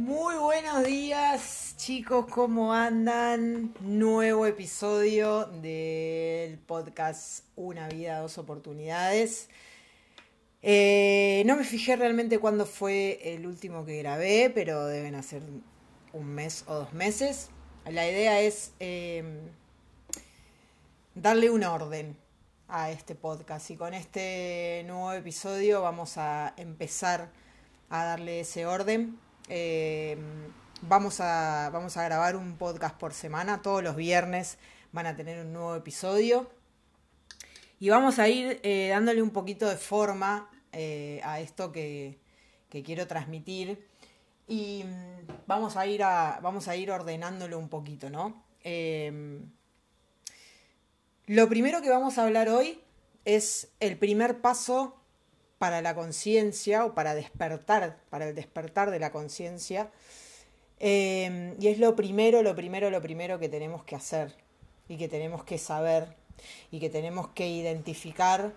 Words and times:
Muy 0.00 0.34
buenos 0.36 0.82
días 0.84 1.74
chicos, 1.76 2.24
¿cómo 2.30 2.72
andan? 2.72 3.74
Nuevo 3.80 4.46
episodio 4.46 5.44
del 5.44 6.56
podcast 6.56 7.44
Una 7.54 7.86
vida, 7.86 8.18
dos 8.20 8.38
oportunidades. 8.38 9.50
Eh, 10.62 11.42
no 11.44 11.54
me 11.54 11.64
fijé 11.64 11.96
realmente 11.96 12.38
cuándo 12.38 12.64
fue 12.64 13.34
el 13.34 13.46
último 13.46 13.84
que 13.84 13.98
grabé, 13.98 14.50
pero 14.54 14.86
deben 14.86 15.16
hacer 15.16 15.42
un 16.14 16.26
mes 16.28 16.64
o 16.66 16.76
dos 16.76 16.94
meses. 16.94 17.50
La 17.84 18.08
idea 18.08 18.40
es 18.40 18.72
eh, 18.80 19.22
darle 21.14 21.50
un 21.50 21.62
orden 21.62 22.16
a 22.68 22.90
este 22.90 23.14
podcast 23.14 23.70
y 23.70 23.76
con 23.76 23.92
este 23.92 24.82
nuevo 24.86 25.12
episodio 25.12 25.82
vamos 25.82 26.16
a 26.16 26.54
empezar 26.56 27.28
a 27.90 28.04
darle 28.04 28.40
ese 28.40 28.64
orden. 28.64 29.18
Eh, 29.52 30.16
vamos, 30.82 31.18
a, 31.18 31.70
vamos 31.72 31.96
a 31.96 32.04
grabar 32.04 32.36
un 32.36 32.56
podcast 32.56 32.96
por 32.96 33.12
semana, 33.12 33.62
todos 33.62 33.82
los 33.82 33.96
viernes 33.96 34.58
van 34.92 35.08
a 35.08 35.16
tener 35.16 35.44
un 35.44 35.52
nuevo 35.52 35.74
episodio. 35.74 36.48
Y 37.80 37.88
vamos 37.88 38.20
a 38.20 38.28
ir 38.28 38.60
eh, 38.62 38.90
dándole 38.90 39.22
un 39.22 39.30
poquito 39.30 39.68
de 39.68 39.76
forma 39.76 40.48
eh, 40.70 41.20
a 41.24 41.40
esto 41.40 41.72
que, 41.72 42.20
que, 42.68 42.84
quiero 42.84 43.08
transmitir. 43.08 43.84
Y 44.46 44.84
mm, 44.84 45.46
vamos 45.48 45.76
a 45.76 45.84
ir, 45.84 46.04
a, 46.04 46.38
vamos 46.40 46.68
a 46.68 46.76
ir 46.76 46.92
ordenándolo 46.92 47.58
un 47.58 47.68
poquito, 47.68 48.08
¿no? 48.08 48.48
lo 51.26 51.48
primero 51.48 51.80
que 51.80 51.88
vamos 51.88 52.18
a 52.18 52.24
hablar 52.24 52.50
hoy 52.50 52.78
es 53.24 53.72
el 53.80 53.96
primer 53.96 54.42
paso 54.42 54.99
para 55.60 55.82
la 55.82 55.94
conciencia 55.94 56.86
o 56.86 56.94
para 56.94 57.14
despertar, 57.14 57.98
para 58.08 58.26
el 58.26 58.34
despertar 58.34 58.90
de 58.90 58.98
la 58.98 59.12
conciencia. 59.12 59.90
Eh, 60.78 61.54
y 61.60 61.68
es 61.68 61.78
lo 61.78 61.94
primero, 61.94 62.42
lo 62.42 62.56
primero, 62.56 62.88
lo 62.88 63.02
primero 63.02 63.38
que 63.38 63.50
tenemos 63.50 63.84
que 63.84 63.94
hacer 63.94 64.34
y 64.88 64.96
que 64.96 65.06
tenemos 65.06 65.44
que 65.44 65.58
saber 65.58 66.16
y 66.70 66.80
que 66.80 66.88
tenemos 66.88 67.28
que 67.28 67.46
identificar 67.46 68.54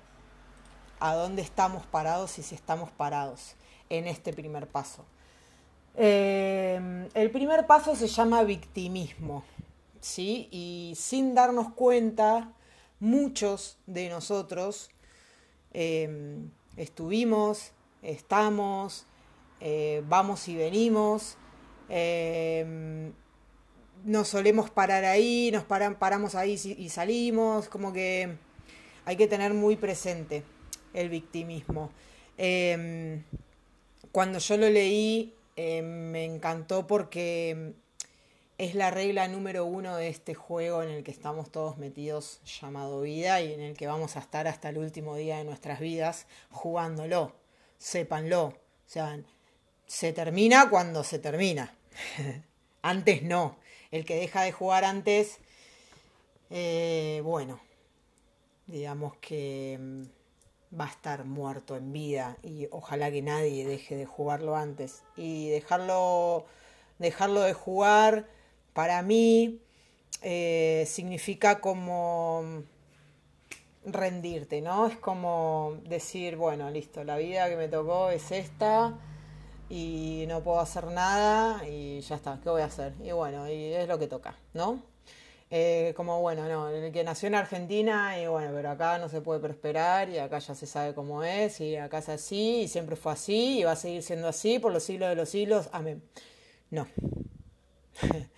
a 1.01 1.15
dónde 1.15 1.41
estamos 1.41 1.85
parados 1.85 2.39
y 2.39 2.41
si 2.41 2.55
estamos 2.55 2.89
parados 2.89 3.55
en 3.89 4.07
este 4.07 4.31
primer 4.31 4.67
paso. 4.67 5.03
Eh, 5.97 7.09
el 7.13 7.31
primer 7.31 7.67
paso 7.67 7.97
se 7.97 8.07
llama 8.07 8.45
victimismo, 8.45 9.43
¿sí? 9.99 10.47
Y 10.51 10.93
sin 10.95 11.35
darnos 11.35 11.73
cuenta, 11.73 12.53
muchos 13.01 13.77
de 13.87 14.07
nosotros 14.07 14.89
eh, 15.73 16.47
estuvimos, 16.77 17.71
estamos, 18.01 19.05
eh, 19.59 20.03
vamos 20.07 20.47
y 20.47 20.55
venimos, 20.55 21.37
eh, 21.89 23.11
nos 24.03 24.27
solemos 24.27 24.69
parar 24.69 25.05
ahí, 25.05 25.49
nos 25.51 25.63
paramos 25.63 26.35
ahí 26.35 26.59
y 26.77 26.89
salimos, 26.89 27.69
como 27.69 27.93
que 27.93 28.35
hay 29.05 29.15
que 29.15 29.27
tener 29.27 29.53
muy 29.53 29.75
presente 29.75 30.43
el 30.93 31.09
victimismo. 31.09 31.91
Em, 32.37 33.23
cuando 34.11 34.39
yo 34.39 34.57
lo 34.57 34.69
leí 34.69 35.33
em, 35.55 35.85
me 36.11 36.25
encantó 36.25 36.87
porque 36.87 37.73
es 38.63 38.75
la 38.75 38.91
regla 38.91 39.27
número 39.27 39.65
uno 39.65 39.97
de 39.97 40.07
este 40.07 40.35
juego 40.35 40.83
en 40.83 40.89
el 40.89 41.03
que 41.03 41.11
estamos 41.11 41.51
todos 41.51 41.77
metidos 41.77 42.39
llamado 42.45 43.01
vida 43.01 43.41
y 43.41 43.51
en 43.51 43.59
el 43.59 43.75
que 43.75 43.87
vamos 43.87 44.15
a 44.15 44.19
estar 44.19 44.47
hasta 44.47 44.69
el 44.69 44.77
último 44.77 45.17
día 45.17 45.37
de 45.37 45.43
nuestras 45.43 45.81
vidas 45.81 46.27
jugándolo. 46.49 47.35
Sépanlo. 47.77 48.45
O 48.45 48.55
sea, 48.85 49.19
se 49.85 50.13
termina 50.13 50.69
cuando 50.69 51.03
se 51.03 51.19
termina. 51.19 51.75
antes 52.81 53.21
no. 53.23 53.57
El 53.91 54.05
que 54.05 54.15
deja 54.15 54.43
de 54.43 54.53
jugar 54.53 54.85
antes, 54.85 55.39
eh, 56.49 57.19
bueno, 57.25 57.59
digamos 58.65 59.17
que 59.17 59.77
mm, 59.77 60.79
va 60.79 60.85
a 60.85 60.91
estar 60.91 61.25
muerto 61.25 61.75
en 61.75 61.91
vida 61.91 62.37
y 62.41 62.69
ojalá 62.71 63.11
que 63.11 63.21
nadie 63.21 63.67
deje 63.67 63.97
de 63.97 64.05
jugarlo 64.05 64.55
antes. 64.55 65.03
Y 65.17 65.49
dejarlo, 65.49 66.45
dejarlo 66.97 67.41
de 67.41 67.53
jugar 67.53 68.42
para 68.73 69.01
mí 69.01 69.59
eh, 70.21 70.85
significa 70.87 71.59
como 71.59 72.63
rendirte, 73.85 74.61
¿no? 74.61 74.87
Es 74.87 74.97
como 74.97 75.77
decir, 75.85 76.35
bueno, 76.37 76.69
listo, 76.69 77.03
la 77.03 77.17
vida 77.17 77.49
que 77.49 77.57
me 77.57 77.67
tocó 77.67 78.09
es 78.09 78.31
esta 78.31 78.97
y 79.69 80.25
no 80.27 80.43
puedo 80.43 80.59
hacer 80.59 80.85
nada 80.87 81.67
y 81.67 82.01
ya 82.01 82.15
está, 82.15 82.39
¿qué 82.41 82.49
voy 82.49 82.61
a 82.61 82.65
hacer? 82.65 82.93
Y 83.03 83.11
bueno, 83.11 83.49
y 83.49 83.73
es 83.73 83.87
lo 83.87 83.99
que 83.99 84.07
toca, 84.07 84.37
¿no? 84.53 84.83
Eh, 85.55 85.93
como 85.95 86.19
bueno, 86.21 86.47
no, 86.47 86.69
el 86.69 86.91
que 86.91 87.03
nació 87.03 87.27
en 87.27 87.35
Argentina 87.35 88.19
y 88.19 88.25
bueno, 88.27 88.51
pero 88.55 88.71
acá 88.71 88.97
no 88.97 89.07
se 89.07 89.21
puede 89.21 89.39
prosperar 89.39 90.09
y 90.09 90.17
acá 90.17 90.39
ya 90.39 90.55
se 90.55 90.65
sabe 90.65 90.95
cómo 90.95 91.23
es 91.23 91.61
y 91.61 91.75
acá 91.75 91.99
es 91.99 92.09
así 92.09 92.61
y 92.61 92.67
siempre 92.67 92.95
fue 92.95 93.11
así 93.13 93.59
y 93.59 93.63
va 93.63 93.73
a 93.73 93.75
seguir 93.75 94.01
siendo 94.01 94.27
así 94.27 94.57
por 94.57 94.71
los 94.73 94.83
siglos 94.83 95.09
de 95.09 95.15
los 95.15 95.29
siglos, 95.29 95.69
amén. 95.71 96.01
No. 96.71 96.87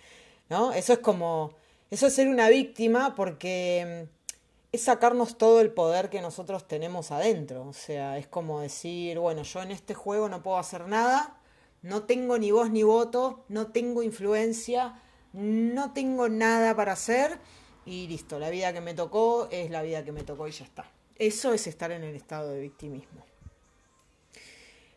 ¿no? 0.48 0.72
Eso 0.72 0.92
es 0.92 0.98
como, 1.00 1.52
eso 1.90 2.06
es 2.06 2.14
ser 2.14 2.28
una 2.28 2.48
víctima 2.48 3.14
porque 3.14 4.06
mm, 4.08 4.72
es 4.72 4.82
sacarnos 4.82 5.38
todo 5.38 5.60
el 5.60 5.70
poder 5.70 6.10
que 6.10 6.20
nosotros 6.20 6.66
tenemos 6.66 7.10
adentro. 7.10 7.66
O 7.66 7.72
sea, 7.72 8.18
es 8.18 8.26
como 8.26 8.60
decir, 8.60 9.18
bueno, 9.18 9.42
yo 9.42 9.62
en 9.62 9.70
este 9.70 9.94
juego 9.94 10.28
no 10.28 10.42
puedo 10.42 10.58
hacer 10.58 10.86
nada, 10.88 11.38
no 11.82 12.04
tengo 12.04 12.38
ni 12.38 12.50
voz 12.50 12.70
ni 12.70 12.82
voto, 12.82 13.44
no 13.48 13.68
tengo 13.68 14.02
influencia, 14.02 15.02
no 15.32 15.92
tengo 15.92 16.28
nada 16.28 16.74
para 16.74 16.92
hacer 16.92 17.38
y 17.84 18.08
listo, 18.08 18.38
la 18.38 18.50
vida 18.50 18.72
que 18.72 18.80
me 18.80 18.94
tocó 18.94 19.48
es 19.50 19.70
la 19.70 19.82
vida 19.82 20.04
que 20.04 20.12
me 20.12 20.24
tocó 20.24 20.48
y 20.48 20.52
ya 20.52 20.64
está. 20.64 20.90
Eso 21.18 21.52
es 21.52 21.66
estar 21.66 21.92
en 21.92 22.02
el 22.02 22.16
estado 22.16 22.50
de 22.50 22.60
victimismo. 22.60 23.24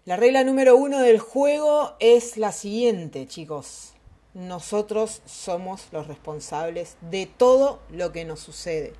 La 0.06 0.18
regla 0.18 0.44
número 0.44 0.76
uno 0.76 1.00
del 1.00 1.20
juego 1.20 1.96
es 2.00 2.36
la 2.38 2.52
siguiente, 2.52 3.28
chicos 3.28 3.94
nosotros 4.34 5.22
somos 5.26 5.88
los 5.92 6.08
responsables 6.08 6.98
de 7.02 7.26
todo 7.26 7.82
lo 7.90 8.12
que 8.12 8.26
nos 8.26 8.40
sucede. 8.40 8.94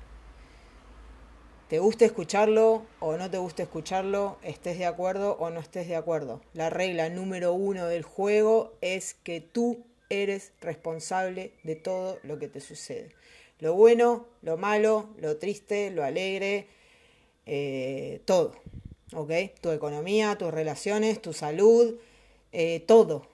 Te 1.68 1.78
guste 1.78 2.04
escucharlo 2.04 2.82
o 2.98 3.16
no 3.16 3.30
te 3.30 3.38
guste 3.38 3.62
escucharlo, 3.62 4.38
estés 4.42 4.76
de 4.78 4.86
acuerdo 4.86 5.36
o 5.38 5.50
no 5.50 5.60
estés 5.60 5.86
de 5.86 5.94
acuerdo. 5.94 6.40
La 6.52 6.68
regla 6.68 7.08
número 7.10 7.52
uno 7.52 7.86
del 7.86 8.02
juego 8.02 8.72
es 8.80 9.14
que 9.14 9.40
tú 9.40 9.84
eres 10.08 10.52
responsable 10.60 11.52
de 11.62 11.76
todo 11.76 12.18
lo 12.24 12.40
que 12.40 12.48
te 12.48 12.60
sucede. 12.60 13.14
Lo 13.60 13.74
bueno, 13.74 14.26
lo 14.42 14.56
malo, 14.56 15.10
lo 15.18 15.36
triste, 15.36 15.92
lo 15.92 16.02
alegre, 16.02 16.66
eh, 17.46 18.20
todo. 18.24 18.56
¿Ok? 19.14 19.30
Tu 19.60 19.70
economía, 19.70 20.36
tus 20.38 20.52
relaciones, 20.52 21.22
tu 21.22 21.32
salud, 21.32 22.00
eh, 22.50 22.80
todo 22.80 23.30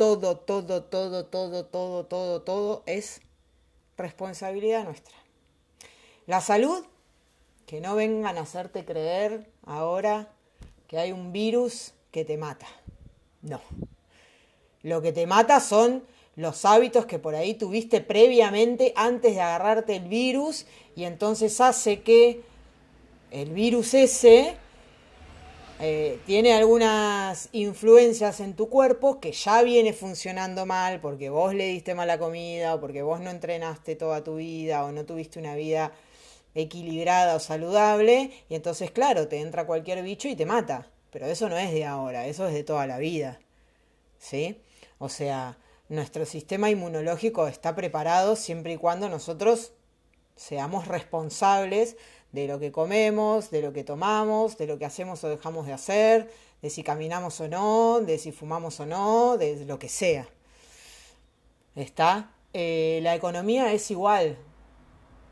todo, 0.00 0.34
todo, 0.38 0.82
todo, 0.84 1.26
todo, 1.26 1.66
todo, 1.66 2.06
todo, 2.06 2.40
todo 2.40 2.82
es 2.86 3.20
responsabilidad 3.98 4.84
nuestra. 4.84 5.14
La 6.24 6.40
salud, 6.40 6.82
que 7.66 7.82
no 7.82 7.96
vengan 7.96 8.38
a 8.38 8.40
hacerte 8.40 8.86
creer 8.86 9.50
ahora 9.66 10.32
que 10.86 10.96
hay 10.96 11.12
un 11.12 11.32
virus 11.32 11.92
que 12.12 12.24
te 12.24 12.38
mata. 12.38 12.66
No. 13.42 13.60
Lo 14.80 15.02
que 15.02 15.12
te 15.12 15.26
mata 15.26 15.60
son 15.60 16.02
los 16.34 16.64
hábitos 16.64 17.04
que 17.04 17.18
por 17.18 17.34
ahí 17.34 17.52
tuviste 17.52 18.00
previamente 18.00 18.94
antes 18.96 19.34
de 19.34 19.42
agarrarte 19.42 19.96
el 19.96 20.08
virus 20.08 20.64
y 20.96 21.04
entonces 21.04 21.60
hace 21.60 22.00
que 22.00 22.40
el 23.30 23.50
virus 23.50 23.92
ese 23.92 24.56
eh, 25.82 26.18
tiene 26.26 26.52
algunas 26.52 27.48
influencias 27.52 28.40
en 28.40 28.54
tu 28.54 28.68
cuerpo 28.68 29.18
que 29.18 29.32
ya 29.32 29.62
viene 29.62 29.92
funcionando 29.94 30.66
mal 30.66 31.00
porque 31.00 31.30
vos 31.30 31.54
le 31.54 31.68
diste 31.68 31.94
mala 31.94 32.18
comida 32.18 32.74
o 32.74 32.80
porque 32.80 33.02
vos 33.02 33.20
no 33.20 33.30
entrenaste 33.30 33.96
toda 33.96 34.22
tu 34.22 34.36
vida 34.36 34.84
o 34.84 34.92
no 34.92 35.06
tuviste 35.06 35.38
una 35.38 35.54
vida 35.54 35.92
equilibrada 36.54 37.34
o 37.36 37.40
saludable 37.40 38.30
y 38.48 38.54
entonces 38.54 38.90
claro, 38.90 39.28
te 39.28 39.40
entra 39.40 39.66
cualquier 39.66 40.02
bicho 40.02 40.28
y 40.28 40.36
te 40.36 40.46
mata. 40.46 40.90
Pero 41.10 41.26
eso 41.26 41.48
no 41.48 41.56
es 41.56 41.72
de 41.72 41.84
ahora, 41.84 42.26
eso 42.26 42.46
es 42.46 42.54
de 42.54 42.62
toda 42.62 42.86
la 42.86 42.98
vida. 42.98 43.40
¿Sí? 44.18 44.60
O 44.98 45.08
sea, 45.08 45.58
nuestro 45.88 46.26
sistema 46.26 46.70
inmunológico 46.70 47.48
está 47.48 47.74
preparado 47.74 48.36
siempre 48.36 48.74
y 48.74 48.76
cuando 48.76 49.08
nosotros 49.08 49.72
seamos 50.36 50.86
responsables 50.86 51.96
de 52.32 52.46
lo 52.46 52.58
que 52.58 52.72
comemos, 52.72 53.50
de 53.50 53.62
lo 53.62 53.72
que 53.72 53.84
tomamos, 53.84 54.56
de 54.56 54.66
lo 54.66 54.78
que 54.78 54.84
hacemos 54.84 55.22
o 55.24 55.28
dejamos 55.28 55.66
de 55.66 55.72
hacer, 55.72 56.30
de 56.62 56.70
si 56.70 56.82
caminamos 56.82 57.40
o 57.40 57.48
no, 57.48 58.00
de 58.00 58.18
si 58.18 58.32
fumamos 58.32 58.78
o 58.80 58.86
no, 58.86 59.36
de 59.36 59.64
lo 59.64 59.78
que 59.78 59.88
sea. 59.88 60.28
¿Está? 61.74 62.30
Eh, 62.52 63.00
la 63.02 63.14
economía 63.14 63.72
es 63.72 63.90
igual, 63.90 64.36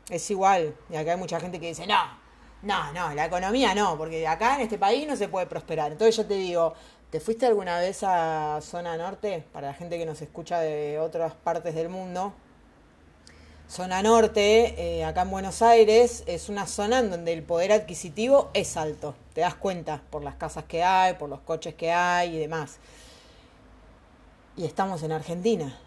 es 0.09 0.29
igual. 0.31 0.75
Y 0.89 0.95
acá 0.95 1.11
hay 1.11 1.17
mucha 1.17 1.39
gente 1.39 1.59
que 1.59 1.67
dice, 1.67 1.85
no, 1.85 2.17
no, 2.63 2.91
no, 2.93 3.13
la 3.13 3.25
economía 3.25 3.73
no, 3.75 3.97
porque 3.97 4.27
acá 4.27 4.55
en 4.55 4.61
este 4.61 4.77
país 4.77 5.07
no 5.07 5.15
se 5.15 5.27
puede 5.27 5.45
prosperar. 5.45 5.91
Entonces 5.91 6.17
yo 6.17 6.25
te 6.25 6.35
digo, 6.35 6.73
¿Te 7.09 7.19
fuiste 7.19 7.47
alguna 7.47 7.79
vez 7.79 8.03
a 8.03 8.59
zona 8.61 8.95
norte? 8.95 9.43
Para 9.51 9.69
la 9.69 9.73
gente 9.73 9.97
que 9.97 10.05
nos 10.05 10.21
escucha 10.21 10.59
de 10.59 10.99
otras 10.99 11.33
partes 11.33 11.73
del 11.73 11.89
mundo. 11.89 12.33
Zona 13.69 14.01
norte, 14.01 14.73
eh, 14.79 15.05
acá 15.05 15.21
en 15.21 15.29
Buenos 15.29 15.61
Aires, 15.61 16.23
es 16.25 16.49
una 16.49 16.65
zona 16.65 16.99
en 16.99 17.11
donde 17.11 17.33
el 17.33 17.43
poder 17.43 17.71
adquisitivo 17.71 18.49
es 18.55 18.75
alto. 18.75 19.13
Te 19.35 19.41
das 19.41 19.53
cuenta 19.53 20.01
por 20.09 20.23
las 20.23 20.33
casas 20.33 20.63
que 20.63 20.81
hay, 20.81 21.13
por 21.13 21.29
los 21.29 21.41
coches 21.41 21.75
que 21.75 21.91
hay 21.91 22.35
y 22.35 22.39
demás. 22.39 22.79
Y 24.57 24.65
estamos 24.65 25.03
en 25.03 25.11
Argentina. 25.11 25.77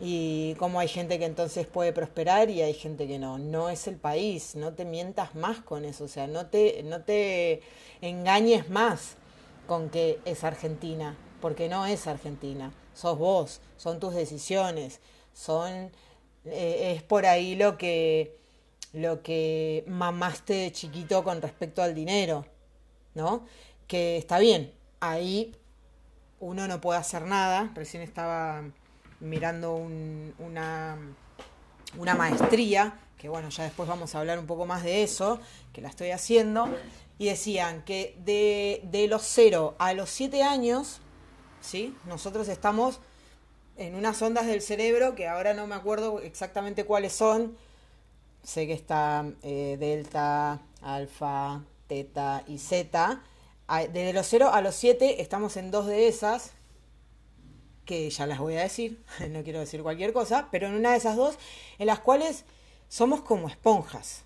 Y 0.00 0.56
cómo 0.58 0.80
hay 0.80 0.88
gente 0.88 1.20
que 1.20 1.24
entonces 1.24 1.68
puede 1.68 1.92
prosperar 1.92 2.50
y 2.50 2.62
hay 2.62 2.74
gente 2.74 3.06
que 3.06 3.20
no. 3.20 3.38
No 3.38 3.68
es 3.68 3.86
el 3.86 3.94
país, 3.94 4.56
no 4.56 4.72
te 4.72 4.84
mientas 4.84 5.36
más 5.36 5.60
con 5.60 5.84
eso, 5.84 6.02
o 6.02 6.08
sea, 6.08 6.26
no 6.26 6.46
te, 6.46 6.82
no 6.82 7.02
te 7.02 7.62
engañes 8.00 8.70
más 8.70 9.14
con 9.68 9.88
que 9.88 10.18
es 10.24 10.42
Argentina, 10.42 11.16
porque 11.40 11.68
no 11.68 11.86
es 11.86 12.08
Argentina, 12.08 12.72
sos 12.92 13.16
vos, 13.18 13.60
son 13.76 14.00
tus 14.00 14.14
decisiones, 14.14 14.98
son 15.32 15.92
eh, 16.44 16.94
es 16.96 17.02
por 17.02 17.26
ahí 17.26 17.54
lo 17.54 17.76
que 17.76 18.38
lo 18.92 19.22
que 19.22 19.84
mamaste 19.86 20.54
de 20.54 20.72
chiquito 20.72 21.22
con 21.22 21.42
respecto 21.42 21.82
al 21.82 21.94
dinero, 21.94 22.46
¿no? 23.14 23.44
Que 23.86 24.16
está 24.16 24.38
bien, 24.38 24.72
ahí 25.00 25.54
uno 26.40 26.68
no 26.68 26.80
puede 26.80 26.98
hacer 26.98 27.22
nada, 27.22 27.70
recién 27.74 28.02
estaba 28.02 28.62
mirando 29.20 29.74
una, 29.74 30.96
una 31.96 32.14
maestría, 32.14 32.98
que 33.18 33.28
bueno, 33.28 33.48
ya 33.50 33.64
después 33.64 33.88
vamos 33.88 34.14
a 34.14 34.20
hablar 34.20 34.38
un 34.38 34.46
poco 34.46 34.64
más 34.64 34.84
de 34.84 35.02
eso, 35.02 35.40
que 35.72 35.80
la 35.80 35.88
estoy 35.88 36.10
haciendo, 36.10 36.68
y 37.18 37.26
decían 37.26 37.82
que 37.82 38.16
de, 38.24 38.80
de 38.84 39.08
los 39.08 39.22
0 39.22 39.74
a 39.78 39.92
los 39.92 40.08
7 40.10 40.42
años, 40.44 41.00
¿sí? 41.60 41.96
Nosotros 42.06 42.48
estamos 42.48 43.00
en 43.78 43.94
unas 43.94 44.20
ondas 44.20 44.46
del 44.46 44.60
cerebro 44.60 45.14
que 45.14 45.28
ahora 45.28 45.54
no 45.54 45.66
me 45.66 45.74
acuerdo 45.74 46.20
exactamente 46.20 46.84
cuáles 46.84 47.12
son. 47.12 47.56
Sé 48.42 48.66
que 48.66 48.72
está 48.72 49.24
eh, 49.42 49.76
delta, 49.78 50.60
alfa, 50.82 51.62
teta 51.86 52.44
y 52.46 52.58
zeta. 52.58 53.22
Desde 53.92 54.12
los 54.12 54.26
0 54.26 54.50
a 54.52 54.60
los 54.62 54.74
7 54.74 55.22
estamos 55.22 55.56
en 55.56 55.70
dos 55.70 55.86
de 55.86 56.08
esas, 56.08 56.52
que 57.84 58.08
ya 58.10 58.26
las 58.26 58.38
voy 58.38 58.56
a 58.56 58.62
decir, 58.62 59.02
no 59.30 59.42
quiero 59.42 59.60
decir 59.60 59.82
cualquier 59.82 60.12
cosa, 60.12 60.48
pero 60.50 60.66
en 60.66 60.74
una 60.74 60.92
de 60.92 60.98
esas 60.98 61.16
dos, 61.16 61.38
en 61.78 61.86
las 61.86 62.00
cuales 62.00 62.44
somos 62.88 63.20
como 63.20 63.48
esponjas, 63.48 64.24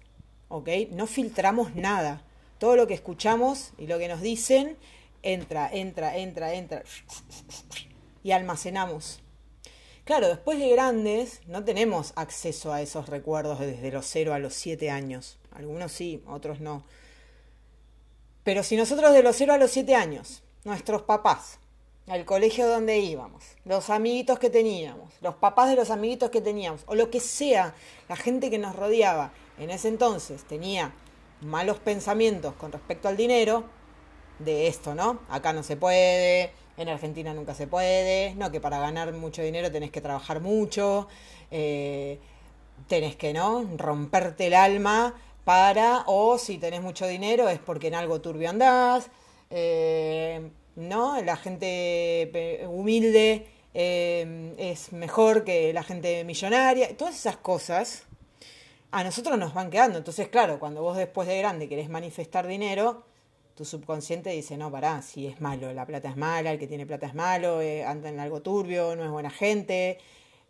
¿ok? 0.48 0.68
No 0.90 1.06
filtramos 1.06 1.74
nada 1.74 2.22
todo 2.58 2.76
lo 2.76 2.86
que 2.86 2.94
escuchamos 2.94 3.72
y 3.76 3.88
lo 3.88 3.98
que 3.98 4.06
nos 4.06 4.20
dicen 4.20 4.76
entra, 5.22 5.68
entra, 5.72 6.16
entra, 6.16 6.54
entra 6.54 6.84
y 8.22 8.30
almacenamos. 8.30 9.20
Claro, 10.04 10.28
después 10.28 10.58
de 10.58 10.68
grandes 10.68 11.40
no 11.46 11.64
tenemos 11.64 12.12
acceso 12.16 12.72
a 12.72 12.82
esos 12.82 13.08
recuerdos 13.08 13.60
desde 13.60 13.92
los 13.92 14.06
0 14.06 14.34
a 14.34 14.38
los 14.40 14.54
7 14.54 14.90
años. 14.90 15.38
Algunos 15.52 15.92
sí, 15.92 16.22
otros 16.26 16.60
no. 16.60 16.84
Pero 18.42 18.64
si 18.64 18.76
nosotros 18.76 19.12
de 19.12 19.22
los 19.22 19.36
0 19.36 19.52
a 19.52 19.58
los 19.58 19.70
7 19.70 19.94
años, 19.94 20.42
nuestros 20.64 21.02
papás, 21.02 21.60
el 22.08 22.24
colegio 22.24 22.66
donde 22.66 22.98
íbamos, 22.98 23.44
los 23.64 23.90
amiguitos 23.90 24.40
que 24.40 24.50
teníamos, 24.50 25.14
los 25.20 25.36
papás 25.36 25.68
de 25.70 25.76
los 25.76 25.90
amiguitos 25.90 26.30
que 26.30 26.40
teníamos, 26.40 26.82
o 26.86 26.96
lo 26.96 27.10
que 27.10 27.20
sea, 27.20 27.74
la 28.08 28.16
gente 28.16 28.50
que 28.50 28.58
nos 28.58 28.74
rodeaba 28.74 29.32
en 29.58 29.70
ese 29.70 29.86
entonces 29.86 30.42
tenía 30.42 30.92
malos 31.40 31.78
pensamientos 31.78 32.54
con 32.54 32.72
respecto 32.72 33.06
al 33.06 33.16
dinero, 33.16 33.64
de 34.40 34.66
esto, 34.66 34.94
¿no? 34.94 35.20
Acá 35.28 35.52
no 35.52 35.62
se 35.62 35.76
puede, 35.76 36.52
en 36.82 36.88
Argentina 36.88 37.32
nunca 37.34 37.54
se 37.54 37.66
puede, 37.66 38.34
no, 38.34 38.50
que 38.50 38.60
para 38.60 38.78
ganar 38.78 39.12
mucho 39.12 39.42
dinero 39.42 39.70
tenés 39.70 39.90
que 39.90 40.00
trabajar 40.00 40.40
mucho, 40.40 41.08
eh, 41.50 42.18
tenés 42.88 43.16
que, 43.16 43.32
¿no? 43.32 43.64
Romperte 43.76 44.48
el 44.48 44.54
alma 44.54 45.14
para, 45.44 46.04
o 46.06 46.38
si 46.38 46.58
tenés 46.58 46.82
mucho 46.82 47.06
dinero 47.06 47.48
es 47.48 47.58
porque 47.58 47.88
en 47.88 47.94
algo 47.94 48.20
turbio 48.20 48.50
andás, 48.50 49.10
eh, 49.50 50.50
¿no? 50.76 51.20
La 51.22 51.36
gente 51.36 52.66
humilde 52.68 53.46
eh, 53.74 54.54
es 54.58 54.92
mejor 54.92 55.44
que 55.44 55.72
la 55.72 55.82
gente 55.82 56.24
millonaria, 56.24 56.96
todas 56.96 57.14
esas 57.14 57.36
cosas 57.36 58.04
a 58.90 59.02
nosotros 59.02 59.38
nos 59.38 59.54
van 59.54 59.70
quedando. 59.70 59.98
Entonces, 59.98 60.28
claro, 60.28 60.58
cuando 60.60 60.82
vos 60.82 60.96
después 60.96 61.26
de 61.26 61.38
grande 61.38 61.68
querés 61.68 61.88
manifestar 61.88 62.46
dinero, 62.46 63.04
tu 63.54 63.64
subconsciente 63.64 64.30
dice, 64.30 64.56
no, 64.56 64.70
pará, 64.70 65.02
si 65.02 65.26
es 65.26 65.40
malo, 65.40 65.72
la 65.72 65.86
plata 65.86 66.08
es 66.08 66.16
mala, 66.16 66.52
el 66.52 66.58
que 66.58 66.66
tiene 66.66 66.86
plata 66.86 67.06
es 67.06 67.14
malo, 67.14 67.60
eh, 67.60 67.84
anda 67.84 68.08
en 68.08 68.20
algo 68.20 68.42
turbio, 68.42 68.96
no 68.96 69.04
es 69.04 69.10
buena 69.10 69.30
gente, 69.30 69.98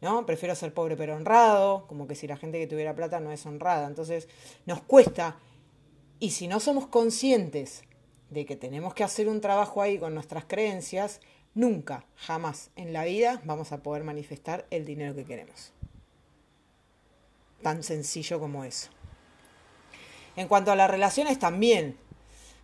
¿no? 0.01 0.25
Prefiero 0.27 0.55
ser 0.55 0.73
pobre 0.73 0.97
pero 0.97 1.17
honrado, 1.17 1.87
como 1.87 2.07
que 2.07 2.15
si 2.15 2.27
la 2.27 2.37
gente 2.37 2.59
que 2.59 2.67
tuviera 2.67 2.95
plata 2.95 3.21
no 3.21 3.33
es 3.33 3.45
honrada. 3.47 3.87
Entonces, 3.87 4.29
nos 4.67 4.81
cuesta, 4.83 5.37
y 6.19 6.31
si 6.31 6.49
no 6.49 6.61
somos 6.61 6.87
conscientes 6.87 7.85
de 8.31 8.47
que 8.47 8.57
tenemos 8.57 8.95
que 8.95 9.05
hacer 9.05 9.29
un 9.29 9.41
trabajo 9.41 9.83
ahí 9.83 9.99
con 9.99 10.15
nuestras 10.15 10.45
creencias, 10.45 11.21
nunca, 11.55 12.07
jamás 12.17 12.71
en 12.77 12.93
la 12.93 13.05
vida 13.05 13.43
vamos 13.45 13.73
a 13.73 13.83
poder 13.83 14.05
manifestar 14.05 14.67
el 14.71 14.85
dinero 14.85 15.15
que 15.15 15.25
queremos 15.25 15.73
tan 17.63 17.83
sencillo 17.83 18.39
como 18.39 18.65
eso. 18.65 18.91
En 20.37 20.49
cuanto 20.49 20.73
a 20.73 20.77
las 20.77 20.91
relaciones 20.91 21.39
también, 21.39 21.97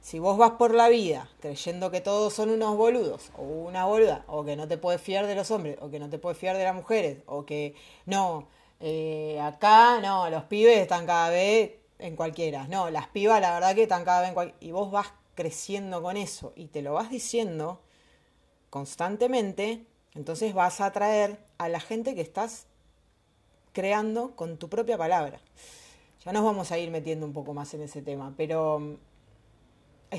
si 0.00 0.18
vos 0.18 0.38
vas 0.38 0.52
por 0.52 0.74
la 0.74 0.88
vida 0.88 1.28
creyendo 1.40 1.90
que 1.90 2.00
todos 2.00 2.32
son 2.32 2.50
unos 2.50 2.76
boludos 2.76 3.30
o 3.36 3.42
una 3.42 3.84
boluda, 3.84 4.24
o 4.26 4.44
que 4.44 4.56
no 4.56 4.68
te 4.68 4.78
puedes 4.78 5.00
fiar 5.00 5.26
de 5.26 5.34
los 5.34 5.50
hombres, 5.50 5.76
o 5.80 5.90
que 5.90 5.98
no 5.98 6.08
te 6.08 6.18
puedes 6.18 6.38
fiar 6.38 6.56
de 6.56 6.64
las 6.64 6.74
mujeres, 6.74 7.18
o 7.26 7.44
que 7.44 7.74
no, 8.06 8.48
eh, 8.80 9.38
acá 9.40 10.00
no, 10.00 10.30
los 10.30 10.44
pibes 10.44 10.78
están 10.78 11.06
cada 11.06 11.30
vez 11.30 11.72
en 11.98 12.16
cualquiera, 12.16 12.68
no, 12.68 12.90
las 12.90 13.08
pibas 13.08 13.40
la 13.40 13.52
verdad 13.54 13.74
que 13.74 13.82
están 13.82 14.04
cada 14.04 14.20
vez 14.20 14.28
en 14.28 14.34
cualquiera, 14.34 14.58
y 14.60 14.72
vos 14.72 14.90
vas 14.90 15.12
creciendo 15.34 16.02
con 16.02 16.16
eso 16.16 16.52
y 16.56 16.66
te 16.66 16.82
lo 16.82 16.94
vas 16.94 17.10
diciendo 17.10 17.80
constantemente, 18.70 19.86
entonces 20.14 20.54
vas 20.54 20.80
a 20.80 20.86
atraer 20.86 21.38
a 21.58 21.68
la 21.68 21.80
gente 21.80 22.14
que 22.14 22.20
estás 22.20 22.66
creando 23.72 24.34
con 24.34 24.58
tu 24.58 24.68
propia 24.68 24.98
palabra. 24.98 25.40
Ya 26.24 26.32
nos 26.32 26.42
vamos 26.42 26.72
a 26.72 26.78
ir 26.78 26.90
metiendo 26.90 27.24
un 27.24 27.32
poco 27.32 27.54
más 27.54 27.72
en 27.74 27.82
ese 27.82 28.02
tema, 28.02 28.34
pero 28.36 28.80
mm, 28.80 28.94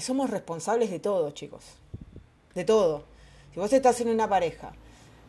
somos 0.01 0.29
responsables 0.29 0.89
de 0.91 0.99
todo, 0.99 1.31
chicos. 1.31 1.63
De 2.55 2.63
todo. 2.63 3.03
Si 3.53 3.59
vos 3.59 3.71
estás 3.73 3.99
en 4.01 4.09
una 4.09 4.27
pareja 4.27 4.73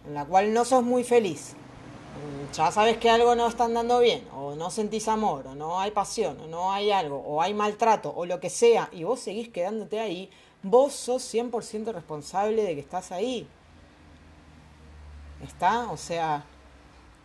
en 0.07 0.15
la 0.15 0.25
cual 0.25 0.53
no 0.53 0.65
sos 0.65 0.83
muy 0.83 1.05
feliz, 1.05 1.55
mm, 1.55 2.55
ya 2.55 2.71
sabes 2.71 2.99
que 2.99 3.11
algo 3.11 3.35
no 3.35 3.47
está 3.47 3.65
andando 3.65 3.99
bien, 4.01 4.27
o 4.35 4.55
no 4.55 4.71
sentís 4.71 5.09
amor, 5.09 5.47
o 5.47 5.55
no 5.55 5.81
hay 5.81 5.91
pasión, 5.91 6.41
o 6.41 6.47
no 6.47 6.73
hay 6.73 6.91
algo, 6.91 7.19
o 7.19 7.43
hay 7.43 7.55
maltrato, 7.55 8.13
o 8.15 8.27
lo 8.27 8.41
que 8.41 8.51
sea, 8.51 8.89
y 8.93 9.05
vos 9.05 9.21
seguís 9.21 9.49
quedándote 9.49 10.01
ahí, 10.01 10.31
vos 10.63 10.93
sos 10.93 11.23
100% 11.23 11.93
responsable 11.93 12.63
de 12.63 12.75
que 12.75 12.81
estás 12.81 13.13
ahí. 13.13 13.47
¿Está? 15.43 15.91
O 15.91 15.97
sea, 15.97 16.45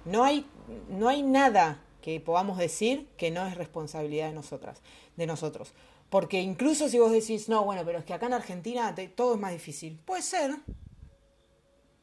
no 0.05 0.23
hay 0.23 0.45
no 0.87 1.09
hay 1.09 1.23
nada 1.23 1.79
que 2.01 2.19
podamos 2.19 2.57
decir 2.57 3.07
que 3.17 3.31
no 3.31 3.45
es 3.47 3.55
responsabilidad 3.55 4.27
de 4.27 4.33
nosotras, 4.33 4.81
de 5.15 5.25
nosotros. 5.25 5.73
Porque 6.15 6.39
incluso 6.39 6.87
si 6.87 6.97
vos 6.97 7.11
decís, 7.11 7.49
no, 7.49 7.65
bueno, 7.65 7.81
pero 7.83 7.99
es 7.99 8.05
que 8.05 8.13
acá 8.13 8.27
en 8.27 8.31
Argentina 8.31 8.95
todo 9.15 9.33
es 9.33 9.39
más 9.41 9.51
difícil. 9.51 9.99
Puede 10.05 10.21
ser. 10.21 10.55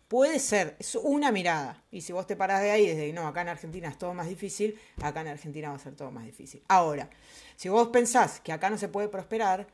Puede 0.06 0.38
ser. 0.38 0.76
Es 0.78 0.96
una 0.96 1.32
mirada. 1.32 1.82
Y 1.90 2.02
si 2.02 2.12
vos 2.12 2.26
te 2.26 2.36
parás 2.36 2.60
de 2.60 2.72
ahí 2.72 2.86
desde 2.86 3.10
no, 3.14 3.26
acá 3.26 3.40
en 3.40 3.48
Argentina 3.48 3.88
es 3.88 3.96
todo 3.96 4.12
más 4.12 4.28
difícil, 4.28 4.78
acá 5.00 5.22
en 5.22 5.28
Argentina 5.28 5.70
va 5.70 5.76
a 5.76 5.78
ser 5.78 5.96
todo 5.96 6.10
más 6.10 6.26
difícil. 6.26 6.62
Ahora, 6.68 7.08
si 7.56 7.70
vos 7.70 7.88
pensás 7.88 8.38
que 8.40 8.52
acá 8.52 8.68
no 8.68 8.76
se 8.76 8.88
puede 8.88 9.08
prosperar, 9.08 9.66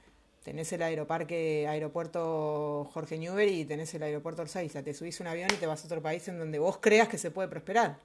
tenés 0.44 0.72
el 0.72 0.82
aeroparque, 0.82 1.66
aeropuerto 1.66 2.88
Jorge 2.94 3.18
Newbery 3.18 3.62
y 3.62 3.64
tenés 3.64 3.92
el 3.94 4.04
aeropuerto 4.04 4.42
Orsaiza, 4.42 4.84
te 4.84 4.94
subís 4.94 5.18
un 5.18 5.26
avión 5.26 5.48
y 5.52 5.56
te 5.56 5.66
vas 5.66 5.82
a 5.82 5.86
otro 5.86 6.00
país 6.00 6.28
en 6.28 6.38
donde 6.38 6.60
vos 6.60 6.78
creas 6.80 7.08
que 7.08 7.18
se 7.18 7.32
puede 7.32 7.48
prosperar. 7.48 7.98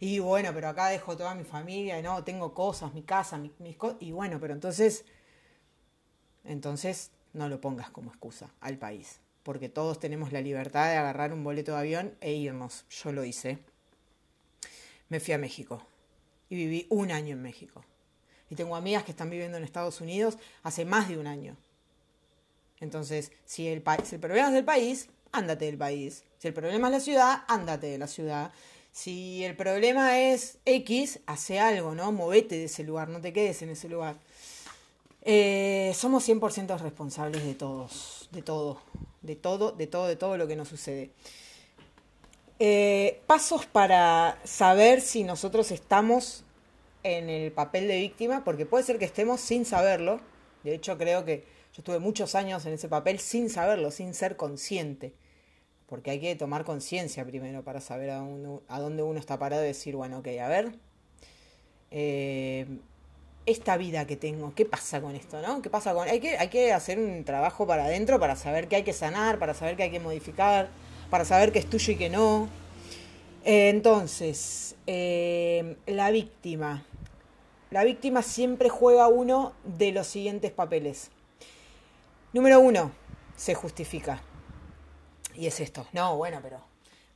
Y 0.00 0.18
bueno, 0.18 0.50
pero 0.52 0.68
acá 0.68 0.88
dejo 0.88 1.16
toda 1.16 1.34
mi 1.34 1.44
familia, 1.44 1.98
y 1.98 2.02
no, 2.02 2.22
tengo 2.24 2.52
cosas, 2.52 2.92
mi 2.92 3.04
casa, 3.04 3.38
mis 3.38 3.76
cosas. 3.78 3.96
Y 4.00 4.12
bueno, 4.12 4.38
pero 4.38 4.52
entonces, 4.52 5.06
entonces 6.44 7.10
no 7.32 7.48
lo 7.48 7.60
pongas 7.60 7.90
como 7.90 8.10
excusa 8.10 8.50
al 8.60 8.78
país. 8.78 9.20
Porque 9.42 9.68
todos 9.68 9.98
tenemos 9.98 10.32
la 10.32 10.40
libertad 10.40 10.90
de 10.90 10.96
agarrar 10.96 11.32
un 11.32 11.44
boleto 11.44 11.72
de 11.72 11.78
avión 11.78 12.14
e 12.20 12.32
irnos. 12.32 12.84
Yo 12.90 13.12
lo 13.12 13.24
hice. 13.24 13.58
Me 15.08 15.20
fui 15.20 15.34
a 15.34 15.38
México. 15.38 15.82
Y 16.50 16.56
viví 16.56 16.86
un 16.90 17.10
año 17.10 17.34
en 17.34 17.42
México. 17.42 17.84
Y 18.50 18.54
tengo 18.54 18.76
amigas 18.76 19.04
que 19.04 19.10
están 19.10 19.30
viviendo 19.30 19.56
en 19.56 19.64
Estados 19.64 20.00
Unidos 20.00 20.38
hace 20.62 20.84
más 20.84 21.08
de 21.08 21.18
un 21.18 21.26
año. 21.26 21.56
Entonces, 22.80 23.32
si 23.44 23.68
el, 23.68 23.82
si 24.04 24.14
el 24.14 24.20
problema 24.20 24.48
es 24.48 24.54
del 24.54 24.64
país, 24.64 25.08
ándate 25.32 25.66
del 25.66 25.78
país. 25.78 26.24
Si 26.38 26.48
el 26.48 26.54
problema 26.54 26.88
es 26.88 26.92
la 26.92 27.00
ciudad, 27.00 27.42
ándate 27.48 27.88
de 27.88 27.98
la 27.98 28.06
ciudad. 28.06 28.52
Si 28.92 29.44
el 29.44 29.56
problema 29.56 30.18
es 30.18 30.58
X, 30.64 31.20
hace 31.26 31.60
algo, 31.60 31.94
¿no? 31.94 32.12
Movete 32.12 32.56
de 32.56 32.64
ese 32.64 32.84
lugar, 32.84 33.08
no 33.08 33.20
te 33.20 33.32
quedes 33.32 33.62
en 33.62 33.70
ese 33.70 33.88
lugar. 33.88 34.18
Eh, 35.22 35.92
somos 35.94 36.28
100% 36.28 36.78
responsables 36.78 37.44
de 37.44 37.54
todos, 37.54 38.28
de 38.32 38.42
todo, 38.42 38.80
de 39.22 39.36
todo, 39.36 39.72
de 39.72 39.86
todo, 39.86 40.06
de 40.06 40.16
todo 40.16 40.36
lo 40.36 40.46
que 40.46 40.56
nos 40.56 40.68
sucede. 40.68 41.10
Eh, 42.60 43.20
pasos 43.26 43.66
para 43.66 44.38
saber 44.44 45.00
si 45.00 45.22
nosotros 45.22 45.70
estamos 45.70 46.44
en 47.02 47.30
el 47.30 47.52
papel 47.52 47.86
de 47.86 47.98
víctima, 47.98 48.42
porque 48.44 48.66
puede 48.66 48.84
ser 48.84 48.98
que 48.98 49.04
estemos 49.04 49.40
sin 49.40 49.64
saberlo. 49.64 50.20
De 50.64 50.74
hecho, 50.74 50.98
creo 50.98 51.24
que 51.24 51.44
yo 51.74 51.80
estuve 51.80 51.98
muchos 51.98 52.34
años 52.34 52.66
en 52.66 52.72
ese 52.72 52.88
papel 52.88 53.20
sin 53.20 53.50
saberlo, 53.50 53.90
sin 53.90 54.14
ser 54.14 54.36
consciente. 54.36 55.12
Porque 55.86 56.10
hay 56.10 56.20
que 56.20 56.34
tomar 56.36 56.64
conciencia 56.64 57.24
primero 57.24 57.62
para 57.62 57.80
saber 57.80 58.10
a, 58.10 58.18
dónde 58.18 59.02
uno 59.02 59.18
está 59.18 59.38
parado 59.38 59.62
y 59.64 59.68
decir, 59.68 59.96
bueno, 59.96 60.18
ok, 60.18 60.28
a 60.42 60.48
ver, 60.48 60.72
eh, 61.90 62.66
esta 63.48 63.76
vida 63.76 64.06
que 64.06 64.16
tengo, 64.16 64.52
¿qué 64.54 64.64
pasa 64.64 65.00
con 65.00 65.14
esto? 65.14 65.40
¿no? 65.40 65.62
¿Qué 65.62 65.70
pasa 65.70 65.94
con.? 65.94 66.08
Hay 66.08 66.20
que, 66.20 66.36
hay 66.36 66.48
que 66.48 66.72
hacer 66.72 66.98
un 66.98 67.24
trabajo 67.24 67.66
para 67.66 67.84
adentro 67.84 68.20
para 68.20 68.36
saber 68.36 68.68
qué 68.68 68.76
hay 68.76 68.82
que 68.82 68.92
sanar, 68.92 69.38
para 69.38 69.54
saber 69.54 69.76
qué 69.76 69.84
hay 69.84 69.90
que 69.90 70.00
modificar, 70.00 70.68
para 71.10 71.24
saber 71.24 71.52
qué 71.52 71.58
es 71.58 71.68
tuyo 71.68 71.94
y 71.94 71.96
qué 71.96 72.10
no. 72.10 72.48
Eh, 73.44 73.70
entonces, 73.70 74.76
eh, 74.86 75.76
la 75.86 76.10
víctima. 76.10 76.84
La 77.70 77.84
víctima 77.84 78.22
siempre 78.22 78.68
juega 78.68 79.08
uno 79.08 79.52
de 79.64 79.92
los 79.92 80.06
siguientes 80.06 80.50
papeles. 80.50 81.10
Número 82.32 82.60
uno, 82.60 82.92
se 83.36 83.54
justifica. 83.54 84.20
Y 85.34 85.46
es 85.46 85.60
esto. 85.60 85.86
No, 85.92 86.16
bueno, 86.16 86.40
pero 86.42 86.60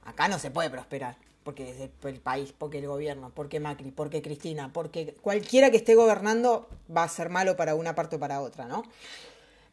acá 0.05 0.29
no 0.29 0.39
se 0.39 0.51
puede 0.51 0.71
prosperar. 0.71 1.17
Porque 1.45 1.71
es 1.71 1.91
el 2.05 2.21
país, 2.21 2.55
porque 2.57 2.79
el 2.79 2.87
gobierno, 2.87 3.33
porque 3.35 3.59
Macri, 3.59 3.91
porque 3.91 4.23
Cristina, 4.23 4.73
porque 4.73 5.15
cualquiera 5.21 5.71
que 5.71 5.79
esté 5.79 5.95
gobernando 5.95 6.69
va 6.95 7.03
a 7.05 7.09
ser 7.09 7.31
malo 7.31 7.57
para 7.57 7.75
una 7.75 7.95
parte 7.95 8.17
o 8.17 8.19
para 8.21 8.41
otra, 8.41 8.67
¿no? 8.67 8.85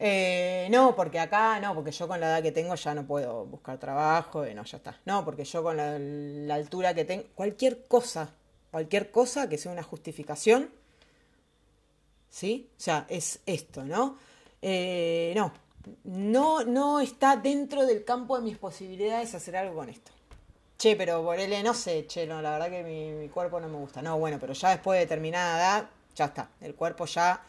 Eh, 0.01 0.69
no, 0.71 0.95
porque 0.95 1.19
acá, 1.19 1.59
no, 1.59 1.75
porque 1.75 1.91
yo 1.91 2.07
con 2.07 2.21
la 2.21 2.27
edad 2.27 2.41
que 2.41 2.53
tengo 2.53 2.73
ya 2.75 2.95
no 2.95 3.05
puedo 3.05 3.45
buscar 3.45 3.77
trabajo, 3.77 4.47
y 4.47 4.53
no, 4.53 4.63
ya 4.63 4.77
está. 4.77 4.97
No, 5.05 5.25
porque 5.25 5.43
yo 5.43 5.61
con 5.61 5.77
la, 6.47 6.55
altura 6.55 6.93
que 6.93 7.03
tengo, 7.03 7.25
cualquier 7.35 7.85
cosa, 7.85 8.33
cualquier 8.71 9.11
cosa 9.11 9.49
que 9.49 9.57
sea 9.57 9.71
una 9.73 9.83
justificación, 9.83 10.69
¿sí? 12.29 12.69
O 12.77 12.81
sea, 12.81 13.05
es 13.09 13.41
esto, 13.45 13.83
¿no? 13.83 14.17
Eh, 14.61 15.33
no, 15.35 15.51
no, 16.05 16.63
no 16.63 17.01
está 17.01 17.35
dentro 17.35 17.85
del 17.85 18.05
campo 18.05 18.37
de 18.37 18.43
mis 18.45 18.57
posibilidades 18.57 19.35
hacer 19.35 19.57
algo 19.57 19.75
con 19.75 19.89
esto. 19.89 20.11
Che, 20.79 20.95
pero 20.95 21.21
por 21.21 21.37
él, 21.37 21.61
no 21.61 21.73
sé, 21.73 22.07
che, 22.07 22.25
no, 22.25 22.41
la 22.41 22.51
verdad 22.51 22.69
que 22.69 22.83
mi, 22.83 23.27
cuerpo 23.27 23.59
no 23.59 23.67
me 23.67 23.77
gusta. 23.77 24.01
No, 24.01 24.17
bueno, 24.17 24.37
pero 24.39 24.53
ya 24.53 24.69
después 24.69 24.97
de 24.97 25.05
determinada 25.05 25.57
edad, 25.57 25.89
ya 26.15 26.25
está. 26.25 26.51
El 26.61 26.73
cuerpo 26.73 27.05
ya 27.05 27.43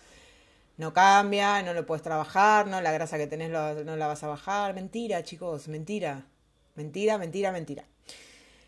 no 0.79 0.93
cambia, 0.93 1.63
no 1.63 1.73
lo 1.73 1.87
puedes 1.87 2.03
trabajar, 2.03 2.67
no 2.67 2.81
la 2.81 2.91
grasa 2.91 3.19
que 3.19 3.29
tenés 3.29 3.51
no 3.51 3.97
la 3.97 4.07
vas 4.09 4.25
a 4.25 4.27
bajar. 4.27 4.75
Mentira, 4.75 5.23
chicos, 5.23 5.69
mentira. 5.69 6.27
Mentira, 6.75 7.19
mentira, 7.19 7.53
mentira. 7.53 7.85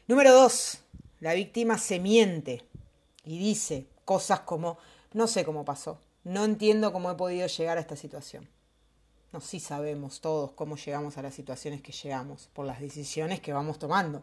Número 0.06 0.32
dos, 0.32 0.78
la 1.18 1.34
víctima 1.34 1.76
se 1.76 1.98
miente 1.98 2.64
y 3.24 3.38
dice 3.38 3.88
cosas 4.04 4.40
como, 4.40 4.78
no 5.12 5.26
sé 5.26 5.44
cómo 5.44 5.64
pasó, 5.64 5.98
no 6.22 6.44
entiendo 6.44 6.92
cómo 6.92 7.10
he 7.10 7.16
podido 7.16 7.48
llegar 7.48 7.78
a 7.78 7.80
esta 7.80 7.96
situación. 7.96 8.48
No, 9.32 9.40
sí 9.40 9.58
sabemos 9.58 10.20
todos 10.20 10.52
cómo 10.52 10.76
llegamos 10.76 11.18
a 11.18 11.22
las 11.22 11.34
situaciones 11.34 11.82
que 11.82 11.90
llegamos, 11.90 12.48
por 12.52 12.64
las 12.64 12.78
decisiones 12.78 13.40
que 13.40 13.52
vamos 13.52 13.80
tomando. 13.80 14.22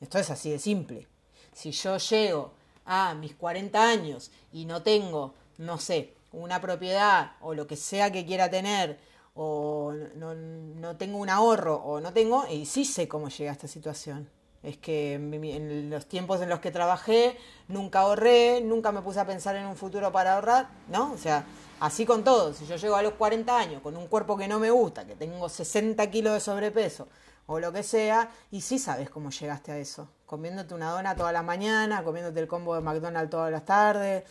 Esto 0.00 0.18
es 0.18 0.30
así 0.30 0.50
de 0.50 0.58
simple. 0.58 1.08
Si 1.52 1.70
yo 1.70 1.96
llego 1.98 2.52
a 2.84 3.14
mis 3.14 3.34
40 3.34 3.82
años 3.82 4.30
y 4.52 4.64
no 4.64 4.82
tengo, 4.82 5.34
no 5.58 5.78
sé, 5.78 6.14
una 6.32 6.60
propiedad 6.60 7.32
o 7.40 7.54
lo 7.54 7.66
que 7.66 7.76
sea 7.76 8.10
que 8.10 8.26
quiera 8.26 8.50
tener, 8.50 8.98
o 9.34 9.92
no, 10.16 10.34
no 10.34 10.96
tengo 10.96 11.18
un 11.18 11.28
ahorro, 11.28 11.76
o 11.76 12.00
no 12.00 12.12
tengo, 12.12 12.46
y 12.48 12.66
sí 12.66 12.84
sé 12.84 13.08
cómo 13.08 13.28
llegué 13.28 13.48
a 13.48 13.52
esta 13.52 13.68
situación. 13.68 14.28
Es 14.62 14.78
que 14.78 15.14
en 15.14 15.90
los 15.90 16.06
tiempos 16.06 16.40
en 16.40 16.48
los 16.48 16.60
que 16.60 16.70
trabajé 16.70 17.36
nunca 17.68 18.00
ahorré, 18.00 18.62
nunca 18.62 18.92
me 18.92 19.02
puse 19.02 19.20
a 19.20 19.26
pensar 19.26 19.56
en 19.56 19.66
un 19.66 19.76
futuro 19.76 20.10
para 20.10 20.34
ahorrar, 20.36 20.70
¿no? 20.88 21.12
O 21.12 21.18
sea, 21.18 21.44
así 21.80 22.06
con 22.06 22.24
todo. 22.24 22.54
Si 22.54 22.64
yo 22.66 22.76
llego 22.76 22.96
a 22.96 23.02
los 23.02 23.12
40 23.14 23.58
años 23.58 23.82
con 23.82 23.94
un 23.96 24.06
cuerpo 24.06 24.38
que 24.38 24.48
no 24.48 24.58
me 24.58 24.70
gusta, 24.70 25.06
que 25.06 25.16
tengo 25.16 25.50
60 25.50 26.10
kilos 26.10 26.32
de 26.32 26.40
sobrepeso 26.40 27.08
o 27.46 27.58
lo 27.58 27.72
que 27.72 27.82
sea, 27.82 28.30
y 28.50 28.62
sí 28.62 28.78
sabes 28.78 29.10
cómo 29.10 29.30
llegaste 29.30 29.72
a 29.72 29.78
eso. 29.78 30.08
Comiéndote 30.26 30.74
una 30.74 30.90
dona 30.90 31.14
toda 31.14 31.32
la 31.32 31.42
mañana, 31.42 32.02
comiéndote 32.02 32.40
el 32.40 32.48
combo 32.48 32.74
de 32.74 32.80
McDonald's 32.80 33.30
todas 33.30 33.52
las 33.52 33.64
tardes, 33.64 34.24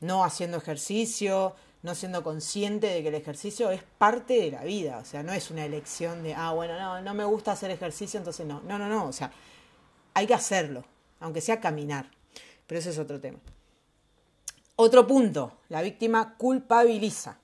no 0.00 0.24
haciendo 0.24 0.58
ejercicio, 0.58 1.54
no 1.82 1.94
siendo 1.94 2.22
consciente 2.22 2.88
de 2.88 3.02
que 3.02 3.08
el 3.08 3.14
ejercicio 3.14 3.70
es 3.70 3.82
parte 3.82 4.34
de 4.34 4.50
la 4.50 4.64
vida, 4.64 4.98
o 4.98 5.04
sea, 5.04 5.22
no 5.22 5.32
es 5.32 5.50
una 5.50 5.64
elección 5.64 6.22
de, 6.22 6.34
ah, 6.34 6.52
bueno, 6.52 6.78
no, 6.78 7.00
no 7.00 7.14
me 7.14 7.24
gusta 7.24 7.52
hacer 7.52 7.70
ejercicio, 7.70 8.18
entonces 8.18 8.46
no, 8.46 8.60
no, 8.62 8.78
no, 8.78 8.88
no, 8.88 9.06
o 9.06 9.12
sea, 9.12 9.32
hay 10.14 10.26
que 10.26 10.34
hacerlo, 10.34 10.84
aunque 11.20 11.40
sea 11.40 11.60
caminar, 11.60 12.10
pero 12.66 12.78
ese 12.78 12.90
es 12.90 12.98
otro 12.98 13.20
tema. 13.20 13.38
Otro 14.76 15.06
punto, 15.06 15.58
la 15.68 15.82
víctima 15.82 16.36
culpabiliza 16.36 17.38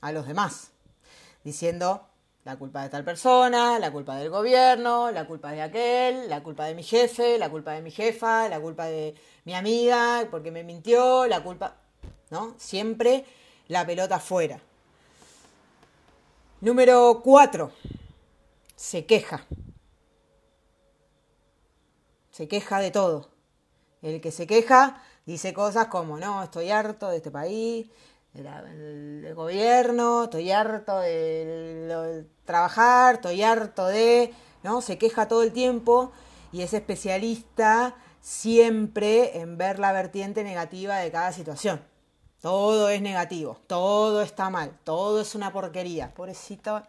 a 0.00 0.12
los 0.12 0.26
demás, 0.26 0.70
diciendo 1.44 2.08
la 2.44 2.56
culpa 2.56 2.82
de 2.82 2.88
tal 2.88 3.04
persona, 3.04 3.78
la 3.78 3.92
culpa 3.92 4.16
del 4.16 4.30
gobierno, 4.30 5.10
la 5.12 5.26
culpa 5.26 5.52
de 5.52 5.62
aquel, 5.62 6.28
la 6.28 6.42
culpa 6.42 6.64
de 6.66 6.74
mi 6.74 6.82
jefe, 6.82 7.38
la 7.38 7.48
culpa 7.48 7.72
de 7.72 7.82
mi 7.82 7.90
jefa, 7.90 8.48
la 8.48 8.60
culpa 8.60 8.86
de 8.86 9.14
mi 9.44 9.54
amiga 9.54 10.26
porque 10.30 10.50
me 10.50 10.64
mintió, 10.64 11.26
la 11.26 11.42
culpa, 11.42 11.76
¿no? 12.30 12.54
Siempre 12.58 13.24
la 13.68 13.86
pelota 13.86 14.18
fuera. 14.18 14.60
Número 16.60 17.20
cuatro, 17.22 17.72
se 18.74 19.06
queja. 19.06 19.46
Se 22.30 22.48
queja 22.48 22.80
de 22.80 22.90
todo. 22.90 23.30
El 24.00 24.20
que 24.20 24.32
se 24.32 24.48
queja 24.48 25.02
dice 25.26 25.52
cosas 25.54 25.86
como, 25.86 26.18
no, 26.18 26.42
estoy 26.42 26.70
harto 26.70 27.08
de 27.08 27.18
este 27.18 27.30
país, 27.30 27.88
del, 28.32 29.34
gobierno, 29.34 30.24
estoy 30.24 30.50
harto 30.50 30.98
de, 31.00 32.26
trabajar, 32.44 33.16
estoy 33.16 33.42
harto 33.42 33.86
de, 33.86 34.32
¿no? 34.62 34.80
Se 34.80 34.98
queja 34.98 35.28
todo 35.28 35.42
el 35.42 35.52
tiempo 35.52 36.12
y 36.50 36.62
es 36.62 36.72
especialista 36.74 37.94
siempre 38.20 39.38
en 39.40 39.58
ver 39.58 39.78
la 39.78 39.92
vertiente 39.92 40.44
negativa 40.44 40.98
de 40.98 41.10
cada 41.10 41.32
situación. 41.32 41.82
Todo 42.40 42.88
es 42.88 43.00
negativo, 43.00 43.58
todo 43.66 44.22
está 44.22 44.50
mal, 44.50 44.78
todo 44.84 45.20
es 45.20 45.34
una 45.34 45.52
porquería. 45.52 46.12
Pobrecita 46.14 46.88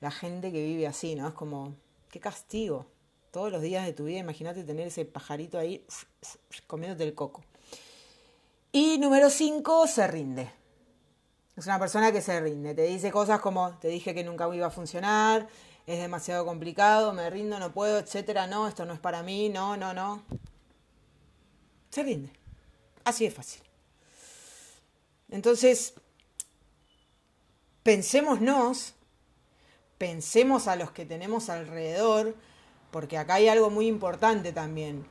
la 0.00 0.10
gente 0.10 0.52
que 0.52 0.62
vive 0.62 0.86
así, 0.86 1.14
¿no? 1.14 1.28
Es 1.28 1.34
como, 1.34 1.74
qué 2.10 2.20
castigo. 2.20 2.86
Todos 3.30 3.50
los 3.50 3.62
días 3.62 3.86
de 3.86 3.92
tu 3.92 4.04
vida, 4.04 4.18
imagínate 4.18 4.64
tener 4.64 4.88
ese 4.88 5.04
pajarito 5.04 5.58
ahí 5.58 5.84
comiéndote 6.66 7.04
el 7.04 7.14
coco. 7.14 7.42
Y 8.76 8.98
número 8.98 9.30
5, 9.30 9.86
se 9.86 10.06
rinde. 10.06 10.52
Es 11.56 11.64
una 11.64 11.78
persona 11.78 12.12
que 12.12 12.20
se 12.20 12.38
rinde. 12.42 12.74
Te 12.74 12.82
dice 12.82 13.10
cosas 13.10 13.40
como, 13.40 13.78
te 13.78 13.88
dije 13.88 14.14
que 14.14 14.22
nunca 14.22 14.54
iba 14.54 14.66
a 14.66 14.70
funcionar, 14.70 15.48
es 15.86 15.98
demasiado 15.98 16.44
complicado, 16.44 17.14
me 17.14 17.30
rindo, 17.30 17.58
no 17.58 17.72
puedo, 17.72 17.98
etcétera. 17.98 18.46
No, 18.46 18.68
esto 18.68 18.84
no 18.84 18.92
es 18.92 19.00
para 19.00 19.22
mí, 19.22 19.48
no, 19.48 19.78
no, 19.78 19.94
no. 19.94 20.22
Se 21.88 22.02
rinde. 22.02 22.30
Así 23.02 23.24
es 23.24 23.32
fácil. 23.32 23.62
Entonces, 25.30 25.94
pensémonos, 27.82 28.92
pensemos 29.96 30.68
a 30.68 30.76
los 30.76 30.90
que 30.90 31.06
tenemos 31.06 31.48
alrededor, 31.48 32.36
porque 32.90 33.16
acá 33.16 33.36
hay 33.36 33.48
algo 33.48 33.70
muy 33.70 33.86
importante 33.86 34.52
también, 34.52 35.06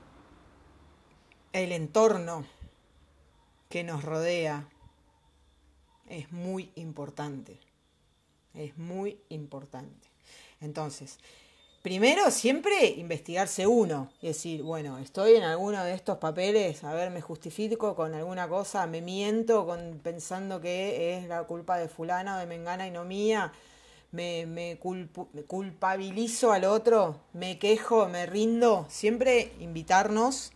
el 1.51 1.71
entorno 1.71 2.45
que 3.75 3.83
nos 3.83 4.05
rodea 4.05 4.69
es 6.07 6.31
muy 6.31 6.71
importante, 6.75 7.59
es 8.53 8.77
muy 8.77 9.19
importante. 9.27 10.07
Entonces, 10.61 11.19
Primero, 11.81 12.31
siempre 12.31 12.87
investigarse 12.87 13.67
uno 13.67 14.09
y 14.21 14.27
decir, 14.27 14.63
bueno, 14.63 14.97
estoy 14.97 15.35
en 15.35 15.43
alguno 15.43 15.83
de 15.83 15.93
estos 15.93 16.17
papeles, 16.17 16.83
a 16.85 16.93
ver, 16.93 17.11
me 17.11 17.21
justifico 17.21 17.95
con 17.95 18.13
alguna 18.15 18.47
cosa, 18.47 18.87
me 18.87 19.01
miento 19.01 19.67
con, 19.67 19.99
pensando 20.01 20.61
que 20.61 21.17
es 21.17 21.27
la 21.27 21.43
culpa 21.43 21.77
de 21.77 21.89
fulana 21.89 22.37
o 22.37 22.39
de 22.39 22.47
mengana 22.47 22.87
y 22.87 22.91
no 22.91 23.03
mía, 23.03 23.51
me, 24.11 24.45
me, 24.47 24.79
culpabilizo 25.47 26.53
al 26.53 26.63
otro, 26.63 27.19
me 27.33 27.59
quejo, 27.59 28.07
me 28.07 28.25
rindo. 28.25 28.87
Siempre 28.89 29.51
invitarnos 29.59 30.53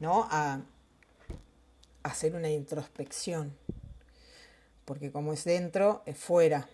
¿no? 0.00 0.28
a 0.30 0.60
hacer 2.08 2.34
una 2.34 2.50
introspección, 2.50 3.56
porque 4.84 5.12
como 5.12 5.32
es 5.32 5.44
dentro, 5.44 6.02
es 6.06 6.16
fuera, 6.16 6.68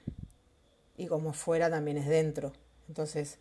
y 0.96 1.06
como 1.06 1.32
fuera, 1.32 1.70
también 1.70 1.96
es 1.96 2.06
dentro. 2.06 2.52
Entonces, 2.88 3.38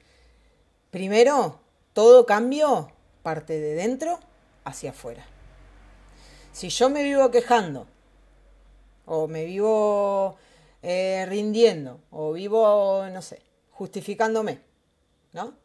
Primero, 0.93 1.59
todo 1.93 2.27
cambio 2.27 2.91
parte 3.23 3.59
de 3.59 3.73
dentro 3.73 4.19
hacia 4.63 4.91
afuera. 4.91 5.25
Si 6.51 6.69
yo 6.69 6.87
me 6.91 7.01
vivo 7.01 7.31
quejando 7.31 7.87
o 9.07 9.27
me 9.27 9.43
vivo 9.43 10.37
eh, 10.83 11.25
rindiendo, 11.27 11.99
o 12.11 12.31
vivo, 12.33 13.07
no 13.11 13.23
sé, 13.23 13.41
justificándome, 13.71 14.61
¿no? 15.31 15.55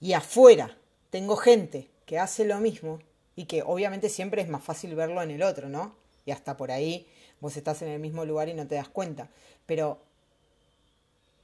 Y 0.00 0.14
afuera 0.14 0.74
tengo 1.10 1.36
gente 1.36 1.90
que 2.06 2.18
hace 2.18 2.46
lo 2.46 2.60
mismo 2.60 2.98
y 3.36 3.46
que 3.46 3.62
obviamente 3.62 4.08
siempre 4.08 4.42
es 4.42 4.48
más 4.48 4.62
fácil 4.62 4.94
verlo 4.94 5.22
en 5.22 5.30
el 5.30 5.42
otro, 5.42 5.68
¿no? 5.68 5.94
Y 6.24 6.30
hasta 6.30 6.56
por 6.56 6.70
ahí 6.70 7.06
vos 7.40 7.56
estás 7.56 7.82
en 7.82 7.88
el 7.88 8.00
mismo 8.00 8.24
lugar 8.24 8.48
y 8.48 8.54
no 8.54 8.66
te 8.66 8.76
das 8.76 8.88
cuenta. 8.88 9.28
Pero 9.66 10.00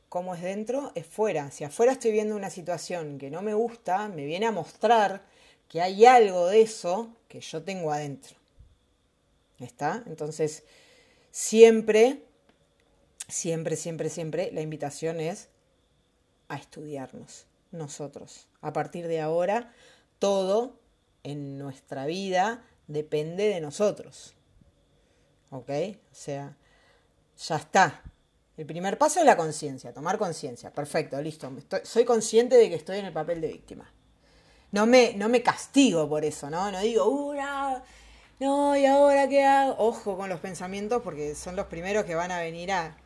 cómo 0.09 0.35
es 0.35 0.43
dentro 0.43 0.93
es 0.95 1.07
fuera. 1.07 1.51
Si 1.51 1.65
afuera 1.65 1.93
estoy 1.93 2.13
viendo 2.13 2.37
una 2.37 2.51
situación 2.51 3.19
que 3.19 3.31
no 3.31 3.43
me 3.43 3.55
gusta, 3.55 4.09
me 4.09 4.25
viene 4.25 4.47
a 4.47 4.53
mostrar 4.53 5.23
que 5.69 5.83
hay 5.83 6.07
algo 6.07 6.47
de 6.47 6.63
eso 6.63 7.11
que 7.29 7.41
yo 7.41 7.63
tengo 7.63 7.93
adentro. 7.93 8.37
¿Está? 9.59 10.05
Entonces, 10.07 10.63
siempre, 11.31 12.23
siempre, 13.27 13.77
siempre, 13.77 14.09
siempre 14.09 14.51
la 14.53 14.61
invitación 14.61 15.21
es 15.21 15.49
a 16.49 16.57
estudiarnos 16.57 17.47
nosotros. 17.73 18.47
A 18.61 18.73
partir 18.73 19.09
de 19.09 19.21
ahora, 19.21 19.75
todo 20.19 20.79
en 21.23 21.59
nuestra 21.59 22.07
vida 22.07 22.65
depende 22.87 23.49
de 23.49 23.61
nosotros. 23.61 24.35
¿Ok? 25.51 25.71
O 26.11 26.15
sea, 26.15 26.57
ya 27.37 27.57
está. 27.57 28.03
El 28.57 28.67
primer 28.67 28.99
paso 28.99 29.21
es 29.21 29.27
la 29.27 29.37
conciencia, 29.37 29.93
tomar 29.93 30.19
conciencia. 30.19 30.73
Perfecto, 30.73 31.21
listo. 31.23 31.51
soy 31.85 32.05
consciente 32.05 32.57
de 32.57 32.69
que 32.69 32.75
estoy 32.75 32.99
en 32.99 33.07
el 33.07 33.13
papel 33.13 33.41
de 33.41 33.49
víctima. 33.49 33.93
No 34.73 34.85
me, 34.85 35.15
no 35.15 35.29
me 35.29 35.43
castigo 35.43 36.09
por 36.09 36.25
eso, 36.25 36.51
¿no? 36.51 36.71
No 36.71 36.81
digo, 36.81 37.07
uh, 37.09 37.35
no, 38.41 38.77
¿y 38.77 38.87
ahora 38.87 39.29
qué 39.29 39.45
hago? 39.45 39.77
Ojo 39.79 40.17
con 40.17 40.29
los 40.29 40.41
pensamientos 40.41 41.03
porque 41.03 41.35
son 41.35 41.57
los 41.57 41.67
primeros 41.67 42.05
que 42.05 42.15
van 42.15 42.31
a 42.31 42.41
venir 42.41 42.71
a, 42.71 42.97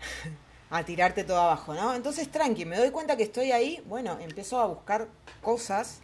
a 0.70 0.84
tirarte 0.84 1.24
todo 1.24 1.40
abajo, 1.40 1.74
¿no? 1.74 1.94
Entonces, 1.94 2.30
tranqui, 2.30 2.64
me 2.64 2.78
doy 2.78 2.90
cuenta 2.90 3.16
que 3.16 3.24
estoy 3.24 3.52
ahí, 3.52 3.82
bueno, 3.86 4.18
empiezo 4.20 4.60
a 4.60 4.66
buscar 4.66 5.08
cosas, 5.42 6.00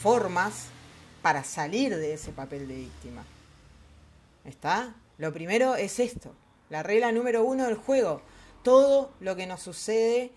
formas 0.00 0.66
para 1.22 1.42
salir 1.44 1.96
de 1.96 2.14
ese 2.14 2.32
papel 2.32 2.68
de 2.68 2.76
víctima. 2.76 3.24
¿Está? 4.44 4.94
Lo 5.18 5.32
primero 5.32 5.74
es 5.74 5.98
esto, 5.98 6.34
la 6.70 6.82
regla 6.82 7.10
número 7.12 7.44
uno 7.44 7.64
del 7.64 7.76
juego. 7.76 8.22
Todo 8.62 9.12
lo 9.20 9.34
que 9.36 9.46
nos 9.46 9.62
sucede, 9.62 10.32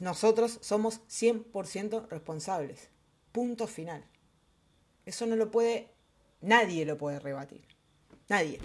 nosotros 0.00 0.58
somos 0.60 1.00
100% 1.08 2.08
responsables. 2.08 2.88
Punto 3.32 3.66
final. 3.66 4.04
Eso 5.06 5.26
no 5.26 5.36
lo 5.36 5.50
puede, 5.50 5.90
nadie 6.40 6.84
lo 6.84 6.98
puede 6.98 7.18
rebatir. 7.18 7.62
Nadie. 8.28 8.60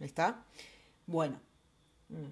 ¿Está? 0.00 0.44
Bueno. 1.06 1.40
Mm. 2.08 2.26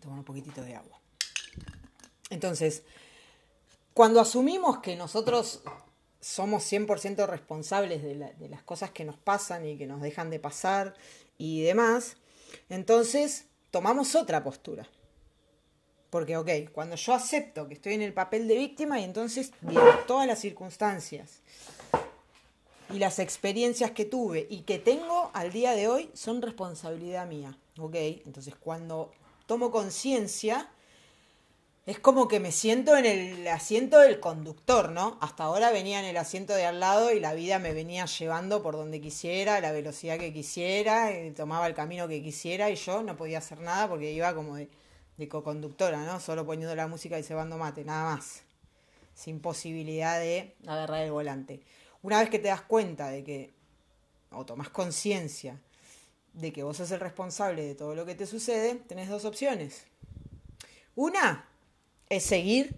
Tomar 0.00 0.18
un 0.18 0.24
poquitito 0.24 0.62
de 0.62 0.74
agua. 0.74 0.98
Entonces, 2.30 2.84
cuando 4.00 4.18
asumimos 4.18 4.78
que 4.78 4.96
nosotros 4.96 5.60
somos 6.22 6.72
100% 6.72 7.26
responsables 7.26 8.02
de, 8.02 8.14
las 8.48 8.62
cosas 8.62 8.92
que 8.92 9.04
nos 9.04 9.18
pasan 9.18 9.66
y 9.66 9.76
que 9.76 9.86
nos 9.86 10.00
dejan 10.00 10.30
de 10.30 10.40
pasar 10.40 10.94
y 11.36 11.60
demás, 11.60 12.16
entonces 12.70 13.44
tomamos 13.70 14.14
otra 14.14 14.42
postura. 14.42 14.88
Porque, 16.08 16.38
ok, 16.38 16.48
cuando 16.72 16.96
yo 16.96 17.12
acepto 17.12 17.68
que 17.68 17.74
estoy 17.74 17.92
en 17.92 18.00
el 18.00 18.14
papel 18.14 18.48
de 18.48 18.56
víctima 18.56 18.98
y 18.98 19.04
entonces, 19.04 19.52
todas 20.06 20.26
las 20.26 20.38
circunstancias 20.38 21.42
y 22.88 23.00
las 23.00 23.18
experiencias 23.18 23.90
que 23.90 24.06
tuve 24.06 24.46
y 24.48 24.62
que 24.62 24.78
tengo 24.78 25.30
al 25.34 25.52
día 25.52 25.72
de 25.72 25.88
hoy 25.88 26.10
son 26.14 26.40
responsabilidad 26.40 27.26
mía. 27.26 27.58
Ok, 27.78 27.96
entonces 27.96 28.54
cuando 28.54 29.12
tomo 29.44 29.70
conciencia, 29.70 30.70
es 31.90 31.98
como 31.98 32.28
que 32.28 32.38
me 32.38 32.52
siento 32.52 32.96
en 32.96 33.04
el 33.04 33.48
asiento 33.48 33.98
del 33.98 34.20
conductor, 34.20 34.92
¿no? 34.92 35.18
Hasta 35.20 35.42
ahora 35.42 35.72
venía 35.72 35.98
en 35.98 36.06
el 36.06 36.16
asiento 36.18 36.54
de 36.54 36.64
al 36.64 36.78
lado 36.78 37.12
y 37.12 37.18
la 37.18 37.34
vida 37.34 37.58
me 37.58 37.72
venía 37.72 38.06
llevando 38.06 38.62
por 38.62 38.76
donde 38.76 39.00
quisiera, 39.00 39.56
a 39.56 39.60
la 39.60 39.72
velocidad 39.72 40.16
que 40.16 40.32
quisiera, 40.32 41.10
y 41.10 41.32
tomaba 41.32 41.66
el 41.66 41.74
camino 41.74 42.06
que 42.06 42.22
quisiera 42.22 42.70
y 42.70 42.76
yo 42.76 43.02
no 43.02 43.16
podía 43.16 43.38
hacer 43.38 43.58
nada 43.60 43.88
porque 43.88 44.12
iba 44.12 44.32
como 44.36 44.54
de, 44.54 44.70
de 45.16 45.28
co-conductora, 45.28 46.04
¿no? 46.04 46.20
Solo 46.20 46.46
poniendo 46.46 46.76
la 46.76 46.86
música 46.86 47.18
y 47.18 47.24
cebando 47.24 47.58
mate, 47.58 47.84
nada 47.84 48.14
más. 48.14 48.42
Sin 49.16 49.40
posibilidad 49.40 50.20
de 50.20 50.54
agarrar 50.68 51.02
el 51.02 51.10
volante. 51.10 51.60
Una 52.02 52.20
vez 52.20 52.30
que 52.30 52.38
te 52.38 52.48
das 52.48 52.62
cuenta 52.62 53.08
de 53.08 53.24
que, 53.24 53.50
o 54.30 54.46
tomas 54.46 54.68
conciencia 54.68 55.58
de 56.34 56.52
que 56.52 56.62
vos 56.62 56.76
sos 56.76 56.92
el 56.92 57.00
responsable 57.00 57.64
de 57.64 57.74
todo 57.74 57.96
lo 57.96 58.06
que 58.06 58.14
te 58.14 58.26
sucede, 58.26 58.76
tenés 58.76 59.08
dos 59.08 59.24
opciones. 59.24 59.86
Una 60.94 61.49
es 62.10 62.24
seguir 62.24 62.74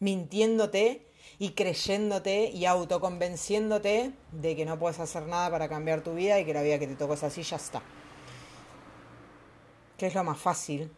mintiéndote 0.00 1.06
y 1.38 1.50
creyéndote 1.52 2.50
y 2.50 2.66
autoconvenciéndote 2.66 4.12
de 4.32 4.56
que 4.56 4.64
no 4.66 4.78
puedes 4.78 5.00
hacer 5.00 5.26
nada 5.26 5.50
para 5.50 5.68
cambiar 5.68 6.02
tu 6.02 6.14
vida 6.14 6.38
y 6.38 6.44
que 6.44 6.52
la 6.52 6.62
vida 6.62 6.78
que 6.78 6.86
te 6.86 6.96
tocó 6.96 7.14
es 7.14 7.22
así, 7.22 7.42
ya 7.42 7.56
está. 7.56 7.82
Que 9.96 10.06
es 10.08 10.14
lo 10.14 10.24
más 10.24 10.38
fácil, 10.38 10.90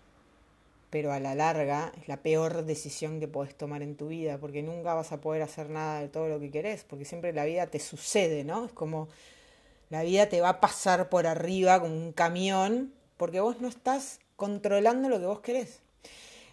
pero 0.90 1.12
a 1.12 1.20
la 1.20 1.34
larga 1.34 1.92
es 2.00 2.08
la 2.08 2.16
peor 2.16 2.64
decisión 2.64 3.20
que 3.20 3.28
puedes 3.28 3.54
tomar 3.56 3.82
en 3.82 3.96
tu 3.96 4.08
vida, 4.08 4.38
porque 4.38 4.62
nunca 4.62 4.94
vas 4.94 5.12
a 5.12 5.20
poder 5.20 5.42
hacer 5.42 5.68
nada 5.68 6.00
de 6.00 6.08
todo 6.08 6.28
lo 6.28 6.40
que 6.40 6.50
querés, 6.50 6.84
porque 6.84 7.04
siempre 7.04 7.32
la 7.32 7.44
vida 7.44 7.66
te 7.66 7.78
sucede, 7.78 8.44
¿no? 8.44 8.64
Es 8.64 8.72
como 8.72 9.08
la 9.90 10.02
vida 10.02 10.28
te 10.28 10.40
va 10.40 10.48
a 10.48 10.60
pasar 10.60 11.10
por 11.10 11.26
arriba 11.26 11.80
como 11.80 11.94
un 11.94 12.12
camión, 12.12 12.94
porque 13.18 13.40
vos 13.40 13.60
no 13.60 13.68
estás 13.68 14.20
controlando 14.36 15.08
lo 15.10 15.20
que 15.20 15.26
vos 15.26 15.40
querés. 15.40 15.82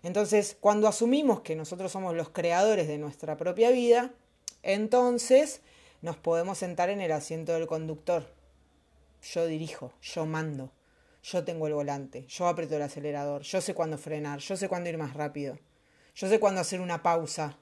Entonces, 0.04 0.58
cuando 0.60 0.88
asumimos 0.88 1.42
que 1.42 1.56
nosotros 1.56 1.92
somos 1.92 2.14
los 2.14 2.30
creadores 2.30 2.88
de 2.88 2.98
nuestra 2.98 3.38
propia 3.38 3.72
vida, 3.72 4.12
entonces 4.62 5.62
nos 6.02 6.18
podemos 6.18 6.58
sentar 6.58 6.90
en 6.90 7.00
el 7.00 7.14
asiento 7.14 7.54
del 7.54 7.68
conductor. 7.68 8.30
Yo 9.22 9.48
dirijo, 9.48 9.94
yo 10.02 10.26
mando, 10.26 10.72
yo 11.24 11.46
tengo 11.46 11.68
el 11.68 11.74
volante, 11.74 12.26
yo 12.28 12.48
aprieto 12.48 12.76
el 12.76 12.82
acelerador, 12.82 13.44
yo 13.44 13.62
sé 13.62 13.74
cuándo 13.74 13.98
frenar, 13.98 14.40
yo 14.40 14.58
sé 14.58 14.68
cuándo 14.68 14.90
ir 14.90 14.98
más 14.98 15.14
rápido, 15.14 15.58
yo 16.14 16.28
sé 16.28 16.38
cuándo 16.42 16.60
hacer 16.60 16.82
una 16.82 17.02
pausa, 17.02 17.58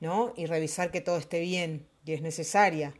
¿no? 0.00 0.32
Y 0.34 0.46
revisar 0.46 0.90
que 0.90 1.02
todo 1.02 1.18
esté 1.18 1.40
bien 1.40 1.86
y 2.06 2.14
es 2.14 2.22
necesaria 2.22 2.94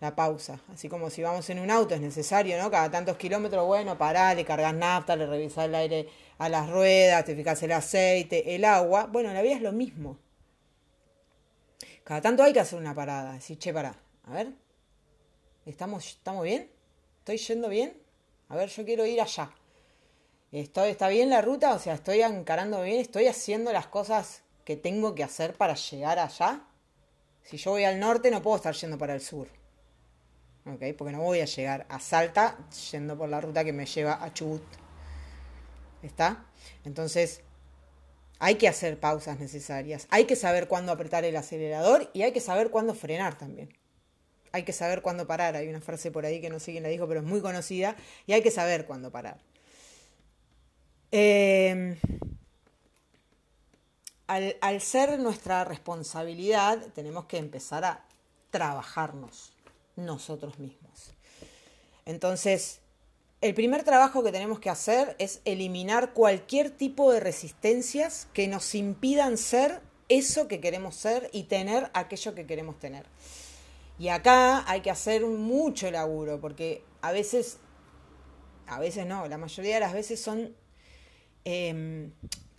la 0.00 0.14
pausa. 0.14 0.60
Así 0.72 0.88
como 0.88 1.10
si 1.10 1.22
vamos 1.22 1.48
en 1.50 1.58
un 1.58 1.70
auto 1.70 1.94
es 1.94 2.00
necesario, 2.00 2.60
¿no? 2.62 2.70
Cada 2.70 2.90
tantos 2.90 3.16
kilómetros, 3.16 3.66
bueno, 3.66 3.98
pará, 3.98 4.34
le 4.34 4.44
cargas 4.44 4.74
nafta, 4.74 5.16
le 5.16 5.26
revisás 5.26 5.64
el 5.66 5.74
aire 5.74 6.08
a 6.38 6.48
las 6.48 6.68
ruedas, 6.70 7.24
te 7.24 7.34
fijas 7.34 7.62
el 7.62 7.72
aceite, 7.72 8.54
el 8.54 8.64
agua. 8.64 9.06
Bueno, 9.06 9.32
la 9.32 9.42
vida 9.42 9.54
es 9.54 9.62
lo 9.62 9.72
mismo. 9.72 10.18
Cada 12.04 12.22
tanto 12.22 12.42
hay 12.42 12.52
que 12.52 12.60
hacer 12.60 12.78
una 12.78 12.94
parada, 12.94 13.34
decir, 13.34 13.58
che, 13.58 13.72
pará, 13.72 13.94
a 14.24 14.32
ver, 14.32 14.52
¿estamos, 15.66 16.06
¿estamos 16.06 16.42
bien? 16.42 16.70
¿Estoy 17.18 17.36
yendo 17.36 17.68
bien? 17.68 17.94
A 18.48 18.56
ver, 18.56 18.70
yo 18.70 18.84
quiero 18.84 19.04
ir 19.04 19.20
allá. 19.20 19.50
¿Estoy, 20.50 20.90
¿Está 20.90 21.08
bien 21.08 21.28
la 21.28 21.42
ruta? 21.42 21.74
O 21.74 21.78
sea, 21.78 21.92
¿estoy 21.94 22.22
encarando 22.22 22.80
bien? 22.82 23.00
¿Estoy 23.00 23.26
haciendo 23.26 23.70
las 23.72 23.88
cosas 23.88 24.42
que 24.64 24.76
tengo 24.76 25.14
que 25.14 25.22
hacer 25.22 25.52
para 25.52 25.74
llegar 25.74 26.18
allá? 26.18 26.64
Si 27.42 27.58
yo 27.58 27.72
voy 27.72 27.84
al 27.84 28.00
norte, 28.00 28.30
no 28.30 28.40
puedo 28.40 28.56
estar 28.56 28.74
yendo 28.74 28.96
para 28.96 29.14
el 29.14 29.20
sur. 29.20 29.57
¿Ok? 30.74 30.94
Porque 30.96 31.12
no 31.12 31.22
voy 31.22 31.40
a 31.40 31.46
llegar 31.46 31.86
a 31.88 31.98
Salta 31.98 32.58
yendo 32.90 33.16
por 33.16 33.28
la 33.28 33.40
ruta 33.40 33.64
que 33.64 33.72
me 33.72 33.86
lleva 33.86 34.22
a 34.22 34.32
Chubut. 34.32 34.62
¿Está? 36.02 36.44
Entonces, 36.84 37.40
hay 38.38 38.56
que 38.56 38.68
hacer 38.68 39.00
pausas 39.00 39.40
necesarias. 39.40 40.06
Hay 40.10 40.24
que 40.24 40.36
saber 40.36 40.68
cuándo 40.68 40.92
apretar 40.92 41.24
el 41.24 41.36
acelerador 41.36 42.10
y 42.12 42.22
hay 42.22 42.32
que 42.32 42.40
saber 42.40 42.70
cuándo 42.70 42.94
frenar 42.94 43.36
también. 43.36 43.74
Hay 44.52 44.62
que 44.62 44.72
saber 44.72 45.02
cuándo 45.02 45.26
parar. 45.26 45.56
Hay 45.56 45.68
una 45.68 45.80
frase 45.80 46.10
por 46.10 46.24
ahí 46.24 46.40
que 46.40 46.50
no 46.50 46.60
sé 46.60 46.72
quién 46.72 46.82
la 46.82 46.88
dijo, 46.88 47.08
pero 47.08 47.20
es 47.20 47.26
muy 47.26 47.40
conocida. 47.40 47.96
Y 48.26 48.32
hay 48.32 48.42
que 48.42 48.50
saber 48.50 48.86
cuándo 48.86 49.10
parar. 49.10 49.38
Em, 51.10 51.96
al 54.26 54.80
ser 54.80 55.18
nuestra 55.18 55.64
responsabilidad, 55.64 56.78
tenemos 56.94 57.24
que 57.24 57.38
empezar 57.38 57.84
a 57.84 58.04
trabajarnos 58.50 59.52
nosotros 59.98 60.58
mismos. 60.58 61.12
Entonces, 62.06 62.80
el 63.40 63.54
primer 63.54 63.84
trabajo 63.84 64.24
que 64.24 64.32
tenemos 64.32 64.58
que 64.58 64.70
hacer 64.70 65.14
es 65.18 65.40
eliminar 65.44 66.12
cualquier 66.12 66.70
tipo 66.70 67.12
de 67.12 67.20
resistencias 67.20 68.26
que 68.32 68.48
nos 68.48 68.74
impidan 68.74 69.36
ser 69.36 69.80
eso 70.08 70.48
que 70.48 70.60
queremos 70.60 70.96
ser 70.96 71.28
y 71.32 71.44
tener 71.44 71.90
aquello 71.92 72.34
que 72.34 72.46
queremos 72.46 72.78
tener. 72.78 73.06
Y 73.98 74.08
acá 74.08 74.64
hay 74.70 74.80
que 74.80 74.90
hacer 74.90 75.26
mucho 75.26 75.90
laburo, 75.90 76.40
porque 76.40 76.82
a 77.02 77.12
veces, 77.12 77.58
a 78.66 78.78
veces 78.78 79.06
no, 79.06 79.26
la 79.28 79.38
mayoría 79.38 79.74
de 79.74 79.80
las 79.80 79.92
veces 79.92 80.20
son 80.20 80.54
em, 81.44 82.12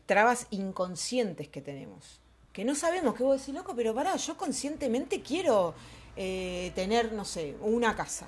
trabas 0.05 0.47
inconscientes 0.49 1.47
que 1.47 1.61
tenemos. 1.61 2.21
Que 2.53 2.65
no 2.65 2.75
sabemos, 2.75 3.15
que 3.15 3.23
vos 3.23 3.39
decís, 3.39 3.53
loco, 3.53 3.75
pero 3.75 3.93
pará, 3.93 4.15
yo 4.17 4.37
conscientemente 4.37 5.21
quiero 5.21 5.75
eh, 6.21 6.73
tener, 6.75 7.13
no 7.13 7.23
sé, 7.23 7.55
una 7.61 7.95
casa, 7.95 8.27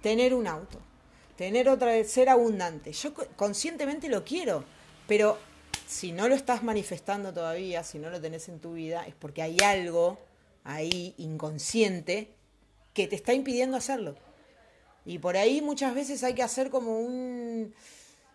tener 0.00 0.34
un 0.34 0.46
auto, 0.46 0.78
tener 1.36 1.68
otra, 1.68 1.92
ser 2.04 2.28
abundante. 2.28 2.92
Yo 2.92 3.12
conscientemente 3.34 4.08
lo 4.08 4.22
quiero, 4.22 4.62
pero 5.08 5.36
si 5.88 6.12
no 6.12 6.28
lo 6.28 6.36
estás 6.36 6.62
manifestando 6.62 7.34
todavía, 7.34 7.82
si 7.82 7.98
no 7.98 8.08
lo 8.08 8.20
tenés 8.20 8.48
en 8.48 8.60
tu 8.60 8.74
vida, 8.74 9.04
es 9.08 9.16
porque 9.16 9.42
hay 9.42 9.56
algo 9.64 10.16
ahí 10.62 11.12
inconsciente 11.18 12.28
que 12.92 13.08
te 13.08 13.16
está 13.16 13.34
impidiendo 13.34 13.76
hacerlo. 13.76 14.14
Y 15.04 15.18
por 15.18 15.36
ahí 15.36 15.60
muchas 15.60 15.92
veces 15.92 16.22
hay 16.22 16.34
que 16.34 16.44
hacer 16.44 16.70
como 16.70 17.00
un 17.00 17.74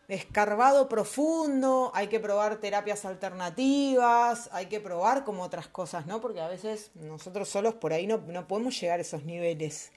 escarbado 0.10 0.90
profundo, 0.90 1.92
hay 1.96 2.08
que 2.08 2.20
probar 2.20 2.58
terapias 2.58 3.06
alternativas, 3.06 4.50
hay 4.52 4.66
que 4.66 4.82
probar 4.82 5.24
como 5.24 5.44
otras 5.44 5.68
cosas, 5.68 6.06
¿no? 6.06 6.20
Porque 6.20 6.42
a 6.42 6.48
veces 6.50 6.92
nosotros 6.96 7.48
solos 7.48 7.76
por 7.76 7.94
ahí 7.94 8.08
no, 8.08 8.18
no 8.28 8.48
podemos 8.48 8.80
llegar 8.80 9.00
a 9.00 9.04
esos 9.04 9.24
niveles 9.24 9.92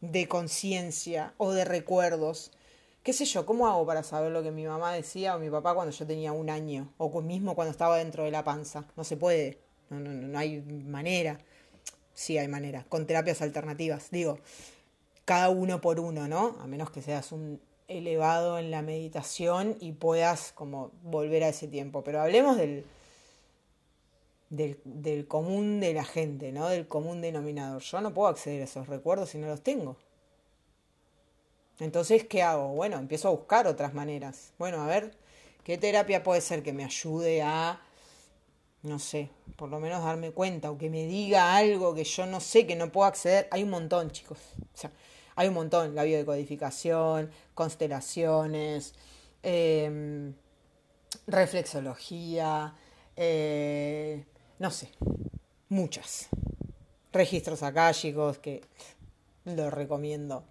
de 0.00 0.26
conciencia 0.26 1.34
o 1.36 1.52
de 1.52 1.64
recuerdos 1.64 2.50
qué 3.06 3.12
sé 3.12 3.24
yo, 3.24 3.46
¿cómo 3.46 3.68
hago 3.68 3.86
para 3.86 4.02
saber 4.02 4.32
lo 4.32 4.42
que 4.42 4.50
mi 4.50 4.66
mamá 4.66 4.92
decía 4.92 5.36
o 5.36 5.38
mi 5.38 5.48
papá 5.48 5.76
cuando 5.76 5.92
yo 5.92 6.04
tenía 6.08 6.32
un 6.32 6.50
año? 6.50 6.92
O 6.98 7.22
mismo 7.22 7.54
cuando 7.54 7.70
estaba 7.70 7.98
dentro 7.98 8.24
de 8.24 8.32
la 8.32 8.42
panza. 8.42 8.84
No 8.96 9.04
se 9.04 9.16
puede, 9.16 9.60
no, 9.90 10.00
no, 10.00 10.10
no 10.10 10.36
hay 10.36 10.60
manera. 10.60 11.38
Sí 12.14 12.36
hay 12.36 12.48
manera, 12.48 12.84
con 12.88 13.06
terapias 13.06 13.42
alternativas. 13.42 14.10
Digo, 14.10 14.40
cada 15.24 15.50
uno 15.50 15.80
por 15.80 16.00
uno, 16.00 16.26
¿no? 16.26 16.56
A 16.60 16.66
menos 16.66 16.90
que 16.90 17.00
seas 17.00 17.30
un 17.30 17.60
elevado 17.88 18.58
en 18.58 18.70
la 18.70 18.82
meditación 18.82 19.76
y 19.80 19.92
puedas 19.92 20.52
como 20.52 20.90
volver 21.02 21.44
a 21.44 21.48
ese 21.48 21.68
tiempo. 21.68 22.02
Pero 22.02 22.20
hablemos 22.20 22.56
del, 22.56 22.84
del, 24.50 25.26
común 25.26 25.80
de 25.80 25.94
la 25.94 26.04
gente, 26.04 26.52
¿no? 26.52 26.68
Del 26.68 26.86
común 26.86 27.20
denominador. 27.20 27.82
Yo 27.82 28.00
no 28.00 28.14
puedo 28.14 28.28
acceder 28.28 28.62
a 28.62 28.64
esos 28.64 28.88
recuerdos 28.88 29.30
si 29.30 29.38
no 29.38 29.46
los 29.46 29.62
tengo. 29.62 29.96
Entonces, 31.78 32.24
¿qué 32.24 32.42
hago? 32.42 32.68
Bueno, 32.68 32.96
empiezo 32.96 33.28
a 33.28 33.32
buscar 33.32 33.66
otras 33.66 33.92
maneras. 33.92 34.52
Bueno, 34.58 34.82
a 34.82 34.86
ver, 34.86 35.14
¿qué 35.62 35.76
terapia 35.76 36.22
puede 36.22 36.40
ser 36.40 36.62
que 36.62 36.72
me 36.72 36.84
ayude 36.84 37.42
a, 37.42 37.80
no 38.82 38.98
sé, 38.98 39.28
por 39.56 39.68
lo 39.68 39.78
menos 39.78 40.02
darme 40.02 40.30
cuenta 40.30 40.70
o 40.70 40.78
que 40.78 40.88
me 40.88 41.06
diga 41.06 41.54
algo 41.54 41.94
que 41.94 42.04
yo 42.04 42.24
no 42.26 42.40
sé, 42.40 42.66
que 42.66 42.76
no 42.76 42.90
puedo 42.90 43.06
acceder? 43.06 43.46
Hay 43.50 43.62
un 43.62 43.70
montón, 43.70 44.10
chicos. 44.10 44.38
O 44.58 44.76
sea, 44.76 44.90
hay 45.36 45.48
un 45.48 45.54
montón. 45.54 45.94
La 45.94 46.04
biodecodificación, 46.04 47.30
constelaciones, 47.54 48.94
em, 49.42 50.34
reflexología, 51.26 52.74
eh, 53.14 54.24
no 54.58 54.70
sé, 54.70 54.90
muchas. 55.68 56.28
Registros 57.12 57.60
chicos, 57.92 58.38
que 58.38 58.62
lo 59.44 59.70
recomiendo 59.70 60.44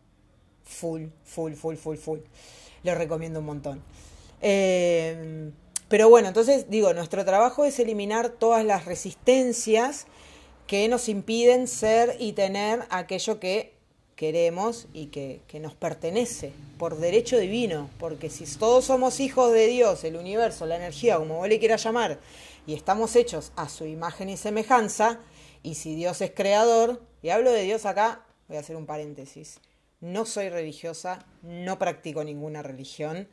full, 0.63 1.07
full, 1.23 1.53
full, 1.53 1.75
full, 1.75 1.97
full. 1.97 2.19
Lo 2.83 2.95
recomiendo 2.95 3.39
un 3.39 3.45
montón. 3.45 3.83
Eh, 4.41 5.51
pero 5.87 6.09
bueno, 6.09 6.27
entonces 6.27 6.69
digo, 6.69 6.93
nuestro 6.93 7.25
trabajo 7.25 7.65
es 7.65 7.79
eliminar 7.79 8.29
todas 8.29 8.65
las 8.65 8.85
resistencias 8.85 10.07
que 10.67 10.87
nos 10.87 11.09
impiden 11.09 11.67
ser 11.67 12.17
y 12.19 12.33
tener 12.33 12.85
aquello 12.89 13.39
que 13.39 13.74
queremos 14.15 14.87
y 14.93 15.07
que, 15.07 15.41
que, 15.47 15.59
nos 15.59 15.73
pertenece 15.73 16.53
por 16.77 16.97
derecho 16.97 17.37
divino, 17.37 17.89
porque 17.99 18.29
si 18.29 18.45
todos 18.57 18.85
somos 18.85 19.19
hijos 19.19 19.51
de 19.51 19.67
Dios, 19.67 20.03
el 20.03 20.15
universo, 20.15 20.65
la 20.65 20.77
energía, 20.77 21.17
como 21.17 21.37
vos 21.37 21.49
le 21.49 21.59
quieras 21.59 21.83
llamar, 21.83 22.19
y 22.65 22.73
estamos 22.73 23.15
hechos 23.15 23.51
a 23.55 23.69
su 23.69 23.85
imagen 23.85 24.29
y 24.29 24.37
semejanza, 24.37 25.19
y 25.63 25.75
si 25.75 25.95
Dios 25.95 26.21
es 26.21 26.31
creador, 26.31 27.01
y 27.21 27.29
hablo 27.29 27.51
de 27.51 27.63
Dios 27.63 27.85
acá, 27.85 28.25
voy 28.47 28.57
a 28.57 28.61
hacer 28.61 28.75
un 28.75 28.85
paréntesis, 28.85 29.59
no 30.01 30.25
soy 30.25 30.49
religiosa, 30.49 31.25
no 31.41 31.79
practico 31.79 32.23
ninguna 32.23 32.61
religión. 32.61 33.27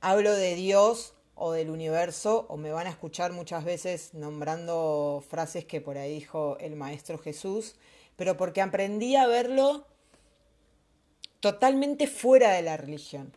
Hablo 0.00 0.32
de 0.32 0.56
Dios 0.56 1.14
o 1.34 1.52
del 1.52 1.70
universo, 1.70 2.46
o 2.48 2.56
me 2.56 2.72
van 2.72 2.86
a 2.86 2.90
escuchar 2.90 3.32
muchas 3.32 3.64
veces 3.64 4.12
nombrando 4.12 5.22
frases 5.28 5.64
que 5.64 5.80
por 5.80 5.98
ahí 5.98 6.14
dijo 6.14 6.56
el 6.58 6.76
Maestro 6.76 7.18
Jesús, 7.18 7.76
pero 8.16 8.36
porque 8.36 8.60
aprendí 8.60 9.16
a 9.16 9.26
verlo 9.26 9.86
totalmente 11.42 12.06
fuera 12.06 12.52
de 12.52 12.62
la 12.62 12.76
religión, 12.76 13.32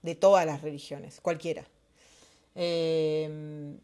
de 0.00 0.14
todas 0.14 0.46
las 0.46 0.62
religiones, 0.62 1.20
cualquiera. 1.20 1.66
Em, 2.54 3.78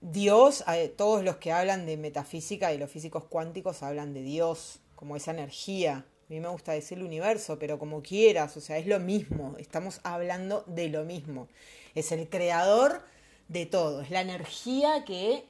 Dios, 0.00 0.64
eh, 0.66 0.88
todos 0.88 1.22
los 1.22 1.36
que 1.36 1.52
hablan 1.52 1.84
de 1.84 1.98
metafísica 1.98 2.72
y 2.72 2.78
los 2.78 2.90
físicos 2.90 3.24
cuánticos 3.24 3.82
hablan 3.82 4.14
de 4.14 4.22
Dios 4.22 4.80
como 4.96 5.16
esa 5.16 5.32
energía, 5.32 5.98
a 5.98 6.32
mí 6.32 6.40
me 6.40 6.48
gusta 6.48 6.72
decir 6.72 6.96
el 6.96 7.04
universo, 7.04 7.58
pero 7.58 7.78
como 7.78 8.02
quieras, 8.02 8.56
o 8.56 8.60
sea, 8.62 8.78
es 8.78 8.86
lo 8.86 8.98
mismo, 8.98 9.54
estamos 9.58 10.00
hablando 10.02 10.64
de 10.66 10.88
lo 10.88 11.04
mismo. 11.04 11.48
Es 11.94 12.10
el 12.10 12.26
creador 12.30 13.02
de 13.48 13.66
todo, 13.66 14.00
es 14.00 14.10
la 14.10 14.22
energía 14.22 15.04
que 15.04 15.44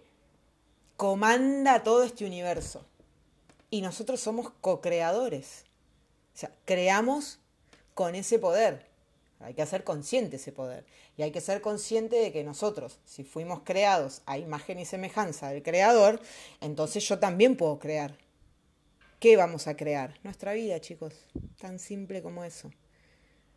comanda 0.97 1.85
todo 1.85 2.03
este 2.03 2.27
universo. 2.27 2.85
Y 3.71 3.81
nosotros 3.81 4.19
somos 4.19 4.51
co-creadores. 4.61 5.67
O 6.35 6.38
sea, 6.38 6.51
creamos 6.64 7.38
con 7.95 8.14
ese 8.14 8.38
poder. 8.38 8.87
Hay 9.40 9.55
que 9.55 9.62
hacer 9.62 9.85
consciente 9.85 10.37
ese 10.37 10.53
poder. 10.53 10.85
Y 11.16 11.23
hay 11.23 11.31
que 11.31 11.40
ser 11.40 11.61
consciente 11.61 12.16
de 12.16 12.33
que 12.33 12.45
nosotros, 12.45 12.99
si 13.05 13.25
fuimos 13.25 13.61
creados 13.64 14.23
a 14.27 14.38
imagen 14.38 14.79
y 14.79 14.85
semejanza 14.85 15.51
del 15.51 15.62
creador, 15.62 16.21
entonces 16.61 17.07
yo 17.07 17.18
también 17.18 17.57
puedo 17.57 17.79
crear. 17.79 18.16
¿Qué 19.18 19.37
vamos 19.37 19.66
a 19.66 19.77
crear? 19.77 20.14
Nuestra 20.23 20.53
vida, 20.53 20.81
chicos. 20.81 21.14
Tan 21.61 21.79
simple 21.79 22.23
como 22.23 22.45
eso. 22.45 22.71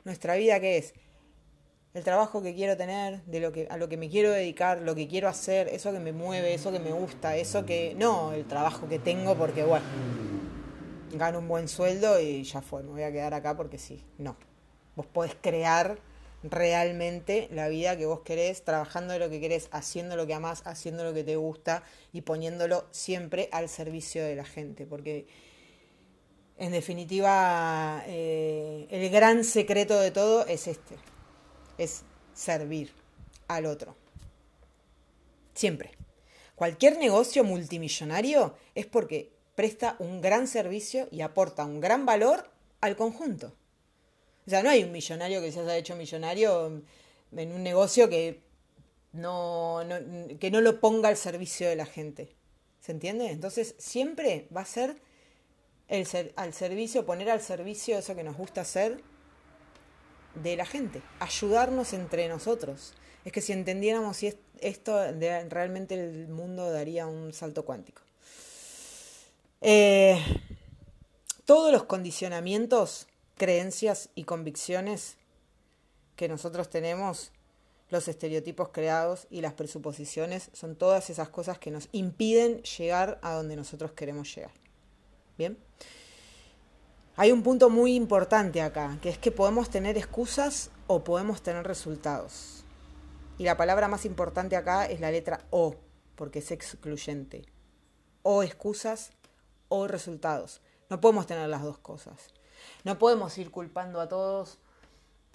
Nuestra 0.04 0.36
vida, 0.36 0.60
¿qué 0.60 0.78
es? 0.78 0.94
El 1.94 2.04
trabajo 2.04 2.44
que 2.44 2.54
quiero 2.54 2.76
tener, 2.76 3.24
de 3.24 3.40
lo 3.40 3.52
que, 3.52 3.68
a 3.70 3.78
lo 3.78 3.88
que 3.88 3.96
me 3.96 4.10
quiero 4.10 4.30
dedicar, 4.30 4.82
lo 4.82 4.96
que 4.96 5.08
quiero 5.08 5.30
hacer, 5.30 5.70
eso 5.70 5.94
que 5.94 6.00
me 6.00 6.12
mueve, 6.12 6.54
eso 6.54 6.72
que 6.72 6.80
me 6.80 6.92
gusta, 6.92 7.38
eso 7.38 7.66
que. 7.66 7.96
No, 7.98 8.34
el 8.34 8.46
trabajo 8.46 8.90
que 8.90 9.00
tengo 9.00 9.36
porque, 9.36 9.64
bueno, 9.64 9.86
gano 11.18 11.40
un 11.40 11.48
buen 11.48 11.68
sueldo 11.68 12.20
y 12.20 12.44
ya 12.44 12.62
fue, 12.62 12.84
me 12.84 12.92
voy 12.92 13.04
a 13.04 13.12
quedar 13.12 13.34
acá 13.34 13.56
porque 13.56 13.78
sí. 13.78 14.04
No. 14.18 14.36
Vos 14.96 15.06
podés 15.06 15.36
crear 15.42 15.98
realmente 16.44 17.48
la 17.52 17.68
vida 17.68 17.98
que 17.98 18.06
vos 18.06 18.22
querés, 18.22 18.64
trabajando 18.64 19.14
de 19.14 19.20
lo 19.20 19.30
que 19.30 19.40
querés, 19.40 19.68
haciendo 19.72 20.16
lo 20.16 20.28
que 20.28 20.34
amás, 20.34 20.62
haciendo 20.66 21.04
lo 21.04 21.14
que 21.14 21.24
te 21.24 21.36
gusta 21.36 21.84
y 22.14 22.22
poniéndolo 22.22 22.86
siempre 22.92 23.50
al 23.52 23.70
servicio 23.70 24.24
de 24.24 24.36
la 24.36 24.46
gente. 24.46 24.86
Porque 24.86 25.28
en 26.58 26.72
definitiva, 26.72 28.04
eh, 28.08 28.88
el 28.90 29.10
gran 29.10 29.44
secreto 29.44 30.00
de 30.00 30.12
todo 30.12 30.46
es 30.46 30.68
este, 30.68 30.96
es 31.78 32.04
servir 32.34 32.94
al 33.48 33.66
otro. 33.66 33.96
Siempre. 35.54 35.92
Cualquier 36.56 36.98
negocio 36.98 37.44
multimillonario 37.44 38.56
es 38.76 38.86
porque 38.86 39.35
presta 39.56 39.96
un 40.00 40.22
gran 40.22 40.48
servicio 40.48 41.08
y 41.12 41.22
aporta 41.22 41.66
un 41.66 41.80
gran 41.80 42.06
valor 42.06 42.50
al 42.82 42.96
conjunto. 42.96 43.56
O 44.46 44.50
sea, 44.50 44.62
no 44.62 44.70
hay 44.70 44.84
un 44.84 44.92
millonario 44.92 45.42
que 45.42 45.52
se 45.52 45.62
haya 45.62 45.78
hecho 45.78 45.96
millonario 45.96 46.84
en 47.36 47.52
un 47.52 47.64
negocio 47.64 48.10
que 48.10 48.44
no, 49.14 49.80
que 50.40 50.52
no 50.52 50.62
lo 50.62 50.80
ponga 50.80 51.10
al 51.10 51.18
servicio 51.18 51.68
de 51.68 51.76
la 51.76 51.86
gente. 51.86 52.36
¿Se 52.80 52.92
entiende? 52.92 53.32
Entonces, 53.32 53.74
siempre 53.80 54.48
va 54.56 54.62
a 54.62 54.66
ser 54.66 54.98
el 55.88 56.06
ser, 56.06 56.34
al 56.36 56.54
servicio, 56.54 57.06
poner 57.06 57.32
al 57.32 57.42
servicio 57.42 57.98
eso 57.98 58.16
que 58.16 58.24
nos 58.24 58.38
gusta 58.38 58.62
hacer 58.62 59.02
de 60.36 60.56
la 60.56 60.66
gente, 60.66 61.02
ayudarnos 61.20 61.94
entre 61.94 62.28
nosotros. 62.28 62.94
Es 63.24 63.32
que 63.32 63.42
si 63.42 63.54
entendiéramos 63.54 64.22
esto, 64.60 65.00
realmente 65.50 65.96
el 65.96 66.28
mundo 66.28 66.72
daría 66.72 67.08
un 67.08 67.34
salto 67.34 67.66
cuántico. 67.66 68.05
Eh, 69.68 70.22
todos 71.46 71.72
los 71.72 71.86
condicionamientos, 71.86 73.08
creencias 73.36 74.10
y 74.14 74.24
convicciones 74.24 75.18
que 76.16 76.28
nosotros 76.28 76.70
tenemos, 76.70 77.32
los 77.90 78.08
estereotipos 78.08 78.70
creados 78.70 79.26
y 79.32 79.42
las 79.42 79.54
presuposiciones, 79.54 80.52
son 80.54 80.76
todas 80.76 81.10
esas 81.10 81.30
cosas 81.30 81.58
que 81.58 81.72
nos 81.72 81.90
impiden 81.94 82.62
llegar 82.62 83.18
a 83.24 83.34
donde 83.34 83.56
nosotros 83.56 83.94
queremos 83.94 84.36
llegar. 84.36 84.52
Bien. 85.36 85.58
Hay 87.16 87.32
un 87.32 87.42
punto 87.42 87.72
muy 87.72 87.96
importante 87.96 88.62
acá, 88.62 89.00
que 89.02 89.10
es 89.10 89.18
que 89.18 89.32
podemos 89.32 89.72
tener 89.72 89.98
excusas 89.98 90.70
o 90.86 91.04
podemos 91.04 91.42
tener 91.42 91.66
resultados. 91.66 92.64
Y 93.40 93.46
la 93.46 93.58
palabra 93.58 93.88
más 93.88 94.06
importante 94.06 94.58
acá 94.58 94.86
es 94.86 95.00
la 95.00 95.10
letra 95.10 95.42
O, 95.50 95.76
porque 96.16 96.38
es 96.38 96.52
excluyente. 96.52 97.48
O 98.22 98.44
excusas 98.44 99.10
o 99.70 99.88
resultados. 99.88 100.62
No 100.90 101.02
podemos 101.02 101.28
tener 101.28 101.50
las 101.50 101.64
dos 101.64 101.78
cosas. 101.78 102.30
No 102.84 102.98
podemos 102.98 103.38
ir 103.38 103.52
culpando 103.52 104.00
a 104.00 104.08
todos 104.08 104.60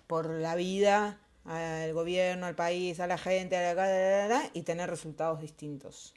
por 0.07 0.29
la 0.29 0.55
vida, 0.55 1.21
al 1.45 1.93
gobierno, 1.93 2.47
al 2.47 2.55
país, 2.55 3.01
a 3.01 3.07
la 3.07 3.19
gente, 3.19 3.57
a 3.57 3.75
la, 3.75 4.51
y 4.53 4.62
tener 4.62 4.90
resultados 4.90 5.40
distintos. 5.40 6.14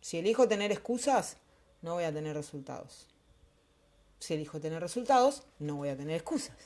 Si 0.00 0.18
elijo 0.18 0.48
tener 0.48 0.72
excusas, 0.72 1.36
no 1.80 1.94
voy 1.94 2.04
a 2.04 2.12
tener 2.12 2.36
resultados. 2.36 3.08
Si 4.18 4.34
elijo 4.34 4.60
tener 4.60 4.80
resultados, 4.80 5.42
no 5.58 5.76
voy 5.76 5.88
a 5.88 5.96
tener 5.96 6.16
excusas. 6.16 6.56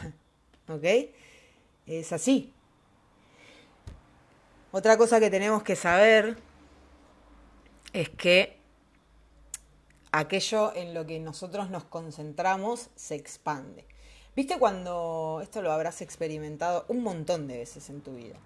¿Ok? 0.68 0.84
Es 1.86 2.12
así. 2.12 2.52
Otra 4.70 4.96
cosa 4.96 5.20
que 5.20 5.30
tenemos 5.30 5.62
que 5.62 5.76
saber 5.76 6.38
es 7.92 8.08
que 8.08 8.61
aquello 10.12 10.74
en 10.76 10.94
lo 10.94 11.06
que 11.06 11.18
nosotros 11.18 11.70
nos 11.70 11.84
concentramos 11.84 12.90
se 12.94 13.14
expande. 13.14 13.86
¿Viste 14.36 14.58
cuando 14.58 15.40
esto 15.42 15.60
lo 15.60 15.72
habrás 15.72 16.00
experimentado 16.00 16.84
un 16.88 17.02
montón 17.02 17.48
de 17.48 17.58
veces 17.58 17.90
en 17.90 18.00
tu 18.00 18.14
vida? 18.14 18.36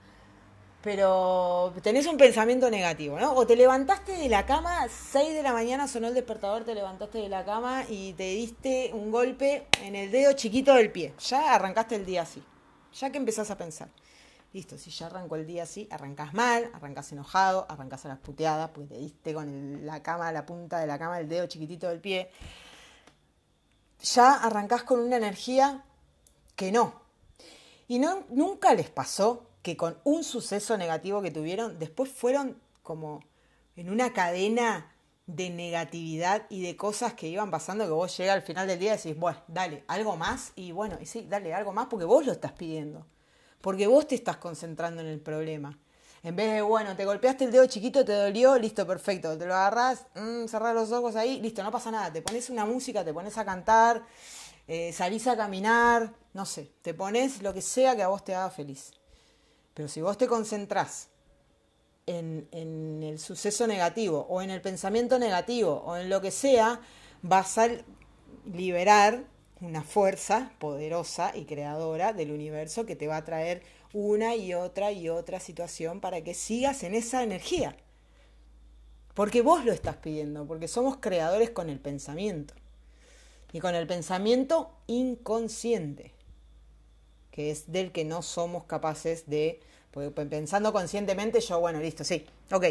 Pero 0.83 1.73
tenés 1.83 2.07
un 2.07 2.17
pensamiento 2.17 2.71
negativo, 2.71 3.19
¿no? 3.19 3.35
O 3.35 3.47
te 3.47 3.57
levantaste 3.57 4.13
de 4.13 4.29
la 4.29 4.47
cama, 4.47 4.87
6 4.89 5.35
de 5.35 5.43
la 5.43 5.53
mañana 5.53 5.89
sonó 5.89 6.09
el 6.09 6.15
despertador, 6.15 6.65
te 6.65 6.75
levantaste 6.75 7.19
de 7.19 7.29
la 7.29 7.45
cama 7.45 7.85
y 7.89 8.13
te 8.13 8.25
diste 8.25 8.91
un 8.95 9.11
golpe 9.11 9.67
en 9.83 9.97
el 9.97 10.11
dedo 10.13 10.33
chiquito 10.33 10.75
del 10.75 10.93
pie. 10.93 11.13
Ya 11.19 11.55
arrancaste 11.55 11.97
el 11.97 12.07
día 12.07 12.23
así. 12.23 12.43
Ya 12.95 13.11
que 13.11 13.19
empezás 13.19 13.51
a 13.51 13.59
pensar. 13.59 13.89
Listo, 14.57 14.79
si 14.79 14.90
ya 14.90 15.05
arrancó 15.05 15.37
el 15.37 15.47
día 15.47 15.64
así, 15.64 15.87
arrancás 15.90 16.33
mal, 16.33 16.71
arrancás 16.73 17.12
enojado, 17.12 17.66
arrancás 17.69 18.07
a 18.07 18.09
las 18.09 18.19
puteadas 18.21 18.71
porque 18.71 18.95
te 18.95 18.99
diste 18.99 19.35
con 19.35 19.85
la 19.85 20.03
cama, 20.03 20.33
la 20.33 20.47
punta 20.47 20.79
de 20.79 20.87
la 20.87 20.99
cama, 20.99 21.21
el 21.21 21.29
dedo 21.29 21.47
chiquitito 21.47 21.90
del 21.90 22.01
pie. 22.01 22.31
Ya 24.01 24.33
arrancás 24.33 24.83
con 24.83 25.01
una 25.01 25.19
energía 25.19 25.85
que 26.55 26.73
no. 26.73 27.03
Y 27.87 27.99
no, 27.99 28.25
nunca 28.31 28.73
les 28.73 28.88
pasó 28.88 29.47
que 29.61 29.77
con 29.77 29.99
un 30.05 30.25
suceso 30.25 30.79
negativo 30.79 31.21
que 31.21 31.31
tuvieron, 31.31 31.79
después 31.79 32.11
fueron 32.11 32.59
como 32.83 33.21
en 33.77 33.90
una 33.90 34.14
cadena 34.14 34.90
de 35.27 35.51
negatividad 35.51 36.47
y 36.49 36.62
de 36.62 36.79
cosas 36.79 37.12
que 37.12 37.29
iban 37.29 37.51
pasando 37.51 37.85
que 37.85 37.90
vos 37.90 38.16
llegas 38.16 38.37
al 38.37 38.42
final 38.42 38.66
del 38.66 38.79
día 38.79 38.95
y 38.95 38.97
decís, 38.97 39.19
bueno, 39.19 39.38
dale, 39.49 39.85
algo 39.87 40.16
más 40.16 40.53
y 40.57 40.73
bueno, 40.73 40.97
y 40.99 41.05
sí, 41.05 41.27
dale, 41.29 41.53
algo 41.53 41.75
más 41.75 41.88
porque 41.88 42.07
vos 42.07 42.25
lo 42.25 42.33
estás 42.33 42.53
pidiendo 42.53 43.05
porque 43.61 43.87
vos 43.87 44.07
te 44.07 44.14
estás 44.14 44.37
concentrando 44.37 45.01
en 45.03 45.09
el 45.09 45.21
problema. 45.21 45.79
En 46.23 46.35
vez 46.35 46.53
de, 46.53 46.62
bueno, 46.62 46.97
te 46.97 47.05
golpeaste 47.05 47.45
el 47.45 47.53
dedo 47.53 47.66
chiquito, 47.66 48.05
te 48.05 48.12
dolió, 48.12 48.59
listo, 48.59 48.87
perfecto. 48.87 49.38
Te 49.38 49.47
lo 49.47 49.55
agarrás, 49.55 50.07
mmm, 50.14 50.47
cerrás 50.47 50.75
los 50.75 50.90
ojos 50.90 51.14
ahí, 51.14 51.40
listo, 51.40 51.62
no 51.62 51.71
pasa 51.71 51.90
nada. 51.90 52.12
Te 52.12 52.23
pones 52.23 52.51
una 52.51 52.64
música, 52.64 53.05
te 53.05 53.14
pones 53.14 53.38
a 53.38 53.45
cantar, 53.45 54.03
eh, 54.66 54.92
salís 54.92 55.27
a 55.29 55.37
caminar, 55.37 56.12
no 56.35 56.45
sé, 56.45 56.73
te 56.83 56.95
pones 56.95 57.42
lo 57.42 57.55
que 57.55 57.62
sea 57.62 57.95
que 57.95 58.03
a 58.03 58.09
vos 58.09 58.25
te 58.25 58.35
haga 58.35 58.51
feliz. 58.51 58.92
Pero 59.73 59.88
si 59.88 60.01
vos 60.01 60.19
te 60.19 60.27
concentrás 60.27 61.09
en, 62.07 62.49
en 62.51 63.03
el 63.05 63.21
suceso 63.21 63.66
negativo 63.66 64.27
o 64.29 64.42
en 64.42 64.51
el 64.51 64.61
pensamiento 64.61 65.19
negativo 65.19 65.83
o 65.87 65.97
en 65.97 66.09
lo 66.09 66.21
que 66.21 66.33
sea, 66.33 66.81
vas 67.23 67.59
a 67.59 67.69
liberar 68.47 69.25
una 69.61 69.83
fuerza 69.83 70.53
poderosa 70.59 71.33
y 71.35 71.45
creadora 71.45 72.12
del 72.12 72.31
universo 72.31 72.85
que 72.85 72.97
te 72.97 73.07
va 73.07 73.16
a 73.16 73.25
traer 73.25 73.62
una 73.92 74.37
y 74.37 74.53
otra 74.55 74.92
y 74.92 75.09
otra 75.09 75.40
situación 75.40 76.01
para 76.01 76.23
que 76.23 76.35
sigas 76.35 76.83
en 76.83 76.95
esa 76.95 77.23
energía. 77.23 77.77
Porque 79.14 79.40
vos 79.40 79.64
lo 79.64 79.73
estás 79.73 79.97
pidiendo, 79.97 80.47
porque 80.47 80.69
somos 80.69 80.99
creadores 80.99 81.49
con 81.51 81.71
el 81.71 81.81
pensamiento. 81.81 82.53
Y 83.53 83.61
con 83.61 83.75
el 83.75 83.87
pensamiento 83.87 84.71
inconsciente, 84.87 86.12
que 87.31 87.51
es 87.51 87.73
del 87.73 87.92
que 87.92 88.05
no 88.05 88.23
somos 88.23 88.64
capaces 88.64 89.29
de... 89.29 89.61
Pensando 90.14 90.75
conscientemente, 90.75 91.40
yo, 91.40 91.59
bueno, 91.59 91.81
listo, 91.81 92.05
sí, 92.05 92.27
ok. 92.53 92.66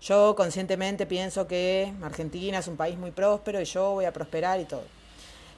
Yo 0.00 0.34
conscientemente 0.34 1.04
pienso 1.04 1.46
que 1.46 1.92
Argentina 2.00 2.60
es 2.60 2.68
un 2.68 2.78
país 2.78 2.96
muy 2.96 3.10
próspero 3.10 3.60
y 3.60 3.66
yo 3.66 3.92
voy 3.92 4.06
a 4.06 4.12
prosperar 4.14 4.58
y 4.60 4.64
todo. 4.64 4.95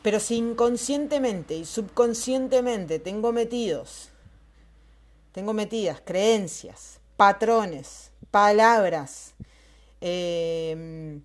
Pero 0.03 0.21
si 0.21 0.37
inconscientemente 0.37 1.55
y 1.57 1.65
subconscientemente 1.65 2.99
tengo 2.99 3.33
metidos, 3.33 4.11
tengo 5.33 5.53
metidas 5.53 6.01
creencias, 6.05 7.01
patrones, 7.17 8.11
palabras, 8.31 9.35
em, 10.01 11.23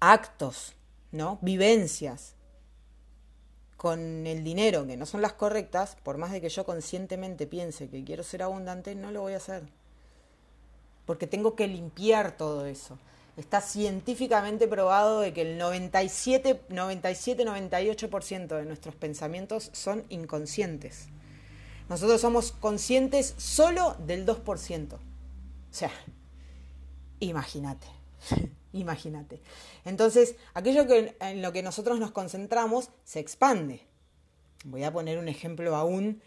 actos, 0.00 0.74
¿no? 1.12 1.38
Vivencias 1.40 2.34
con 3.76 4.26
el 4.26 4.42
dinero 4.42 4.86
que 4.86 4.96
no 4.96 5.06
son 5.06 5.22
las 5.22 5.34
correctas, 5.34 5.96
por 6.02 6.18
más 6.18 6.32
de 6.32 6.40
que 6.40 6.48
yo 6.48 6.66
conscientemente 6.66 7.46
piense 7.46 7.88
que 7.88 8.02
quiero 8.02 8.24
ser 8.24 8.42
abundante, 8.42 8.96
no 8.96 9.12
lo 9.12 9.20
voy 9.20 9.34
a 9.34 9.36
hacer. 9.36 9.62
Porque 11.06 11.28
tengo 11.28 11.54
que 11.54 11.68
limpiar 11.68 12.36
todo 12.36 12.66
eso. 12.66 12.98
Está 13.38 13.60
científicamente 13.60 14.66
probado 14.66 15.20
de 15.20 15.32
que 15.32 15.42
el 15.42 15.58
97, 15.58 16.60
97 16.70 17.46
98% 17.46 18.48
de 18.48 18.64
nuestros 18.64 18.96
pensamientos 18.96 19.70
son 19.72 20.04
inconscientes. 20.08 21.06
Nosotros 21.88 22.20
somos 22.20 22.50
conscientes 22.50 23.34
solo 23.38 23.94
del 24.04 24.26
2%. 24.26 24.94
O 24.94 24.98
sea, 25.70 25.92
imagínate, 27.20 27.86
imagínate. 28.72 29.40
Entonces, 29.84 30.34
aquello 30.54 30.88
que, 30.88 31.16
en 31.20 31.40
lo 31.40 31.52
que 31.52 31.62
nosotros 31.62 32.00
nos 32.00 32.10
concentramos 32.10 32.90
se 33.04 33.20
expande. 33.20 33.86
Voy 34.64 34.82
a 34.82 34.92
poner 34.92 35.16
un 35.16 35.28
ejemplo 35.28 35.76
aún 35.76 36.20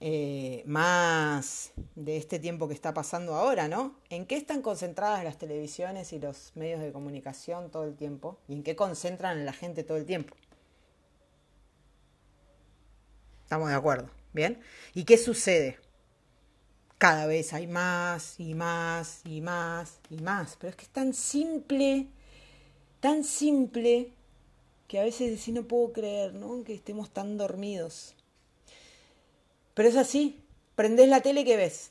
eh, 0.00 0.62
más 0.66 1.72
de 1.94 2.18
este 2.18 2.38
tiempo 2.38 2.68
que 2.68 2.74
está 2.74 2.92
pasando 2.92 3.34
ahora, 3.34 3.66
¿no? 3.66 3.98
¿En 4.10 4.26
qué 4.26 4.36
están 4.36 4.60
concentradas 4.60 5.24
las 5.24 5.38
televisiones 5.38 6.12
y 6.12 6.18
los 6.18 6.52
medios 6.54 6.80
de 6.80 6.92
comunicación 6.92 7.70
todo 7.70 7.84
el 7.84 7.96
tiempo? 7.96 8.38
¿Y 8.46 8.54
en 8.54 8.62
qué 8.62 8.76
concentran 8.76 9.46
la 9.46 9.54
gente 9.54 9.84
todo 9.84 9.96
el 9.96 10.04
tiempo? 10.04 10.36
Estamos 13.44 13.70
de 13.70 13.74
acuerdo, 13.74 14.10
¿bien? 14.32 14.60
¿Y 14.92 15.04
qué 15.04 15.16
sucede? 15.16 15.78
Cada 16.98 17.26
vez 17.26 17.52
hay 17.52 17.66
más 17.66 18.38
y 18.38 18.54
más 18.54 19.20
y 19.24 19.40
más 19.40 20.00
y 20.10 20.16
más. 20.16 20.56
Pero 20.58 20.70
es 20.70 20.76
que 20.76 20.84
es 20.84 20.90
tan 20.90 21.14
simple, 21.14 22.08
tan 23.00 23.24
simple, 23.24 24.12
que 24.88 25.00
a 25.00 25.04
veces 25.04 25.30
decís 25.30 25.54
no 25.54 25.62
puedo 25.62 25.92
creer, 25.92 26.34
¿no? 26.34 26.64
Que 26.64 26.74
estemos 26.74 27.10
tan 27.10 27.38
dormidos. 27.38 28.14
Pero 29.76 29.90
es 29.90 29.96
así. 29.96 30.42
Prendés 30.74 31.06
la 31.10 31.20
tele 31.20 31.44
que 31.44 31.58
ves. 31.58 31.90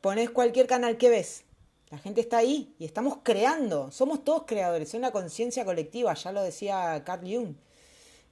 Pones 0.00 0.30
cualquier 0.30 0.66
canal 0.66 0.96
que 0.96 1.10
ves. 1.10 1.44
La 1.90 1.98
gente 1.98 2.22
está 2.22 2.38
ahí 2.38 2.74
y 2.78 2.86
estamos 2.86 3.18
creando. 3.22 3.90
Somos 3.90 4.24
todos 4.24 4.44
creadores. 4.46 4.88
Es 4.88 4.94
una 4.94 5.10
conciencia 5.12 5.66
colectiva. 5.66 6.14
Ya 6.14 6.32
lo 6.32 6.40
decía 6.40 7.02
Carl 7.04 7.30
Jung. 7.30 7.56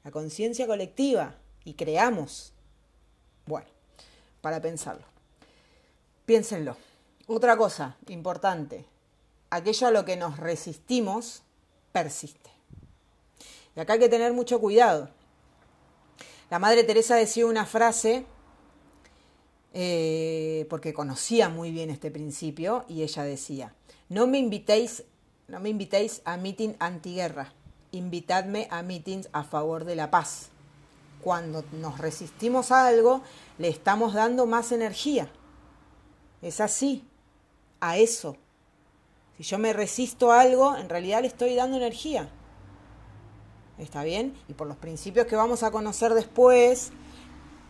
La 0.05 0.11
conciencia 0.11 0.67
colectiva. 0.67 1.35
Y 1.65 1.75
creamos. 1.75 2.55
Bueno, 3.45 3.69
para 4.41 4.63
pensarlo. 4.63 5.05
Piénsenlo. 6.25 6.79
Otra 7.27 7.59
cosa 7.59 7.99
importante. 8.07 8.87
Aquello 9.51 9.87
a 9.87 9.91
lo 9.91 10.07
que 10.07 10.17
nos 10.17 10.39
resistimos 10.39 11.43
persiste. 11.93 12.49
Y 13.77 13.81
acá 13.81 13.93
hay 13.93 13.99
que 13.99 14.09
tener 14.09 14.33
mucho 14.33 14.61
cuidado. 14.61 15.11
La 16.51 16.59
Madre 16.59 16.83
Teresa 16.83 17.17
decía 17.17 17.45
una 17.45 17.67
frase, 17.67 18.25
eh, 19.75 20.67
porque 20.71 20.95
conocía 20.95 21.51
muy 21.51 21.71
bien 21.71 21.91
este 21.91 22.11
principio, 22.11 22.87
y 22.89 23.03
ella 23.03 23.23
decía, 23.23 23.75
no 24.09 24.27
me 24.27 24.39
invitéis, 24.39 25.05
no 25.47 25.61
me 25.61 25.69
invitéis 25.69 26.23
a 26.25 26.39
meeting 26.39 26.75
antiguerra, 26.79 27.53
invitadme 27.93 28.67
a 28.71 28.83
meetings 28.83 29.29
a 29.33 29.45
favor 29.45 29.85
de 29.85 29.97
la 29.97 30.11
paz. 30.11 30.49
Cuando 31.23 31.65
nos 31.73 31.99
resistimos 31.99 32.73
a 32.73 32.87
algo, 32.87 33.21
le 33.59 33.69
estamos 33.69 34.15
dando 34.15 34.47
más 34.47 34.73
energía. 34.73 35.31
Es 36.41 36.61
así, 36.61 37.05
a 37.81 37.99
eso. 37.99 38.37
Si 39.37 39.43
yo 39.43 39.59
me 39.59 39.75
resisto 39.75 40.33
a 40.33 40.41
algo, 40.41 40.77
en 40.77 40.89
realidad 40.89 41.21
le 41.21 41.27
estoy 41.27 41.55
dando 41.55 41.77
energía. 41.77 42.31
¿Está 43.79 44.03
bien? 44.03 44.35
Y 44.49 44.55
por 44.55 44.67
los 44.67 44.77
principios 44.77 45.27
que 45.27 45.37
vamos 45.37 45.63
a 45.63 45.71
conocer 45.71 46.13
después, 46.15 46.91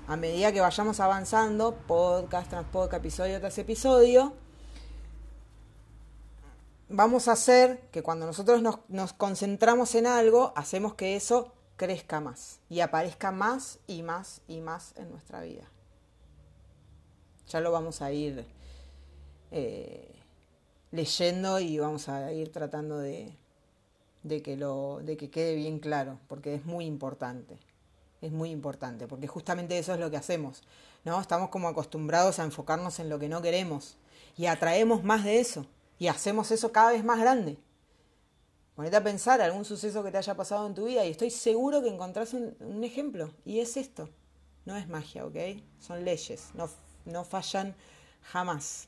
a 0.07 0.17
medida 0.17 0.53
que 0.53 0.61
vayamos 0.61 1.01
avanzando, 1.01 1.75
podcast 1.87 2.49
tras 2.49 2.65
podcast, 2.65 3.05
episodio 3.05 3.39
tras 3.41 3.59
episodio, 3.59 4.33
vamos 6.89 7.29
a 7.29 7.33
hacer 7.33 7.83
que 7.91 8.03
cuando 8.03 8.25
nosotros 8.25 8.63
nos, 8.63 8.79
nos, 8.89 9.13
concentramos 9.13 9.95
en 9.95 10.07
algo, 10.07 10.55
hacemos 10.57 10.95
que 10.95 11.15
eso 11.15 11.53
crezca 11.77 12.21
más 12.21 12.61
y 12.71 12.81
aparezca 12.81 13.31
más 13.31 13.79
y 13.87 14.03
más 14.03 14.41
y 14.49 14.63
más 14.63 14.95
en 14.97 15.11
nuestra 15.11 15.43
vida. 15.43 15.71
Ya 17.49 17.61
lo 17.61 17.71
vamos 17.71 18.01
a 18.01 18.13
ir 18.13 18.47
eh, 19.51 20.15
leyendo 20.91 21.61
y 21.61 21.79
vamos 21.79 22.09
a 22.09 22.33
ir 22.33 22.51
tratando 22.51 22.99
de, 22.99 23.37
de 24.29 24.43
que, 24.43 24.57
lo, 24.57 25.01
de 25.03 25.17
que 25.17 25.31
quede 25.31 25.55
bien 25.55 25.79
claro, 25.79 26.19
porque 26.29 26.55
es 26.55 26.65
muy 26.65 26.85
importante. 26.85 27.59
Es 28.21 28.33
muy 28.33 28.51
importante, 28.51 29.07
porque 29.07 29.29
justamente 29.29 29.79
eso 29.79 29.95
es 29.95 30.01
lo 30.01 30.11
que 30.11 30.17
hacemos. 30.17 30.63
¿no? 31.05 31.21
Estamos 31.21 31.51
como 31.51 31.69
acostumbrados 31.69 32.39
a 32.39 32.45
enfocarnos 32.45 32.99
en 32.99 33.09
lo 33.09 33.19
que 33.19 33.29
no 33.29 33.43
queremos 33.43 33.97
y 34.37 34.47
atraemos 34.47 35.05
más 35.05 35.25
de 35.25 35.41
eso 35.41 35.67
y 35.99 36.09
hacemos 36.09 36.51
eso 36.51 36.73
cada 36.73 36.93
vez 36.93 37.05
más 37.05 37.21
grande. 37.21 37.59
Ponete 38.75 38.97
a 38.97 39.03
pensar 39.03 39.41
algún 39.41 39.65
suceso 39.65 40.05
que 40.05 40.13
te 40.13 40.19
haya 40.19 40.37
pasado 40.37 40.67
en 40.67 40.75
tu 40.75 40.85
vida 40.85 41.05
y 41.05 41.11
estoy 41.11 41.31
seguro 41.31 41.83
que 41.83 41.89
encontrás 41.89 42.33
un, 42.33 42.85
ejemplo. 42.85 43.33
Y 43.45 43.59
es 43.59 43.77
esto. 43.77 44.09
No 44.65 44.77
es 44.77 44.89
magia, 44.89 45.27
¿ok? 45.27 45.37
Son 45.81 46.05
leyes. 46.05 46.51
No, 46.55 46.71
no 47.05 47.25
fallan 47.25 47.75
jamás. 48.23 48.87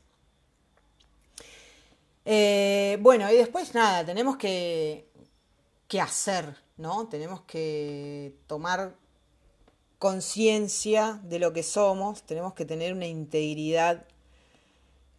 Eh, 2.25 2.99
bueno, 3.01 3.29
y 3.33 3.37
después 3.37 3.75
nada, 3.75 4.05
tenemos 4.05 4.37
que, 4.37 5.10
que 5.91 6.01
hacer, 6.01 6.55
¿no? 6.77 7.09
Tenemos 7.09 7.41
que 7.43 8.37
tomar 8.47 8.95
conciencia 9.99 11.21
de 11.25 11.41
lo 11.41 11.53
que 11.53 11.65
somos, 11.65 12.23
tenemos 12.23 12.55
que 12.55 12.65
tener 12.65 12.95
una 12.95 13.07
integridad, 13.07 14.07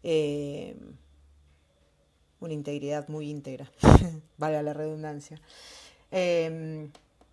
eh, 0.02 0.78
una 2.40 2.54
integridad 2.54 3.10
muy 3.10 3.30
íntegra, 3.30 3.70
valga 4.38 4.64
la 4.64 4.72
redundancia. 4.72 5.42
Eh, 6.10 6.90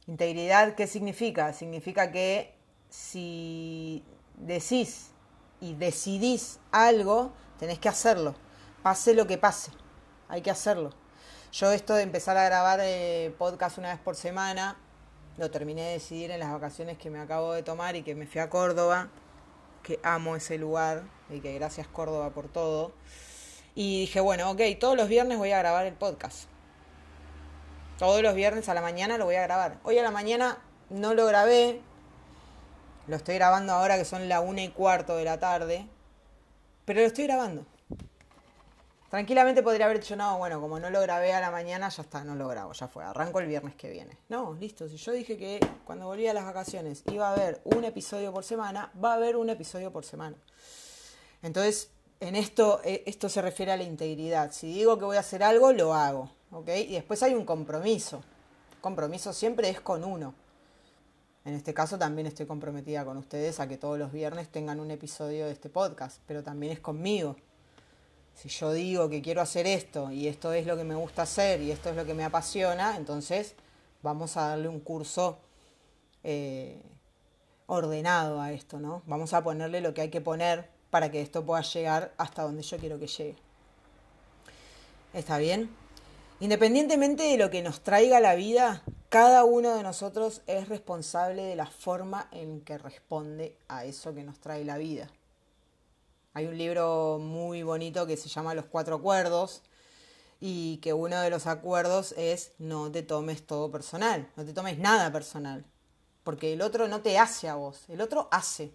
integridad, 0.09 0.75
¿qué 0.75 0.89
significa? 0.89 1.53
Significa 1.53 2.11
que 2.11 2.53
si 2.91 4.03
decís 4.37 5.13
y 5.61 5.75
decidís 5.75 6.59
algo, 6.73 7.31
tenés 7.61 7.79
que 7.79 7.89
hacerlo, 7.89 8.35
pase 8.83 9.15
lo 9.15 9.29
que 9.29 9.39
pase, 9.39 9.71
hay 10.29 10.43
que 10.43 10.51
hacerlo. 10.51 10.91
Yo 11.51 11.73
esto 11.73 11.95
de 11.95 12.03
empezar 12.03 12.37
a 12.37 12.45
grabar 12.45 12.79
eh, 12.83 13.35
podcast 13.39 13.79
una 13.79 13.89
vez 13.89 13.99
por 13.99 14.17
semana, 14.17 14.77
lo 15.39 15.51
terminé 15.51 15.83
de 15.83 15.93
decidir 15.93 16.31
en 16.31 16.41
las 16.41 16.53
vacaciones 16.53 16.99
que 16.99 17.09
me 17.09 17.19
acabo 17.19 17.55
de 17.55 17.63
tomar 17.63 17.97
y 17.97 18.03
que 18.03 18.15
me 18.15 18.27
fui 18.27 18.43
a 18.43 18.51
Córdoba, 18.51 19.09
que 19.83 19.99
amo 20.03 20.37
ese 20.37 20.59
lugar 20.59 21.05
y 21.31 21.41
que 21.41 21.55
gracias 21.55 21.87
Córdoba 21.87 22.31
por 22.31 22.49
todo. 22.49 22.93
Y 23.75 24.01
dije, 24.01 24.21
bueno, 24.21 24.51
ok, 24.51 24.61
todos 24.79 24.95
los 24.95 25.09
viernes 25.09 25.39
voy 25.39 25.53
a 25.53 25.59
grabar 25.59 25.87
el 25.87 25.95
podcast. 25.95 26.51
Todos 27.99 28.23
los 28.23 28.35
viernes 28.35 28.69
a 28.69 28.75
la 28.75 28.83
mañana 28.83 29.17
lo 29.17 29.25
voy 29.25 29.37
a 29.37 29.43
grabar. 29.43 29.79
Hoy 29.85 29.97
a 29.97 30.03
la 30.03 30.11
mañana 30.11 30.59
no 30.91 31.15
lo 31.15 31.25
grabé. 31.25 31.81
Lo 33.07 33.17
estoy 33.17 33.37
grabando 33.37 33.73
ahora 33.73 33.97
que 33.97 34.05
son 34.05 34.29
la 34.29 34.41
una 34.41 34.63
y 34.63 34.69
cuarto 34.69 35.17
de 35.17 35.25
la 35.25 35.39
tarde. 35.39 35.87
Pero 36.85 37.01
lo 37.01 37.07
estoy 37.07 37.25
grabando. 37.25 37.65
Tranquilamente 39.11 39.63
podría 39.63 39.87
haber 39.87 40.01
dicho, 40.01 40.17
no, 40.17 40.37
bueno, 40.37 40.61
como 40.61 40.79
no 40.79 40.91
lo 40.91 41.01
grabé 41.01 41.33
a 41.33 41.41
la 41.41 41.51
mañana, 41.51 41.89
ya 41.89 42.03
está, 42.03 42.25
no 42.25 42.35
lo 42.35 42.47
grabo, 42.47 42.75
ya 42.75 42.89
fue, 42.89 43.05
arranco 43.05 43.41
el 43.41 43.47
viernes 43.47 43.75
que 43.75 43.89
viene. 43.89 44.19
No, 44.29 44.53
listo, 44.53 44.87
si 44.87 44.99
yo 44.99 45.13
dije 45.13 45.39
que 45.39 45.61
cuando 45.87 46.07
volví 46.07 46.27
a 46.27 46.35
las 46.35 46.45
vacaciones 46.45 47.05
iba 47.11 47.27
a 47.27 47.33
haber 47.33 47.63
un 47.65 47.85
episodio 47.85 48.35
por 48.35 48.45
semana, 48.45 48.93
va 49.03 49.13
a 49.13 49.15
haber 49.15 49.37
un 49.37 49.49
episodio 49.49 49.91
por 49.91 50.05
semana. 50.05 50.37
Entonces, 51.41 51.91
en 52.21 52.37
esto, 52.37 52.83
eh, 52.85 53.03
esto 53.07 53.31
se 53.31 53.41
refiere 53.41 53.73
a 53.73 53.79
la 53.79 53.83
integridad. 53.83 54.53
Si 54.53 54.75
digo 54.75 54.99
que 54.99 55.07
voy 55.07 55.17
a 55.17 55.21
hacer 55.21 55.43
algo, 55.43 55.73
lo 55.73 55.95
hago, 55.95 56.31
¿ok? 56.51 56.69
Y 56.69 56.93
después 56.93 57.23
hay 57.23 57.33
un 57.33 57.47
compromiso. 57.47 58.23
Compromiso 58.83 59.33
siempre 59.33 59.71
es 59.71 59.81
con 59.81 60.05
uno. 60.05 60.35
En 61.47 61.55
este 61.55 61.73
caso 61.73 61.97
también 61.97 62.27
estoy 62.27 62.45
comprometida 62.45 63.07
con 63.07 63.17
ustedes 63.17 63.59
a 63.59 63.69
que 63.69 63.79
todos 63.79 63.99
los 63.99 64.13
viernes 64.13 64.51
tengan 64.51 64.81
un 64.81 64.91
episodio 64.91 65.47
de 65.47 65.53
este 65.53 65.71
podcast, 65.71 66.21
pero 66.27 66.43
también 66.43 66.75
es 66.75 66.81
conmigo 66.81 67.37
si 68.41 68.49
yo 68.49 68.73
digo 68.73 69.11
que 69.11 69.21
quiero 69.21 69.41
hacer 69.41 69.67
esto 69.67 70.13
y 70.13 70.29
esto 70.29 70.53
es 70.53 70.65
lo 70.65 70.77
que 70.77 70.85
me 70.85 70.95
gusta 70.95 71.23
hacer 71.23 71.61
y 71.61 71.73
esto 71.73 71.91
es 71.91 71.97
lo 71.97 72.07
que 72.07 72.15
me 72.15 72.23
apasiona, 72.23 72.97
entonces 72.97 73.57
vamos 74.01 74.37
a 74.37 74.51
darle 74.51 74.69
un 74.69 74.79
curso 74.79 75.39
eh, 76.23 76.81
ordenado 77.67 78.41
a 78.41 78.53
esto, 78.53 78.79
¿no? 78.79 79.03
Vamos 79.07 79.35
a 79.35 79.43
ponerle 79.43 79.81
lo 79.81 79.93
que 79.93 80.03
hay 80.03 80.11
que 80.11 80.21
poner 80.21 80.71
para 80.91 81.11
que 81.11 81.21
esto 81.21 81.45
pueda 81.45 81.63
llegar 81.63 82.13
hasta 82.17 82.43
donde 82.43 82.63
yo 82.63 82.79
quiero 82.79 83.01
que 83.01 83.09
llegue. 83.09 83.37
¿Está 85.15 85.39
bien? 85.39 85.69
Independientemente 86.39 87.25
de 87.25 87.39
lo 87.39 87.51
que 87.51 87.63
nos 87.63 87.81
traiga 87.81 88.21
la 88.21 88.37
vida, 88.37 88.85
cada 89.09 89.43
uno 89.43 89.75
de 89.75 89.83
nosotros 89.83 90.43
es 90.47 90.69
responsable 90.69 91.43
de 91.43 91.57
la 91.57 91.67
forma 91.67 92.29
en 92.31 92.61
que 92.61 92.79
responde 92.79 93.57
a 93.67 93.85
eso 93.85 94.15
que 94.15 94.23
nos 94.23 94.39
trae 94.39 94.65
la 94.65 94.79
vida. 94.79 95.11
Hay 96.35 96.47
un 96.47 96.57
libro 96.57 97.19
muy 97.19 97.63
bonito 97.63 98.07
que 98.07 98.17
se 98.17 98.29
llama 98.29 98.55
Los 98.55 98.67
Cuatro 98.67 98.97
Acuerdos 98.97 99.63
y 100.41 100.77
que 100.79 100.93
uno 100.93 101.21
de 101.21 101.31
los 101.31 101.47
acuerdos 101.47 102.13
es 102.17 102.53
no 102.59 102.93
te 102.93 103.03
tomes 103.03 103.47
todo 103.47 103.71
personal, 103.71 104.31
no 104.37 104.45
te 104.45 104.53
tomes 104.53 104.79
nada 104.79 105.11
personal, 105.11 105.65
porque 106.23 106.53
el 106.53 106.63
otro 106.63 106.87
no 106.87 107.01
te 107.01 107.19
hace 107.19 107.49
a 107.49 107.55
vos, 107.55 107.89
el 107.89 108.01
otro 108.01 108.29
hace 108.31 108.73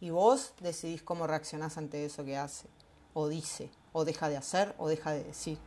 y 0.00 0.10
vos 0.10 0.54
decidís 0.60 1.02
cómo 1.02 1.26
reaccionás 1.26 1.76
ante 1.76 2.04
eso 2.04 2.24
que 2.24 2.36
hace, 2.36 2.68
o 3.12 3.28
dice, 3.28 3.70
o 3.92 4.04
deja 4.04 4.28
de 4.28 4.36
hacer, 4.36 4.74
o 4.78 4.88
deja 4.88 5.12
de 5.12 5.24
decir. 5.24 5.58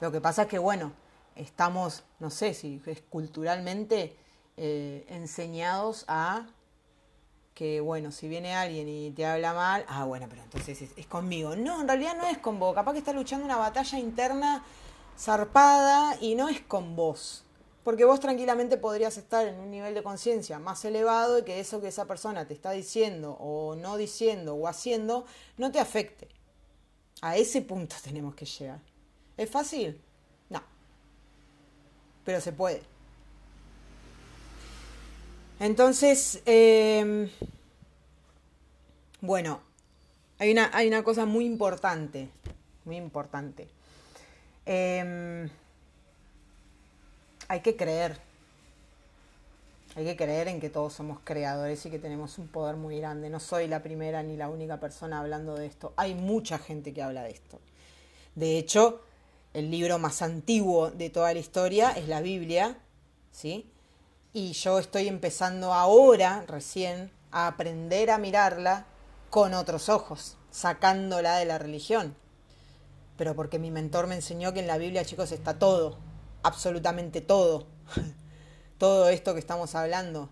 Lo 0.00 0.10
que 0.10 0.20
pasa 0.20 0.42
es 0.42 0.48
que, 0.48 0.58
bueno, 0.58 0.92
estamos, 1.36 2.04
no 2.18 2.30
sé 2.30 2.54
si 2.54 2.82
es 2.86 3.02
culturalmente 3.02 4.16
eh, 4.56 5.06
enseñados 5.08 6.04
a 6.08 6.46
que, 7.58 7.80
bueno, 7.80 8.12
si 8.12 8.28
viene 8.28 8.54
alguien 8.54 8.88
y 8.88 9.10
te 9.10 9.26
habla 9.26 9.52
mal, 9.52 9.84
ah, 9.88 10.04
bueno, 10.04 10.28
pero 10.30 10.44
entonces 10.44 10.90
es, 10.96 11.06
conmigo. 11.08 11.56
No, 11.56 11.80
en 11.80 11.88
realidad 11.88 12.16
no 12.16 12.24
es 12.24 12.38
con 12.38 12.60
vos. 12.60 12.72
Capaz 12.72 12.92
que 12.92 13.00
está 13.00 13.12
luchando 13.12 13.44
una 13.44 13.56
batalla 13.56 13.98
interna 13.98 14.64
zarpada 15.18 16.16
y 16.20 16.36
no 16.36 16.48
es 16.48 16.60
con 16.60 16.94
vos. 16.94 17.42
Porque 17.82 18.04
vos 18.04 18.20
tranquilamente 18.20 18.76
podrías 18.76 19.18
estar 19.18 19.44
en 19.44 19.58
un 19.58 19.72
nivel 19.72 19.92
de 19.92 20.04
conciencia 20.04 20.60
más 20.60 20.84
elevado 20.84 21.40
y 21.40 21.42
que 21.42 21.58
eso 21.58 21.80
que 21.80 21.88
esa 21.88 22.04
persona 22.04 22.46
te 22.46 22.54
está 22.54 22.70
diciendo 22.70 23.32
o 23.40 23.74
no 23.74 23.96
diciendo 23.96 24.54
o 24.54 24.68
haciendo 24.68 25.26
no 25.56 25.72
te 25.72 25.80
afecte. 25.80 26.28
A 27.22 27.36
ese 27.36 27.60
punto 27.62 27.96
tenemos 28.04 28.36
que 28.36 28.44
llegar. 28.44 28.78
¿Es 29.36 29.50
fácil? 29.50 30.00
No. 30.48 30.62
Pero 32.24 32.40
se 32.40 32.52
puede. 32.52 32.97
Entonces, 35.60 36.40
em, 36.46 37.28
bueno, 39.20 39.60
hay 40.38 40.52
una, 40.52 40.70
hay 40.72 40.86
una 40.86 41.02
cosa 41.02 41.26
muy 41.26 41.44
importante, 41.44 42.28
muy 42.84 42.96
importante. 42.96 43.68
Em, 44.66 45.48
hay 47.48 47.60
que 47.60 47.74
creer, 47.74 48.18
hay 49.96 50.04
que 50.04 50.16
creer 50.16 50.46
en 50.46 50.60
que 50.60 50.70
todos 50.70 50.92
somos 50.92 51.18
creadores 51.24 51.84
y 51.86 51.90
que 51.90 51.98
tenemos 51.98 52.38
un 52.38 52.46
poder 52.46 52.76
muy 52.76 52.98
grande. 53.00 53.28
No 53.28 53.40
soy 53.40 53.66
la 53.66 53.82
primera 53.82 54.22
ni 54.22 54.36
la 54.36 54.48
única 54.48 54.78
persona 54.78 55.18
hablando 55.18 55.56
de 55.56 55.66
esto. 55.66 55.92
Hay 55.96 56.14
mucha 56.14 56.58
gente 56.58 56.94
que 56.94 57.02
habla 57.02 57.24
de 57.24 57.30
esto. 57.30 57.58
De 58.36 58.58
hecho, 58.58 59.02
el 59.54 59.72
libro 59.72 59.98
más 59.98 60.22
antiguo 60.22 60.92
de 60.92 61.10
toda 61.10 61.32
la 61.32 61.40
historia 61.40 61.90
es 61.90 62.06
la 62.06 62.20
Biblia, 62.20 62.78
¿sí? 63.32 63.68
Y 64.38 64.52
yo 64.52 64.78
estoy 64.78 65.08
empezando 65.08 65.74
ahora, 65.74 66.44
recién, 66.46 67.10
a 67.32 67.48
aprender 67.48 68.08
a 68.08 68.18
mirarla 68.18 68.86
con 69.30 69.52
otros 69.52 69.88
ojos, 69.88 70.36
sacándola 70.52 71.38
de 71.38 71.44
la 71.44 71.58
religión. 71.58 72.14
Pero 73.16 73.34
porque 73.34 73.58
mi 73.58 73.72
mentor 73.72 74.06
me 74.06 74.14
enseñó 74.14 74.52
que 74.52 74.60
en 74.60 74.68
la 74.68 74.78
Biblia, 74.78 75.04
chicos, 75.04 75.32
está 75.32 75.58
todo, 75.58 75.98
absolutamente 76.44 77.20
todo. 77.20 77.66
todo 78.78 79.08
esto 79.08 79.34
que 79.34 79.40
estamos 79.40 79.74
hablando. 79.74 80.28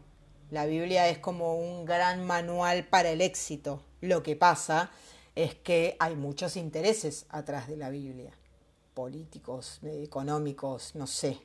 La 0.53 0.66
Biblia 0.66 1.09
es 1.09 1.19
como 1.19 1.57
un 1.57 1.85
gran 1.85 2.25
manual 2.25 2.87
para 2.87 3.11
el 3.11 3.21
éxito. 3.21 3.83
Lo 4.01 4.23
que 4.23 4.37
pasa 4.37 4.92
es 5.35 5.57
que 5.57 5.97
hay 5.99 6.14
muchos 6.14 6.57
intereses 6.57 7.27
atrás 7.29 7.66
de 7.66 7.77
la 7.77 7.90
Biblia. 7.90 8.31
Políticos, 8.95 9.81
económicos, 9.83 10.95
no 10.95 11.09
sé. 11.09 11.40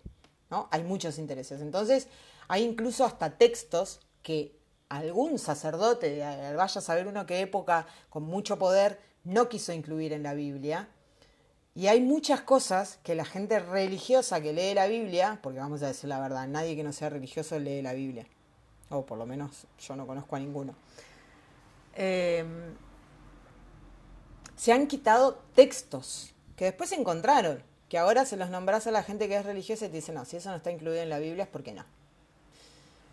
¿no? 0.52 0.68
Hay 0.70 0.84
muchos 0.84 1.18
intereses. 1.18 1.60
Entonces, 1.60 2.08
hay 2.52 2.66
incluso 2.66 3.06
hasta 3.06 3.38
textos 3.38 4.02
que 4.22 4.54
algún 4.90 5.40
sacerdote, 5.40 6.20
vaya 6.54 6.80
a 6.80 6.82
saber 6.82 7.08
uno 7.08 7.26
qué 7.26 7.40
época 7.40 7.88
con 8.10 8.24
mucho 8.24 8.60
poder, 8.60 9.00
no 9.24 9.48
quiso 9.48 9.72
incluir 9.72 10.12
en 10.12 10.24
la 10.24 10.34
Biblia. 10.34 10.90
Y 11.76 11.88
hay 11.88 12.02
muchas 12.02 12.42
cosas 12.42 13.00
que 13.04 13.16
la 13.16 13.24
gente 13.24 13.58
religiosa 13.60 14.42
que 14.42 14.52
lee 14.52 14.74
la 14.74 14.88
Biblia, 14.88 15.40
porque 15.42 15.60
vamos 15.60 15.82
a 15.82 15.88
decir 15.88 16.10
la 16.10 16.20
verdad, 16.20 16.46
nadie 16.46 16.76
que 16.76 16.84
no 16.84 16.92
sea 16.92 17.10
religioso 17.10 17.58
lee 17.58 17.82
la 17.82 17.94
Biblia, 17.94 18.26
o 18.90 19.06
por 19.06 19.18
lo 19.18 19.26
menos 19.26 19.66
yo 19.80 19.96
no 19.96 20.06
conozco 20.06 20.36
a 20.36 20.40
ninguno, 20.40 20.76
em, 21.96 22.76
se 24.58 24.74
han 24.74 24.88
quitado 24.88 25.42
textos 25.56 26.34
que 26.58 26.66
después 26.66 26.90
se 26.90 26.98
encontraron, 26.98 27.64
que 27.88 27.98
ahora 27.98 28.26
se 28.26 28.36
los 28.36 28.50
nombras 28.50 28.88
a 28.88 28.92
la 28.92 29.04
gente 29.04 29.30
que 29.30 29.38
es 29.38 29.46
religiosa 29.46 29.86
y 29.86 29.88
te 29.88 29.96
dicen, 29.96 30.16
no, 30.16 30.26
si 30.26 30.36
eso 30.36 30.50
no 30.50 30.58
está 30.58 30.70
incluido 30.70 31.02
en 31.02 31.10
la 31.10 31.20
Biblia 31.20 31.46
es 31.46 31.50
porque 31.50 31.72
no. 31.72 31.86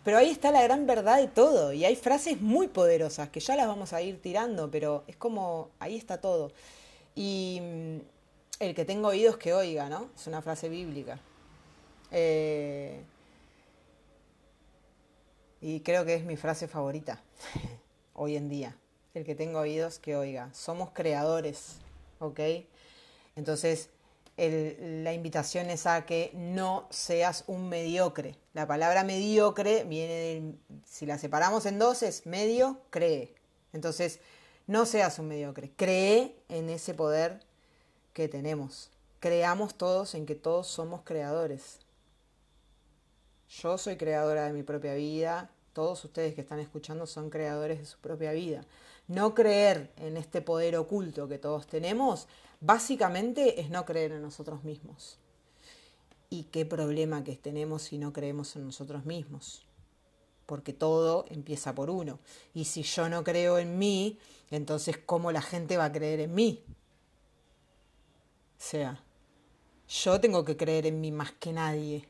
Pero 0.03 0.17
ahí 0.17 0.29
está 0.29 0.51
la 0.51 0.63
gran 0.63 0.87
verdad 0.87 1.17
de 1.17 1.27
todo. 1.27 1.73
Y 1.73 1.85
hay 1.85 1.95
frases 1.95 2.41
muy 2.41 2.67
poderosas 2.67 3.29
que 3.29 3.39
ya 3.39 3.55
las 3.55 3.67
vamos 3.67 3.93
a 3.93 4.01
ir 4.01 4.21
tirando, 4.21 4.71
pero 4.71 5.03
es 5.07 5.17
como, 5.17 5.69
ahí 5.79 5.97
está 5.97 6.19
todo. 6.21 6.51
Y 7.15 7.59
mm, 7.61 7.97
el 8.59 8.75
que 8.75 8.85
tenga 8.85 9.09
oídos 9.09 9.37
que 9.37 9.53
oiga, 9.53 9.89
¿no? 9.89 10.09
Es 10.15 10.27
una 10.27 10.41
frase 10.41 10.69
bíblica. 10.69 11.19
Eh, 12.11 13.01
y 15.61 15.81
creo 15.81 16.05
que 16.05 16.15
es 16.15 16.23
mi 16.23 16.37
frase 16.37 16.67
favorita 16.67 17.21
hoy 18.13 18.35
en 18.35 18.49
día. 18.49 18.75
El 19.13 19.25
que 19.25 19.35
tenga 19.35 19.59
oídos 19.59 19.99
que 19.99 20.15
oiga. 20.15 20.49
Somos 20.53 20.91
creadores, 20.91 21.77
¿ok? 22.19 22.39
Entonces, 23.35 23.89
la 24.39 25.13
invitación 25.13 25.69
es 25.69 25.85
a 25.85 26.05
que 26.05 26.31
no 26.33 26.87
seas 26.89 27.43
un 27.47 27.67
mediocre. 27.67 28.37
La 28.53 28.67
palabra 28.67 29.03
mediocre 29.03 29.83
viene 29.83 30.13
de, 30.13 30.53
si 30.85 31.05
la 31.05 31.17
separamos 31.17 31.65
en 31.65 31.77
dos, 31.77 32.03
es 32.03 32.25
medio, 32.25 32.79
cree. 32.89 33.35
Entonces, 33.73 34.19
no 34.67 34.85
seas 34.85 35.19
un 35.19 35.27
mediocre. 35.27 35.71
Cree 35.75 36.35
en 36.47 36.69
ese 36.69 36.93
poder 36.93 37.41
que 38.13 38.29
tenemos. 38.29 38.91
Creamos 39.19 39.75
todos 39.75 40.15
en 40.15 40.25
que 40.25 40.35
todos 40.35 40.67
somos 40.67 41.01
creadores. 41.03 41.79
Yo 43.49 43.77
soy 43.77 43.97
creadora 43.97 44.45
de 44.45 44.53
mi 44.53 44.63
propia 44.63 44.93
vida. 44.93 45.49
Todos 45.73 46.05
ustedes 46.05 46.33
que 46.35 46.41
están 46.41 46.59
escuchando 46.59 47.05
son 47.07 47.29
creadores 47.29 47.79
de 47.79 47.85
su 47.85 47.97
propia 47.97 48.31
vida. 48.31 48.61
No 49.07 49.33
creer 49.33 49.91
en 49.97 50.17
este 50.17 50.41
poder 50.41 50.77
oculto 50.77 51.27
que 51.27 51.39
todos 51.39 51.67
tenemos 51.67 52.27
Básicamente 52.61 53.61
es 53.61 53.69
no 53.69 53.85
creer 53.85 54.11
en 54.11 54.21
nosotros 54.21 54.63
mismos. 54.63 55.17
¿Y 56.29 56.43
qué 56.43 56.65
problema 56.65 57.23
que 57.23 57.35
tenemos 57.35 57.83
si 57.83 57.97
no 57.97 58.13
creemos 58.13 58.55
en 58.55 58.65
nosotros 58.65 59.05
mismos? 59.05 59.65
Porque 60.45 60.73
todo 60.73 61.25
empieza 61.29 61.73
por 61.73 61.89
uno. 61.89 62.19
Y 62.53 62.65
si 62.65 62.83
yo 62.83 63.07
no 63.09 63.23
creo 63.23 63.57
en 63.57 63.77
mí, 63.77 64.19
entonces 64.51 64.97
¿cómo 64.97 65.31
la 65.31 65.41
gente 65.41 65.77
va 65.77 65.85
a 65.85 65.91
creer 65.91 66.19
en 66.19 66.35
mí? 66.35 66.63
O 68.57 68.61
sea, 68.61 69.03
yo 69.87 70.19
tengo 70.19 70.43
que 70.43 70.57
creer 70.57 70.85
en 70.85 70.99
mí 70.99 71.11
más 71.11 71.31
que 71.31 71.53
nadie. 71.53 72.07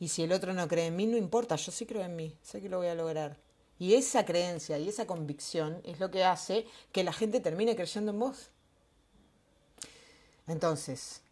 Y 0.00 0.08
si 0.08 0.24
el 0.24 0.32
otro 0.32 0.52
no 0.52 0.66
cree 0.66 0.86
en 0.86 0.96
mí, 0.96 1.06
no 1.06 1.16
importa, 1.16 1.54
yo 1.54 1.70
sí 1.70 1.86
creo 1.86 2.02
en 2.02 2.16
mí, 2.16 2.36
sé 2.42 2.60
que 2.60 2.68
lo 2.68 2.78
voy 2.78 2.88
a 2.88 2.94
lograr. 2.96 3.38
Y 3.78 3.94
esa 3.94 4.26
creencia 4.26 4.78
y 4.78 4.88
esa 4.88 5.06
convicción 5.06 5.80
es 5.84 6.00
lo 6.00 6.10
que 6.10 6.24
hace 6.24 6.66
que 6.90 7.04
la 7.04 7.12
gente 7.12 7.40
termine 7.40 7.76
creyendo 7.76 8.10
en 8.10 8.18
vos. 8.18 8.50
Entonces, 10.46 11.22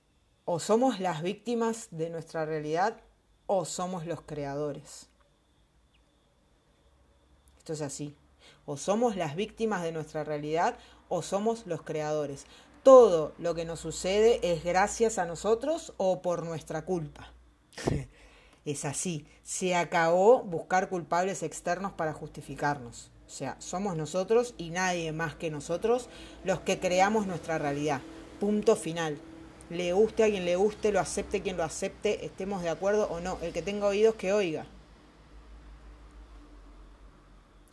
o 0.44 0.60
somos 0.60 1.00
las 1.00 1.22
víctimas 1.22 1.88
de 1.90 2.10
nuestra 2.10 2.44
realidad 2.44 3.00
o 3.46 3.64
somos 3.64 4.06
los 4.06 4.20
creadores. 4.22 5.08
Esto 7.58 7.72
es 7.72 7.82
así. 7.82 8.16
O 8.64 8.76
somos 8.76 9.16
las 9.16 9.36
víctimas 9.36 9.82
de 9.82 9.92
nuestra 9.92 10.24
realidad 10.24 10.78
o 11.08 11.22
somos 11.22 11.66
los 11.66 11.82
creadores. 11.82 12.46
Todo 12.82 13.34
lo 13.38 13.54
que 13.54 13.64
nos 13.64 13.80
sucede 13.80 14.40
es 14.42 14.64
gracias 14.64 15.18
a 15.18 15.26
nosotros 15.26 15.92
o 15.96 16.22
por 16.22 16.44
nuestra 16.44 16.84
culpa. 16.84 17.32
es 18.64 18.84
así. 18.84 19.26
Se 19.42 19.74
acabó 19.74 20.42
buscar 20.42 20.88
culpables 20.88 21.42
externos 21.42 21.92
para 21.92 22.12
justificarnos. 22.12 23.10
O 23.26 23.30
sea, 23.30 23.56
somos 23.60 23.96
nosotros 23.96 24.54
y 24.56 24.70
nadie 24.70 25.12
más 25.12 25.34
que 25.34 25.50
nosotros 25.50 26.08
los 26.44 26.60
que 26.60 26.80
creamos 26.80 27.26
nuestra 27.26 27.58
realidad. 27.58 28.00
Punto 28.40 28.74
final. 28.74 29.18
Le 29.68 29.92
guste 29.92 30.24
a 30.24 30.28
quien 30.28 30.44
le 30.44 30.56
guste, 30.56 30.90
lo 30.90 30.98
acepte 30.98 31.42
quien 31.42 31.56
lo 31.56 31.62
acepte, 31.62 32.24
estemos 32.24 32.62
de 32.62 32.70
acuerdo 32.70 33.06
o 33.08 33.20
no. 33.20 33.38
El 33.42 33.52
que 33.52 33.62
tenga 33.62 33.86
oídos 33.86 34.16
que 34.16 34.32
oiga. 34.32 34.66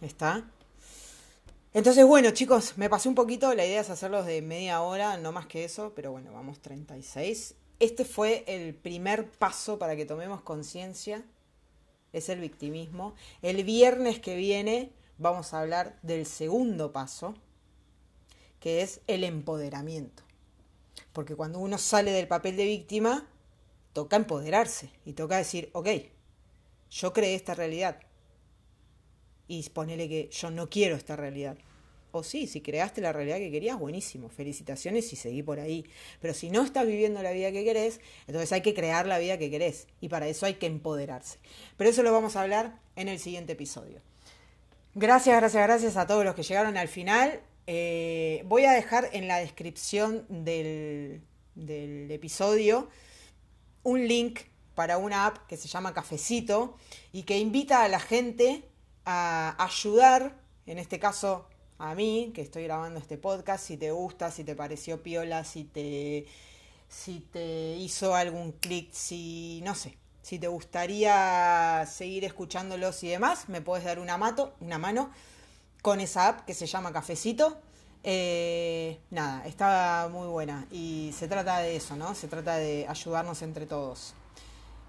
¿Está? 0.01 0.45
Entonces, 1.74 2.05
bueno, 2.05 2.32
chicos, 2.32 2.78
me 2.78 2.89
pasé 2.89 3.09
un 3.09 3.15
poquito. 3.15 3.53
La 3.53 3.65
idea 3.65 3.82
es 3.82 3.89
hacerlos 3.89 4.26
de 4.26 4.41
media 4.41 4.82
hora, 4.82 5.18
no 5.18 5.32
más 5.32 5.47
que 5.47 5.63
eso, 5.63 5.93
pero 5.95 6.11
bueno, 6.11 6.32
vamos 6.34 6.59
36. 6.59 7.55
Este 7.80 8.05
fue 8.05 8.43
el 8.47 8.76
primer 8.76 9.30
paso 9.30 9.80
para 9.80 9.95
que 9.95 10.05
tomemos 10.05 10.41
conciencia. 10.41 11.24
Es 12.13 12.30
el 12.30 12.39
victimismo. 12.39 13.15
El 13.41 13.63
viernes 13.63 14.20
que 14.20 14.36
viene 14.36 14.91
vamos 15.18 15.53
a 15.53 15.61
hablar 15.61 15.97
del 16.01 16.26
segundo 16.26 16.91
paso, 16.91 17.36
que 18.59 18.82
es 18.82 19.01
el 19.07 19.24
empoderamiento. 19.24 20.27
Porque 21.18 21.36
cuando 21.36 21.57
uno 21.57 21.80
sale 21.80 22.11
del 22.11 22.28
papel 22.28 22.55
de 22.55 22.65
víctima, 22.65 23.28
toca 23.91 24.18
empoderarse 24.18 24.91
y 25.03 25.13
toca 25.13 25.38
decir, 25.38 25.72
ok, 25.74 25.89
yo 26.91 27.11
creé 27.11 27.34
esta 27.34 27.55
realidad. 27.55 27.97
Y 29.47 29.68
ponele 29.72 30.07
que 30.07 30.30
yo 30.32 30.51
no 30.51 30.70
quiero 30.70 30.95
esta 30.95 31.15
realidad. 31.15 31.57
O 32.11 32.22
sí, 32.22 32.45
si 32.45 32.61
creaste 32.61 33.01
la 33.01 33.13
realidad 33.13 33.38
que 33.38 33.49
querías, 33.49 33.80
buenísimo, 33.80 34.30
felicitaciones 34.30 35.11
y 35.11 35.15
seguí 35.15 35.41
por 35.41 35.59
ahí. 35.59 35.88
Pero 36.22 36.36
si 36.36 36.51
no 36.51 36.63
estás 36.63 36.86
viviendo 36.86 37.24
la 37.24 37.32
vida 37.32 37.51
que 37.51 37.63
querés, 37.63 37.99
entonces 38.28 38.51
hay 38.51 38.61
que 38.61 38.76
crear 38.76 39.07
la 39.07 39.18
vida 39.18 39.39
que 39.39 39.49
querés. 39.49 39.88
Y 39.99 40.09
para 40.09 40.28
eso 40.28 40.45
hay 40.45 40.53
que 40.53 40.68
empoderarse. 40.68 41.39
Pero 41.78 41.89
eso 41.89 42.03
lo 42.03 42.13
vamos 42.13 42.36
a 42.36 42.43
hablar 42.43 42.80
en 42.95 43.07
el 43.07 43.18
siguiente 43.18 43.53
episodio. 43.53 44.01
Gracias, 44.93 45.36
gracias, 45.36 45.63
gracias 45.63 45.97
a 45.97 46.05
todos 46.05 46.24
los 46.24 46.36
que 46.36 46.43
llegaron 46.43 46.78
al 46.78 46.89
final. 46.89 47.41
Eh, 47.70 48.43
voy 48.45 48.63
a 48.63 48.72
dejar 48.72 49.09
en 49.11 49.28
la 49.28 49.39
descripción 49.39 50.26
del, 50.30 51.22
episodio 52.09 52.88
un 53.84 54.07
link 54.07 54.39
para 54.74 54.97
una 54.97 55.26
app 55.26 55.47
que 55.47 55.57
se 55.57 55.68
llama 55.68 55.93
Cafecito 55.93 56.78
y 57.11 57.24
que 57.24 57.38
invita 57.38 57.84
a 57.84 57.89
la 57.89 57.99
gente 57.99 58.63
a 59.03 59.61
ayudar, 59.61 60.39
en 60.65 60.80
este 60.80 60.97
caso 60.97 61.49
a 61.78 61.93
mí, 61.93 62.32
que 62.34 62.41
estoy 62.41 62.63
grabando 62.63 62.99
este 62.99 63.18
podcast, 63.18 63.65
si 63.65 63.76
te 63.76 63.91
gusta, 63.91 64.32
si 64.32 64.45
te 64.45 64.55
pareció 64.55 65.03
piola, 65.03 65.43
si 65.43 65.65
te, 65.65 66.26
si 66.88 67.20
te 67.20 67.76
hizo 67.76 68.15
algún 68.15 68.53
clic, 68.53 68.93
si 68.93 69.61
no 69.65 69.76
sé, 69.76 69.97
si 70.22 70.39
te 70.39 70.47
gustaría 70.47 71.86
seguir 71.86 72.24
escuchándolos 72.24 73.03
y 73.03 73.09
demás, 73.09 73.49
me 73.49 73.61
puedes 73.61 73.84
dar 73.84 73.99
una, 73.99 74.18
mato, 74.18 74.55
una 74.61 74.78
mano 74.78 75.11
con 75.88 76.02
esa 76.02 76.28
app 76.28 76.42
que 76.42 76.54
se 76.54 76.66
llama 76.66 76.92
Cafecito. 76.92 77.58
Eh, 78.04 79.00
nada, 79.10 79.48
está 79.48 80.10
muy 80.12 80.28
buena 80.28 80.68
y 80.70 81.14
se 81.18 81.30
trata 81.30 81.60
de 81.60 81.78
eso, 81.78 81.96
¿no? 81.96 82.14
Se 82.14 82.28
trata 82.28 82.58
de 82.58 82.86
ayudarnos 82.90 83.42
entre 83.42 83.66
todos. 83.68 84.14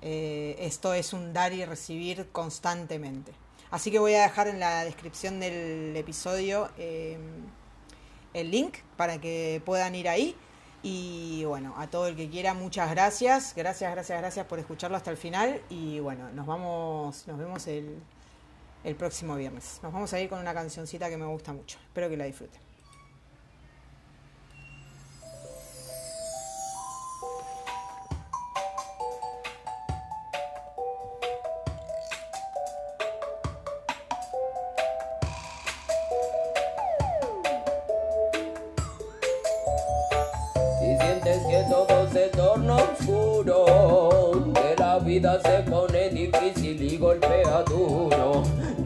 Eh, 0.03 0.57
esto 0.59 0.95
es 0.95 1.13
un 1.13 1.33
dar 1.33 1.53
y 1.53 1.65
recibir 1.65 2.27
constantemente. 2.33 3.31
Así 3.71 3.93
que 3.93 4.01
voy 4.01 4.15
a 4.15 4.23
dejar 4.23 4.49
en 4.49 4.59
la 4.59 4.85
descripción 4.85 5.39
del 5.39 5.95
episodio 5.97 6.69
eh, 6.79 7.17
el 8.35 8.51
link 8.51 8.79
para 8.97 9.21
que 9.21 9.63
puedan 9.65 9.95
ir 9.95 10.09
ahí. 10.09 10.35
Y 10.83 11.45
bueno, 11.45 11.77
a 11.79 11.87
todo 11.87 12.09
el 12.09 12.17
que 12.17 12.29
quiera, 12.29 12.55
muchas 12.55 12.91
gracias. 12.91 13.55
Gracias, 13.55 13.93
gracias, 13.93 14.19
gracias 14.19 14.47
por 14.47 14.59
escucharlo 14.59 14.97
hasta 14.97 15.13
el 15.13 15.17
final. 15.17 15.63
Y 15.71 16.01
bueno, 16.01 16.29
nos 16.33 16.45
vamos, 16.45 17.25
nos 17.29 17.39
vemos 17.39 17.69
el, 17.69 18.03
el 18.85 18.95
próximo 18.95 19.37
viernes. 19.37 19.81
Nos 19.83 19.93
vamos 19.93 20.13
a 20.13 20.21
ir 20.21 20.29
con 20.29 20.39
una 20.39 20.55
cancioncita 20.55 21.09
que 21.09 21.17
me 21.17 21.27
gusta 21.27 21.53
mucho. 21.53 21.79
Espero 21.87 22.09
que 22.09 22.17
la 22.17 22.25
disfruten. 22.25 22.61
Si 40.81 40.97
sientes 40.97 41.43
que 41.47 41.65
todo 41.69 42.11
se 42.11 42.29
torna 42.29 42.77
oscuro, 42.77 44.53
que 44.55 44.77
la 44.79 44.99
vida 45.01 45.41
se 45.43 45.63
pone 45.69 45.88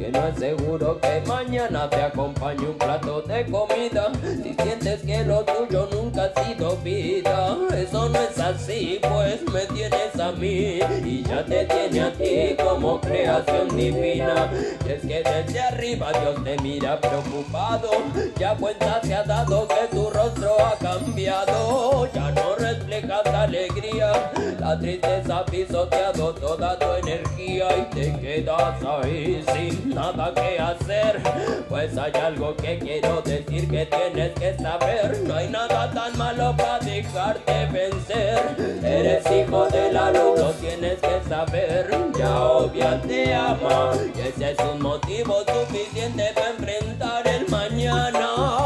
que 0.03 0.11
no 0.11 0.27
es 0.27 0.37
seguro 0.37 1.01
que 1.01 1.23
mañana 1.29 1.89
te 1.89 2.03
acompañe 2.03 2.67
un 2.67 2.77
plato 2.77 3.23
de 3.23 3.47
comida. 3.47 4.11
Si 4.43 4.53
sientes 4.55 5.03
que 5.03 5.25
lo 5.25 5.45
tuyo 5.45 5.89
nunca 5.93 6.25
ha 6.25 6.45
sido 6.45 6.77
vida, 6.79 7.57
eso 7.77 8.09
no 8.09 8.19
es 8.19 8.37
así, 8.39 8.99
pues 9.01 9.43
me 9.53 9.61
tienes 9.67 10.19
a 10.19 10.33
mí 10.33 10.81
y 11.05 11.23
ya 11.23 11.45
te 11.45 11.67
tiene 11.67 12.01
a 12.01 12.13
ti 12.13 12.57
como 12.61 13.01
creación 13.01 13.77
divina. 13.77 14.51
Y 14.85 14.91
es 14.91 15.03
que 15.03 15.23
desde 15.23 15.61
arriba 15.61 16.11
Dios 16.13 16.43
te 16.43 16.59
mira 16.61 17.01
preocupado, 17.01 17.91
ya 18.37 18.57
cuenta 18.57 19.01
se 19.05 19.15
ha 19.15 19.23
dado 19.23 19.69
que 19.69 19.92
tu 20.03 20.11
rostro 20.11 20.57
ha 20.59 20.77
cambiado, 20.79 22.09
ya 22.13 22.33
no 22.33 22.57
reflejas 22.57 23.27
alegría, 23.27 24.33
la 24.59 24.77
tristeza 24.79 25.39
ha 25.39 25.45
pisoteado 25.45 26.35
toda 26.35 26.77
tu 26.77 26.93
energía 26.95 27.69
y 27.79 27.95
te 27.95 28.21
quedas 28.21 28.83
ahí 28.85 29.45
sin 29.53 29.95
nada 29.95 30.33
que 30.35 30.59
hacer. 30.59 31.21
Pues 31.69 31.97
hay 31.97 32.13
algo 32.21 32.57
que 32.57 32.79
quiero 32.79 33.23
decir 33.23 33.71
que 33.71 33.87
tienes 33.87 34.33
que 34.33 34.57
saber. 34.59 35.21
No 35.25 35.35
hay 35.37 35.49
nada 35.49 35.91
tan 35.93 36.19
malo 36.19 36.55
para 36.57 36.81
dejarte 36.81 37.67
vencer. 37.67 38.57
Eres 38.83 39.25
hijo 39.31 39.67
de 39.67 39.93
la 39.93 40.11
luz, 40.11 40.39
lo 40.39 40.51
tienes 40.55 40.99
que 41.01 41.21
saber. 41.29 41.91
Ya 42.19 42.43
obvia 42.43 43.01
te 43.03 43.35
ama. 43.35 43.93
Y 44.17 44.21
ese 44.21 44.53
es 44.53 44.59
un 44.73 44.83
motivo 44.83 45.45
suficiente 45.47 46.33
para 46.35 46.51
enfrentar 46.51 47.27
el 47.29 47.49
mañana 47.49 48.62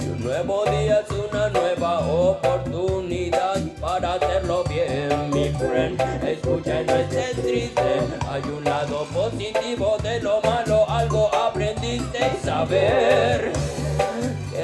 y 0.00 0.04
un 0.10 0.24
nuevo 0.24 0.64
día 0.64 1.00
es 1.00 1.10
una 1.10 1.48
nueva 1.50 2.00
oportunidad 2.00 3.60
para 3.80 4.14
hacerlo 4.14 4.64
bien, 4.64 5.30
mi 5.30 5.50
friend. 5.50 6.00
Escucha, 6.24 6.82
no 6.82 6.94
estés 6.96 7.42
triste. 7.42 8.00
Hay 8.30 8.42
un 8.42 8.64
lado 8.64 9.06
positivo 9.14 9.96
de 10.02 10.20
lo 10.20 10.40
malo, 10.42 10.88
algo 10.88 11.34
aprendiste 11.34 12.18
y 12.18 12.44
saber 12.44 13.52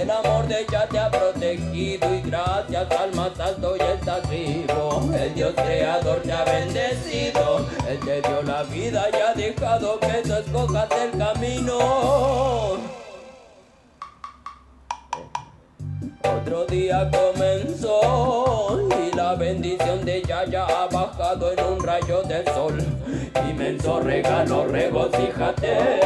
el 0.05 0.11
amor 0.11 0.25
amor 0.35 0.49
de 0.49 0.61
ella 0.61 0.87
te 0.89 0.99
ha 0.99 1.11
protegido 1.11 2.15
y 2.15 2.21
gracias 2.23 2.91
al 2.91 3.15
más 3.15 3.39
alto 3.39 3.77
ya 3.77 3.93
estás 3.93 4.29
vivo. 4.29 5.09
El 5.15 5.35
Dios 5.35 5.55
creador 5.55 6.21
te 6.23 6.33
ha 6.33 6.45
bendecido, 6.45 7.67
Él 7.89 8.01
te 8.01 8.21
dio 8.21 8.43
la 8.43 8.63
vida 8.65 9.07
y 9.13 9.17
ha 9.17 9.35
dejado 9.35 9.99
que 10.01 10.23
tú 10.25 10.35
escojas 10.35 10.89
el 11.01 11.19
camino. 11.19 13.04
Otro 16.55 16.67
día 16.67 17.11
comenzó 17.11 18.79
y 19.03 19.17
la 19.17 19.35
bendición 19.35 20.05
de 20.05 20.23
Yaya 20.23 20.65
ha 20.65 20.87
bajado 20.87 21.51
en 21.51 21.65
un 21.65 21.83
rayo 21.83 22.23
de 22.23 22.45
sol. 22.45 22.79
Inmenso 23.51 23.99
regalo, 23.99 24.65
regocíjate, 24.69 26.01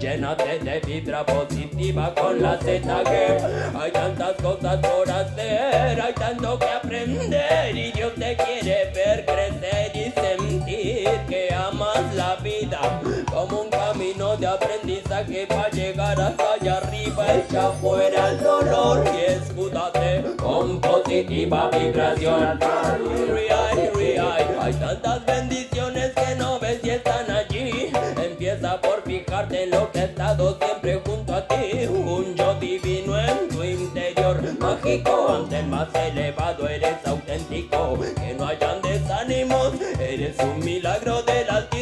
llénate 0.00 0.58
de 0.58 0.80
vibra 0.80 1.24
positiva 1.24 2.12
con 2.20 2.42
la 2.42 2.58
ZG. 2.58 3.76
Hay 3.80 3.92
tantas 3.92 4.32
cosas 4.42 4.84
por 4.84 5.08
hacer, 5.08 6.00
hay 6.00 6.14
tanto 6.14 6.58
que 6.58 6.66
aprender 6.66 7.76
y 7.76 7.92
Dios 7.92 8.12
te 8.16 8.36
quiere 8.38 8.90
ver 8.92 9.24
crecer 9.24 9.92
y 9.94 10.10
sentir 10.20 11.10
que 11.28 11.54
amas 11.54 12.12
la 12.16 12.34
vida 12.42 13.00
como 13.32 13.60
un 13.60 13.71
aprendizaje 14.54 15.46
para 15.46 15.70
llegar 15.70 16.20
hasta 16.20 16.52
allá 16.54 16.76
arriba, 16.78 17.34
echa 17.34 17.70
fuera 17.80 18.30
el 18.30 18.42
dolor 18.42 19.04
y 19.14 19.32
escúdate 19.32 20.24
con 20.36 20.80
positiva 20.80 21.70
vibración. 21.70 22.58
Hay 24.60 24.74
tantas 24.74 25.26
bendiciones 25.26 26.12
que 26.12 26.36
no 26.36 26.60
ves 26.60 26.78
y 26.84 26.90
están 26.90 27.28
allí. 27.28 27.90
Empieza 28.22 28.80
por 28.80 29.02
fijarte 29.02 29.64
en 29.64 29.70
lo 29.70 29.90
que 29.90 29.98
ha 29.98 30.04
estado 30.04 30.56
siempre 30.56 31.00
junto 31.04 31.34
a 31.34 31.48
ti. 31.48 31.86
Un 31.88 32.36
yo 32.36 32.54
divino 32.60 33.18
en 33.18 33.48
tu 33.48 33.64
interior, 33.64 34.40
mágico. 34.60 35.34
Ante 35.34 35.58
el 35.58 35.66
más 35.66 35.88
elevado 35.94 36.68
eres 36.68 37.04
auténtico. 37.04 37.98
Que 38.14 38.34
no 38.34 38.46
hayan 38.46 38.80
desánimos, 38.82 39.72
eres 39.98 40.36
un 40.38 40.64
milagro 40.64 41.22
del 41.22 41.50
Altísimo. 41.50 41.81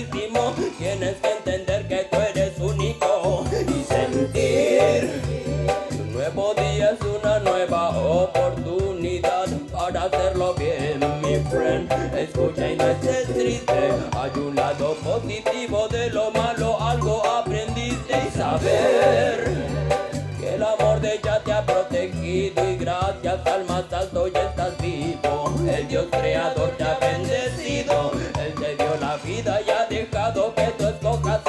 Hay 14.20 14.30
un 14.38 14.54
lado 14.54 14.94
positivo 14.96 15.88
de 15.88 16.10
lo 16.10 16.30
malo, 16.30 16.78
algo 16.78 17.26
aprendiste 17.26 18.22
y 18.28 18.30
saber 18.36 19.50
que 20.38 20.56
el 20.56 20.62
amor 20.62 21.00
de 21.00 21.14
ella 21.14 21.40
te 21.42 21.50
ha 21.50 21.64
protegido 21.64 22.70
y 22.70 22.76
gracias 22.76 23.46
al 23.46 23.64
más 23.64 23.90
alto 23.90 24.28
ya 24.28 24.42
estás 24.42 24.76
vivo. 24.76 25.54
El 25.66 25.88
Dios 25.88 26.04
creador 26.10 26.68
te 26.76 26.84
ha 26.84 26.98
bendecido, 26.98 28.12
Él 28.38 28.54
te 28.60 28.76
dio 28.76 28.94
la 29.00 29.16
vida 29.16 29.58
y 29.66 29.70
ha 29.70 29.86
dejado 29.86 30.54
que 30.54 30.66
tú 30.76 30.86
escojas 30.88 31.40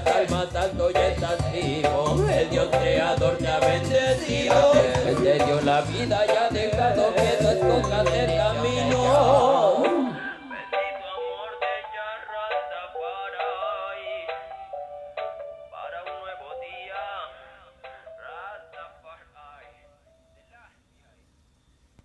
esta 0.00 0.12
calma 0.12 0.46
tanto 0.52 0.90
ya 0.90 1.08
estás 1.08 1.52
vivo. 1.52 2.24
El 2.28 2.50
Dios 2.50 2.68
creador 2.70 3.36
te 3.38 3.48
ha 3.48 3.60
bendecido. 3.60 4.72
Él 5.06 5.16
te 5.16 5.44
dio 5.44 5.60
la 5.62 5.82
vida 5.82 6.24
y 6.26 6.30
ha 6.30 6.48
dejado 6.48 7.14
que 7.14 7.36
tú 7.40 7.48
escojas 7.48 8.06
el 8.14 8.36
camino. 8.36 9.59